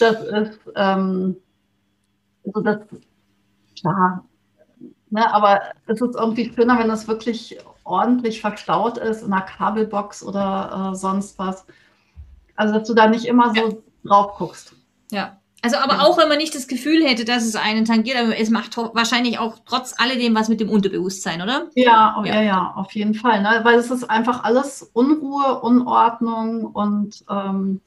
das 0.00 0.24
ist, 0.24 0.58
ähm, 0.76 1.36
also 2.46 2.60
das, 2.62 2.78
klar, 3.78 4.24
ne, 5.10 5.34
aber 5.34 5.60
es 5.86 6.00
ist 6.00 6.14
irgendwie 6.14 6.50
schöner, 6.54 6.78
wenn 6.78 6.88
das 6.88 7.06
wirklich 7.06 7.58
ordentlich 7.84 8.40
verstaut 8.40 8.98
ist 8.98 9.22
in 9.22 9.32
einer 9.32 9.42
Kabelbox 9.42 10.22
oder 10.22 10.92
äh, 10.92 10.96
sonst 10.96 11.38
was. 11.38 11.66
Also, 12.56 12.74
dass 12.74 12.88
du 12.88 12.94
da 12.94 13.08
nicht 13.08 13.24
immer 13.24 13.54
so 13.54 13.68
ja. 13.68 13.74
drauf 14.04 14.36
guckst. 14.36 14.74
Ja. 15.10 15.38
Also, 15.64 15.76
aber 15.76 15.94
ja. 15.94 16.00
auch 16.00 16.18
wenn 16.18 16.28
man 16.28 16.38
nicht 16.38 16.54
das 16.54 16.66
Gefühl 16.66 17.04
hätte, 17.04 17.24
dass 17.24 17.44
es 17.44 17.54
einen 17.54 17.84
tangiert, 17.84 18.18
aber 18.18 18.36
es 18.36 18.50
macht 18.50 18.76
wahrscheinlich 18.76 19.38
auch 19.38 19.58
trotz 19.64 19.94
alledem 19.96 20.34
was 20.34 20.48
mit 20.48 20.60
dem 20.60 20.68
Unterbewusstsein, 20.68 21.40
oder? 21.40 21.68
Ja, 21.76 22.20
ja, 22.24 22.34
ja, 22.34 22.42
ja 22.42 22.72
auf 22.74 22.92
jeden 22.92 23.14
Fall. 23.14 23.42
Ne? 23.42 23.60
Weil 23.62 23.78
es 23.78 23.90
ist 23.90 24.10
einfach 24.10 24.42
alles 24.42 24.82
Unruhe, 24.92 25.60
Unordnung 25.60 26.64
und 26.64 27.24
ähm, 27.30 27.80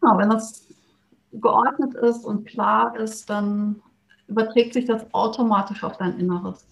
wenn 0.00 0.30
das 0.30 0.66
geordnet 1.32 1.94
ist 1.94 2.24
und 2.24 2.46
klar 2.46 2.96
ist, 2.96 3.28
dann 3.30 3.82
überträgt 4.26 4.74
sich 4.74 4.84
das 4.84 5.12
automatisch 5.12 5.82
auf 5.82 5.96
dein 5.96 6.18
Inneres. 6.18 6.66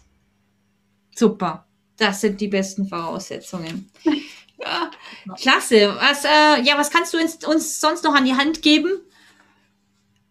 Super. 1.14 1.65
Das 1.96 2.20
sind 2.20 2.40
die 2.40 2.48
besten 2.48 2.86
Voraussetzungen. 2.86 3.90
Ja, 4.58 4.90
klasse. 5.38 5.94
Was, 6.00 6.24
äh, 6.24 6.62
ja, 6.62 6.78
was 6.78 6.90
kannst 6.90 7.12
du 7.12 7.18
uns, 7.18 7.44
uns, 7.46 7.78
sonst 7.78 8.04
noch 8.04 8.14
an 8.14 8.24
die 8.24 8.34
Hand 8.34 8.62
geben 8.62 8.88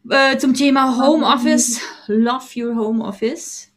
äh, 0.10 0.38
zum 0.38 0.56
Thema 0.56 0.98
Homeoffice? 1.00 1.80
Love 2.08 2.46
your 2.56 2.76
Homeoffice. 2.76 3.72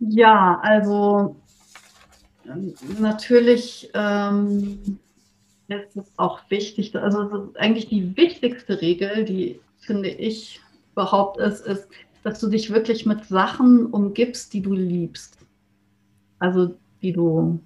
Ja, 0.00 0.60
also 0.62 1.36
natürlich 2.98 3.90
ähm, 3.94 4.98
ist 5.68 5.96
es 5.96 6.12
auch 6.18 6.40
wichtig, 6.50 6.94
also 6.94 7.54
eigentlich 7.54 7.88
die 7.88 8.14
wichtigste 8.18 8.82
Regel, 8.82 9.24
die 9.24 9.60
finde 9.78 10.10
ich 10.10 10.60
überhaupt 10.92 11.40
ist, 11.40 11.66
ist, 11.66 11.88
dass 12.22 12.38
du 12.38 12.48
dich 12.48 12.70
wirklich 12.70 13.06
mit 13.06 13.24
Sachen 13.24 13.86
umgibst, 13.86 14.52
die 14.52 14.60
du 14.60 14.74
liebst 14.74 15.38
also 16.38 16.74
die 17.02 17.12
du 17.12 17.60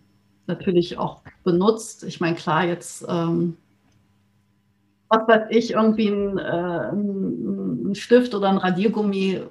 natürlich 0.46 0.98
auch 0.98 1.22
benutzt. 1.44 2.04
Ich 2.04 2.20
meine, 2.20 2.36
klar, 2.36 2.64
jetzt, 2.64 3.04
ähm, 3.08 3.56
was 5.08 5.28
weiß 5.28 5.46
ich, 5.50 5.72
irgendwie 5.72 6.08
ein, 6.08 6.38
äh, 6.38 6.90
ein, 6.92 7.94
Stift 7.94 8.34
oder 8.34 8.48
ein 8.48 8.58
Radiergummi 8.58 9.42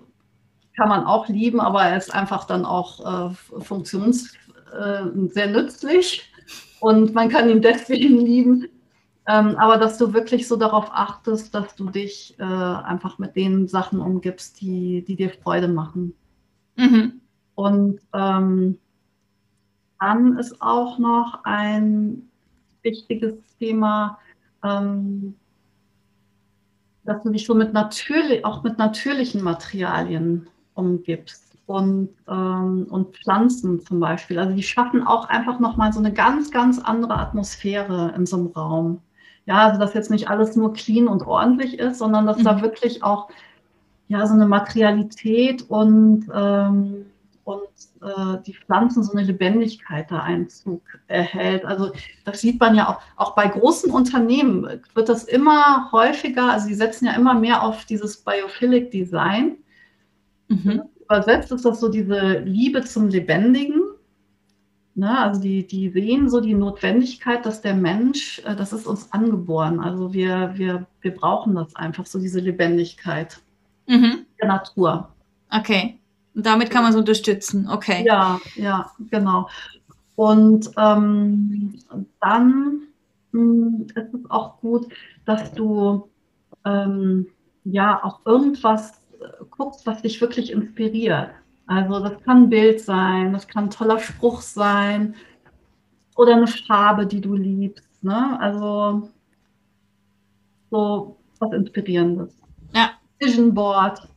kann 0.76 0.90
man 0.90 1.06
auch 1.06 1.28
lieben, 1.28 1.60
aber 1.60 1.84
er 1.84 1.98
ist 1.98 2.14
einfach 2.14 2.46
dann 2.46 2.66
auch 2.66 3.32
äh, 3.32 3.34
funktionslos 3.62 4.36
äh, 4.74 5.06
sehr 5.30 5.48
nützlich 5.48 6.32
und 6.80 7.14
man 7.14 7.30
kann 7.30 7.50
ihn 7.50 7.62
deswegen 7.62 8.20
lieben. 8.20 8.68
Ähm, 9.30 9.58
aber 9.58 9.78
dass 9.78 9.98
du 9.98 10.14
wirklich 10.14 10.48
so 10.48 10.56
darauf 10.56 10.90
achtest, 10.92 11.54
dass 11.54 11.76
du 11.76 11.90
dich 11.90 12.36
äh, 12.40 12.44
einfach 12.44 13.18
mit 13.18 13.36
den 13.36 13.68
Sachen 13.68 14.00
umgibst, 14.00 14.62
die, 14.62 15.04
die 15.04 15.18
dir 15.18 15.30
Freude 15.30 15.68
machen. 15.68 16.14
Mhm. 16.78 17.20
Und 17.56 18.00
ähm, 18.14 18.78
dann 20.00 20.38
ist 20.38 20.62
auch 20.62 21.00
noch 21.00 21.40
ein 21.44 22.30
wichtiges 22.82 23.36
Thema, 23.60 24.20
ähm, 24.64 25.36
dass 27.04 27.24
du 27.24 27.30
dich 27.30 27.46
so 27.46 27.56
mit 27.56 27.74
natürlich, 27.74 28.44
auch 28.46 28.64
mit 28.64 28.78
natürlichen 28.78 29.42
Materialien 29.42 30.48
umgibst 30.74 31.58
und, 31.66 32.10
ähm, 32.28 32.88
und 32.90 33.16
Pflanzen 33.16 33.80
zum 33.80 34.00
Beispiel. 34.00 34.40
Also 34.40 34.56
die 34.56 34.64
schaffen 34.64 35.06
auch 35.06 35.28
einfach 35.30 35.60
nochmal 35.60 35.94
so 35.94 36.00
eine 36.00 36.14
ganz, 36.14 36.52
ganz 36.52 36.80
andere 36.80 37.18
Atmosphäre 37.18 38.14
in 38.16 38.26
so 38.26 38.38
einem 38.38 38.48
Raum. 38.48 39.02
Ja, 39.46 39.68
also 39.68 39.80
dass 39.80 39.94
jetzt 39.94 40.12
nicht 40.12 40.30
alles 40.30 40.56
nur 40.56 40.74
clean 40.74 41.08
und 41.08 41.24
ordentlich 41.24 41.80
ist, 41.80 42.00
sondern 42.00 42.26
dass 42.26 42.40
mhm. 42.40 42.44
da 42.44 42.62
wirklich 42.62 43.04
auch 43.04 43.30
ja, 44.10 44.26
so 44.26 44.34
eine 44.34 44.48
Materialität 44.48 45.64
und, 45.70 46.28
ähm, 46.34 47.06
und 47.48 47.68
äh, 48.02 48.38
die 48.46 48.54
Pflanzen 48.54 49.04
so 49.04 49.14
eine 49.14 49.24
Lebendigkeit 49.24 50.12
da 50.12 50.20
Einzug 50.20 50.82
erhält. 51.08 51.66
Also 51.66 51.92
das 52.26 52.42
sieht 52.42 52.60
man 52.60 52.76
ja 52.76 52.90
auch, 52.90 53.02
auch 53.16 53.36
bei 53.36 53.48
großen 53.48 53.90
Unternehmen 53.92 54.82
wird 54.94 55.10
das 55.10 55.24
immer 55.24 55.92
häufiger, 55.92 56.52
also 56.52 56.68
sie 56.68 56.76
setzen 56.76 57.06
ja 57.06 57.14
immer 57.14 57.34
mehr 57.34 57.64
auf 57.64 57.86
dieses 57.86 58.18
Biophilic 58.18 58.92
Design. 58.92 59.58
Mhm 60.50 60.84
übersetzt 61.08 61.52
ist 61.52 61.66
das 61.66 61.80
so 61.80 61.90
diese 61.90 62.40
Liebe 62.40 62.84
zum 62.84 63.08
Lebendigen. 63.08 63.82
Ne? 64.96 65.18
Also 65.18 65.42
die, 65.42 65.66
die 65.66 65.90
sehen 65.90 66.30
so 66.30 66.42
die 66.42 66.54
Notwendigkeit, 66.54 67.46
dass 67.46 67.62
der 67.62 67.76
Mensch, 67.76 68.40
äh, 68.46 68.56
das 68.56 68.74
ist 68.74 68.88
uns 68.88 69.12
angeboren. 69.14 69.80
Also 69.80 70.14
wir, 70.14 70.52
wir, 70.56 70.86
wir 71.02 71.14
brauchen 71.14 71.56
das 71.56 71.76
einfach, 71.76 72.06
so 72.06 72.20
diese 72.20 72.40
Lebendigkeit 72.40 73.40
mhm. 73.88 74.26
der 74.42 74.48
Natur. 74.48 75.10
Okay. 75.50 76.00
Und 76.38 76.46
damit 76.46 76.70
kann 76.70 76.84
man 76.84 76.92
es 76.92 76.98
unterstützen. 76.98 77.68
Okay. 77.68 78.06
Ja, 78.06 78.40
ja, 78.56 78.92
genau. 79.10 79.50
Und 80.16 80.70
ähm, 80.78 81.80
dann 82.22 82.84
mh, 83.32 83.40
hm, 83.42 83.88
ist 83.96 84.14
es 84.14 84.30
auch 84.30 84.60
gut, 84.62 84.88
dass 85.26 85.52
du 85.54 86.08
ähm, 86.64 87.26
ja 87.64 88.04
auch 88.04 88.20
irgendwas 88.26 89.02
guckst, 89.50 89.88
was 89.88 90.04
dich 90.04 90.22
wirklich 90.22 90.52
inspiriert. 90.52 91.32
Also 91.66 92.00
das 92.02 92.22
kann 92.22 92.44
ein 92.44 92.50
Bild 92.50 92.82
sein, 92.82 93.34
das 93.34 93.48
kann 93.48 93.66
ein 93.66 93.70
toller 93.72 93.98
Spruch 93.98 94.42
sein 94.42 95.16
oder 96.18 96.36
eine 96.36 96.46
Farbe, 96.46 97.08
die 97.08 97.20
du 97.20 97.34
liebst. 97.34 98.04
Ne? 98.04 98.40
Also 98.40 99.10
so 100.70 101.18
was 101.40 101.52
Inspirierendes. 101.52 102.32
Ja. 102.76 102.92
Vision 103.20 103.56
Board, 103.56 104.08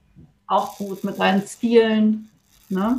auch 0.51 0.77
gut 0.77 1.05
mit 1.05 1.19
deinen 1.19 1.47
Stilen. 1.47 2.29
Ne? 2.69 2.99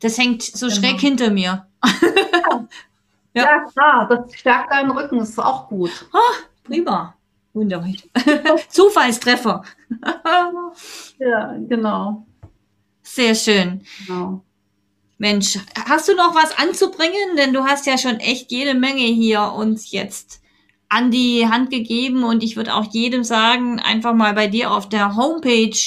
Das 0.00 0.18
hängt 0.18 0.42
so 0.42 0.66
genau. 0.66 0.80
schräg 0.80 1.00
hinter 1.00 1.30
mir. 1.30 1.66
ja. 1.82 2.66
ja. 3.34 3.64
klar, 3.70 4.08
das 4.08 4.34
stärkt 4.34 4.72
deinen 4.72 4.90
Rücken, 4.90 5.18
das 5.18 5.30
ist 5.30 5.38
auch 5.38 5.68
gut. 5.68 5.90
Oh, 6.12 6.18
prima. 6.64 7.14
Wunderbar. 7.54 7.92
Zufallstreffer. 8.68 9.62
ja, 11.18 11.56
genau. 11.68 12.26
Sehr 13.02 13.34
schön. 13.34 13.84
Genau. 14.06 14.42
Mensch, 15.18 15.58
hast 15.86 16.08
du 16.08 16.14
noch 16.16 16.34
was 16.34 16.58
anzubringen? 16.58 17.36
Denn 17.36 17.52
du 17.52 17.64
hast 17.64 17.86
ja 17.86 17.98
schon 17.98 18.18
echt 18.20 18.50
jede 18.50 18.74
Menge 18.74 19.04
hier 19.04 19.52
uns 19.52 19.92
jetzt 19.92 20.41
an 20.92 21.10
die 21.10 21.48
Hand 21.48 21.70
gegeben 21.70 22.22
und 22.22 22.42
ich 22.42 22.56
würde 22.56 22.74
auch 22.74 22.92
jedem 22.92 23.24
sagen, 23.24 23.80
einfach 23.80 24.12
mal 24.14 24.34
bei 24.34 24.46
dir 24.46 24.70
auf 24.70 24.90
der 24.90 25.16
Homepage 25.16 25.78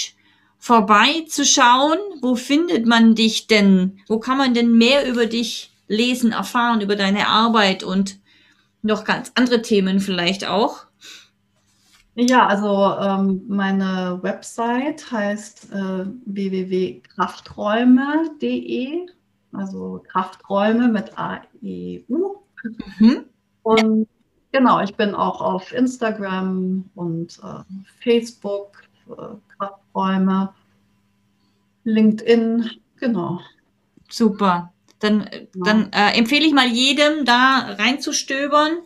vorbeizuschauen. 0.57 1.99
Wo 2.21 2.35
findet 2.35 2.87
man 2.87 3.13
dich 3.13 3.45
denn? 3.45 3.99
Wo 4.07 4.17
kann 4.17 4.39
man 4.39 4.55
denn 4.55 4.75
mehr 4.77 5.07
über 5.07 5.27
dich 5.27 5.71
lesen, 5.87 6.31
erfahren, 6.31 6.81
über 6.81 6.95
deine 6.95 7.27
Arbeit 7.27 7.83
und 7.83 8.17
noch 8.81 9.03
ganz 9.03 9.31
andere 9.35 9.61
Themen 9.61 9.99
vielleicht 9.99 10.47
auch? 10.47 10.85
Ja, 12.15 12.47
also 12.47 12.95
ähm, 12.99 13.43
meine 13.47 14.17
Website 14.23 15.11
heißt 15.11 15.71
äh, 15.71 16.05
www.krafträume.de, 16.25 19.05
also 19.51 20.01
Krafträume 20.07 20.87
mit 20.87 21.15
A-E-U. 21.15 22.37
Mhm. 22.97 23.25
Und. 23.61 24.07
Genau, 24.55 24.79
ich 24.79 24.95
bin 24.95 25.13
auch 25.13 25.41
auf 25.41 25.73
Instagram 25.73 26.89
und 26.95 27.39
äh, 27.43 27.63
Facebook, 28.01 28.83
äh, 29.09 29.35
Krafträume, 29.57 30.53
LinkedIn, 31.83 32.69
genau. 32.97 33.41
Super. 34.09 34.71
Dann, 34.99 35.27
äh, 35.27 35.47
ja. 35.55 35.63
dann 35.65 35.91
äh, 35.91 36.17
empfehle 36.17 36.45
ich 36.45 36.53
mal 36.53 36.67
jedem, 36.67 37.25
da 37.25 37.75
reinzustöbern 37.77 38.77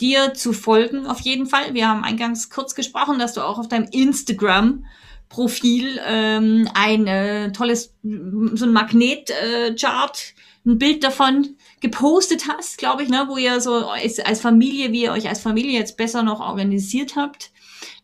dir 0.00 0.32
zu 0.32 0.54
folgen, 0.54 1.06
auf 1.06 1.20
jeden 1.20 1.46
Fall. 1.46 1.74
Wir 1.74 1.88
haben 1.88 2.04
eingangs 2.04 2.48
kurz 2.48 2.74
gesprochen, 2.74 3.18
dass 3.18 3.34
du 3.34 3.42
auch 3.42 3.58
auf 3.58 3.68
deinem 3.68 3.88
Instagram 3.92 4.86
Profil 5.28 6.00
ähm, 6.06 6.68
ein 6.72 7.06
äh, 7.06 7.52
tolles, 7.52 7.94
so 8.02 8.64
ein 8.64 8.72
Magnet-Chart, 8.72 10.34
äh, 10.34 10.70
ein 10.70 10.78
Bild 10.78 11.04
davon 11.04 11.56
gepostet 11.82 12.48
hast, 12.48 12.78
glaube 12.78 13.02
ich, 13.02 13.10
ne, 13.10 13.26
wo 13.28 13.36
ihr 13.36 13.60
so 13.60 13.88
als, 13.88 14.18
als 14.20 14.40
Familie, 14.40 14.92
wie 14.92 15.02
ihr 15.02 15.12
euch 15.12 15.28
als 15.28 15.40
Familie 15.40 15.78
jetzt 15.78 15.96
besser 15.96 16.22
noch 16.22 16.40
organisiert 16.40 17.16
habt. 17.16 17.50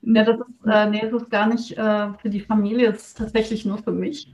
Ja, 0.02 0.24
das 0.24 0.38
ist, 0.38 0.66
äh, 0.66 0.90
nee, 0.90 1.00
das 1.00 1.22
ist 1.22 1.30
gar 1.30 1.46
nicht 1.46 1.72
äh, 1.76 2.08
für 2.20 2.28
die 2.28 2.40
Familie, 2.40 2.92
das 2.92 3.08
ist 3.08 3.18
tatsächlich 3.18 3.64
nur 3.64 3.78
für 3.78 3.92
mich. 3.92 4.32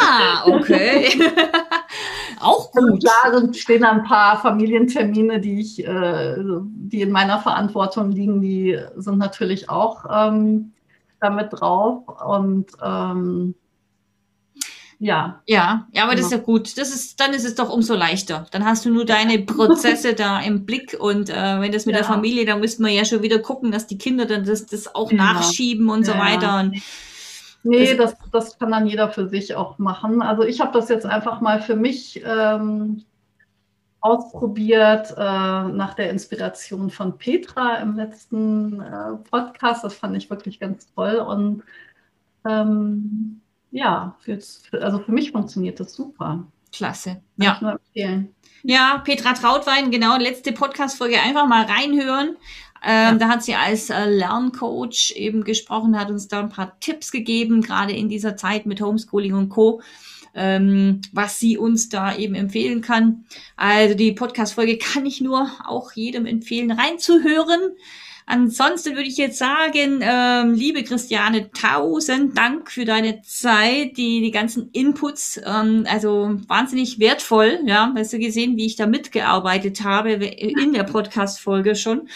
Ah, 0.00 0.44
okay. 0.46 1.08
Auch 2.40 2.72
also 2.74 2.88
gut. 2.88 3.04
Also 3.22 3.40
klar 3.40 3.54
stehen 3.54 3.84
ein 3.84 4.04
paar 4.04 4.40
Familientermine, 4.40 5.40
die 5.40 5.60
ich, 5.60 5.86
äh, 5.86 6.36
die 6.38 7.02
in 7.02 7.12
meiner 7.12 7.38
Verantwortung 7.38 8.10
liegen, 8.10 8.40
die 8.40 8.78
sind 8.96 9.18
natürlich 9.18 9.70
auch 9.70 10.04
ähm, 10.10 10.72
damit 11.20 11.48
drauf. 11.52 12.02
Und 12.26 12.72
ähm, 12.82 13.54
ja. 15.02 15.42
Ja, 15.48 15.88
ja, 15.90 16.04
aber 16.04 16.14
das 16.14 16.26
ist 16.26 16.30
ja 16.30 16.38
gut. 16.38 16.78
Das 16.78 16.94
ist, 16.94 17.18
dann 17.18 17.34
ist 17.34 17.44
es 17.44 17.56
doch 17.56 17.70
umso 17.70 17.96
leichter. 17.96 18.46
Dann 18.52 18.64
hast 18.64 18.84
du 18.84 18.90
nur 18.90 19.04
deine 19.04 19.40
Prozesse 19.40 20.14
da 20.14 20.40
im 20.40 20.64
Blick 20.64 20.96
und 20.96 21.28
äh, 21.28 21.60
wenn 21.60 21.72
das 21.72 21.86
mit 21.86 21.96
ja. 21.96 22.02
der 22.02 22.08
Familie, 22.08 22.46
dann 22.46 22.60
müsste 22.60 22.82
man 22.82 22.92
ja 22.92 23.04
schon 23.04 23.20
wieder 23.20 23.40
gucken, 23.40 23.72
dass 23.72 23.88
die 23.88 23.98
Kinder 23.98 24.26
dann 24.26 24.44
das, 24.44 24.64
das 24.66 24.94
auch 24.94 25.08
genau. 25.08 25.24
nachschieben 25.24 25.88
und 25.88 26.06
ja. 26.06 26.12
so 26.12 26.18
weiter. 26.20 26.60
Und 26.60 26.80
nee, 27.64 27.96
das, 27.96 28.14
das 28.30 28.56
kann 28.60 28.70
dann 28.70 28.86
jeder 28.86 29.10
für 29.10 29.28
sich 29.28 29.56
auch 29.56 29.76
machen. 29.78 30.22
Also 30.22 30.44
ich 30.44 30.60
habe 30.60 30.72
das 30.72 30.88
jetzt 30.88 31.04
einfach 31.04 31.40
mal 31.40 31.60
für 31.60 31.74
mich 31.74 32.22
ähm, 32.24 33.02
ausprobiert 34.00 35.10
äh, 35.18 35.20
nach 35.20 35.94
der 35.94 36.10
Inspiration 36.10 36.90
von 36.90 37.18
Petra 37.18 37.78
im 37.78 37.96
letzten 37.96 38.80
äh, 38.80 39.16
Podcast. 39.28 39.82
Das 39.82 39.94
fand 39.94 40.16
ich 40.16 40.30
wirklich 40.30 40.60
ganz 40.60 40.86
toll 40.94 41.16
und 41.16 41.64
ähm, 42.44 43.41
ja, 43.72 44.16
für, 44.20 44.38
also 44.80 45.00
für 45.00 45.12
mich 45.12 45.32
funktioniert 45.32 45.80
das 45.80 45.94
super. 45.94 46.46
Klasse. 46.72 47.10
Kann 47.10 47.22
ja. 47.38 47.54
Ich 47.54 47.60
nur 47.60 47.72
empfehlen. 47.72 48.34
Ja, 48.62 49.02
Petra 49.04 49.32
Trautwein, 49.32 49.90
genau, 49.90 50.16
letzte 50.16 50.52
Podcast-Folge 50.52 51.20
einfach 51.20 51.48
mal 51.48 51.64
reinhören. 51.64 52.36
Ähm, 52.84 53.14
ja. 53.14 53.14
Da 53.14 53.28
hat 53.28 53.42
sie 53.42 53.54
als 53.54 53.90
äh, 53.90 54.08
Lerncoach 54.08 55.14
eben 55.16 55.42
gesprochen, 55.42 55.98
hat 55.98 56.10
uns 56.10 56.28
da 56.28 56.40
ein 56.40 56.48
paar 56.48 56.78
Tipps 56.80 57.10
gegeben, 57.10 57.62
gerade 57.62 57.92
in 57.92 58.08
dieser 58.08 58.36
Zeit 58.36 58.66
mit 58.66 58.80
Homeschooling 58.80 59.34
und 59.34 59.48
Co., 59.48 59.82
ähm, 60.34 61.00
was 61.12 61.38
sie 61.38 61.58
uns 61.58 61.88
da 61.88 62.14
eben 62.16 62.34
empfehlen 62.34 62.80
kann. 62.80 63.24
Also 63.56 63.94
die 63.94 64.12
Podcast-Folge 64.12 64.78
kann 64.78 65.06
ich 65.06 65.20
nur 65.20 65.50
auch 65.64 65.92
jedem 65.92 66.26
empfehlen, 66.26 66.70
reinzuhören. 66.70 67.72
Ansonsten 68.26 68.94
würde 68.94 69.08
ich 69.08 69.16
jetzt 69.16 69.38
sagen, 69.38 70.00
ähm, 70.02 70.54
liebe 70.54 70.84
Christiane, 70.84 71.50
tausend 71.50 72.36
Dank 72.38 72.70
für 72.70 72.84
deine 72.84 73.22
Zeit, 73.22 73.96
die, 73.96 74.20
die 74.20 74.30
ganzen 74.30 74.70
Inputs, 74.72 75.40
ähm, 75.44 75.86
also 75.88 76.38
wahnsinnig 76.46 76.98
wertvoll. 76.98 77.60
Ja, 77.64 77.92
hast 77.96 78.12
du 78.12 78.18
gesehen, 78.18 78.56
wie 78.56 78.66
ich 78.66 78.76
da 78.76 78.86
mitgearbeitet 78.86 79.82
habe 79.84 80.12
in 80.12 80.72
der 80.72 80.84
Podcast-Folge 80.84 81.74
schon. 81.74 82.08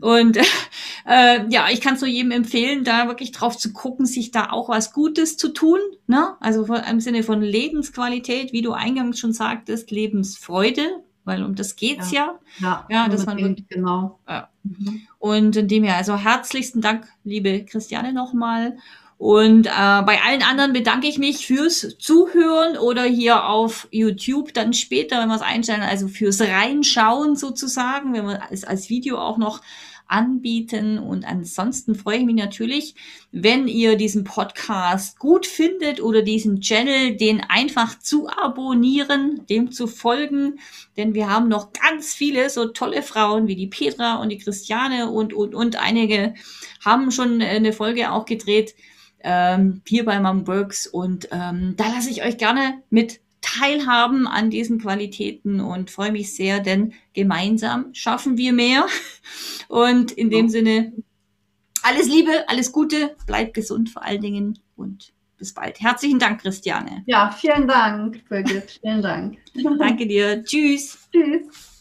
Und 0.00 0.36
äh, 1.06 1.46
ja, 1.48 1.68
ich 1.70 1.80
kann 1.80 1.94
es 1.94 2.00
nur 2.00 2.10
jedem 2.10 2.30
empfehlen, 2.30 2.84
da 2.84 3.08
wirklich 3.08 3.32
drauf 3.32 3.56
zu 3.56 3.72
gucken, 3.72 4.06
sich 4.06 4.30
da 4.30 4.50
auch 4.50 4.68
was 4.68 4.92
Gutes 4.92 5.36
zu 5.36 5.50
tun. 5.50 5.78
Ne? 6.06 6.36
Also 6.40 6.64
im 6.64 7.00
Sinne 7.00 7.22
von 7.22 7.40
Lebensqualität, 7.42 8.52
wie 8.52 8.62
du 8.62 8.72
eingangs 8.72 9.18
schon 9.18 9.32
sagtest, 9.32 9.90
Lebensfreude, 9.90 11.03
weil 11.24 11.42
um 11.42 11.54
das 11.54 11.76
geht's 11.76 12.10
ja. 12.10 12.38
Ja, 12.58 12.86
ja, 12.88 13.04
ja 13.04 13.08
dass 13.08 13.26
man 13.26 13.38
wirklich, 13.38 13.68
genau. 13.68 14.18
Ja. 14.28 14.48
Mhm. 14.62 15.02
Und 15.18 15.56
in 15.56 15.68
dem 15.68 15.84
her, 15.84 15.96
also 15.96 16.16
herzlichsten 16.16 16.80
Dank, 16.80 17.06
liebe 17.24 17.64
Christiane, 17.64 18.12
nochmal. 18.12 18.76
Und 19.16 19.66
äh, 19.66 20.02
bei 20.02 20.20
allen 20.22 20.42
anderen 20.42 20.72
bedanke 20.72 21.06
ich 21.06 21.18
mich 21.18 21.46
fürs 21.46 21.96
Zuhören 21.98 22.76
oder 22.76 23.04
hier 23.04 23.46
auf 23.46 23.88
YouTube 23.90 24.52
dann 24.52 24.72
später, 24.72 25.20
wenn 25.20 25.28
wir 25.28 25.36
es 25.36 25.42
einstellen, 25.42 25.82
also 25.82 26.08
fürs 26.08 26.40
Reinschauen 26.40 27.36
sozusagen, 27.36 28.12
wenn 28.12 28.26
wir 28.26 28.40
es 28.50 28.64
als 28.64 28.90
Video 28.90 29.18
auch 29.18 29.38
noch 29.38 29.62
anbieten. 30.06 30.98
Und 30.98 31.24
ansonsten 31.24 31.94
freue 31.94 32.18
ich 32.18 32.24
mich 32.24 32.36
natürlich, 32.36 32.94
wenn 33.32 33.68
ihr 33.68 33.96
diesen 33.96 34.24
Podcast 34.24 35.18
gut 35.18 35.46
findet 35.46 36.00
oder 36.00 36.22
diesen 36.22 36.60
Channel, 36.60 37.16
den 37.16 37.40
einfach 37.40 37.98
zu 37.98 38.28
abonnieren, 38.28 39.46
dem 39.48 39.72
zu 39.72 39.86
folgen. 39.86 40.58
Denn 40.96 41.14
wir 41.14 41.28
haben 41.28 41.48
noch 41.48 41.72
ganz 41.72 42.14
viele 42.14 42.50
so 42.50 42.66
tolle 42.66 43.02
Frauen 43.02 43.46
wie 43.46 43.56
die 43.56 43.66
Petra 43.66 44.16
und 44.16 44.28
die 44.28 44.38
Christiane 44.38 45.10
und, 45.10 45.32
und, 45.32 45.54
und 45.54 45.76
einige 45.76 46.34
haben 46.84 47.10
schon 47.10 47.40
eine 47.40 47.72
Folge 47.72 48.12
auch 48.12 48.24
gedreht 48.24 48.74
ähm, 49.24 49.80
hier 49.86 50.04
bei 50.04 50.20
Mom 50.20 50.46
Works. 50.46 50.86
Und 50.86 51.28
ähm, 51.32 51.74
da 51.76 51.88
lasse 51.88 52.10
ich 52.10 52.22
euch 52.22 52.36
gerne 52.36 52.82
mit 52.90 53.20
teilhaben 53.44 54.26
an 54.26 54.50
diesen 54.50 54.80
Qualitäten 54.80 55.60
und 55.60 55.90
freue 55.90 56.12
mich 56.12 56.34
sehr, 56.34 56.60
denn 56.60 56.94
gemeinsam 57.12 57.92
schaffen 57.92 58.38
wir 58.38 58.52
mehr. 58.52 58.86
Und 59.68 60.12
in 60.12 60.30
dem 60.30 60.48
Sinne, 60.48 60.92
alles 61.82 62.06
Liebe, 62.06 62.44
alles 62.48 62.70
Gute, 62.70 63.16
bleibt 63.26 63.54
gesund 63.54 63.90
vor 63.90 64.04
allen 64.04 64.20
Dingen 64.20 64.58
und 64.76 65.12
bis 65.36 65.52
bald. 65.52 65.80
Herzlichen 65.80 66.18
Dank, 66.18 66.42
Christiane. 66.42 67.02
Ja, 67.06 67.30
vielen 67.30 67.66
Dank, 67.66 68.26
Birgit. 68.28 68.78
Vielen 68.80 69.02
Dank. 69.02 69.38
Danke 69.78 70.06
dir. 70.06 70.44
Tschüss. 70.44 71.08
Tschüss. 71.12 71.73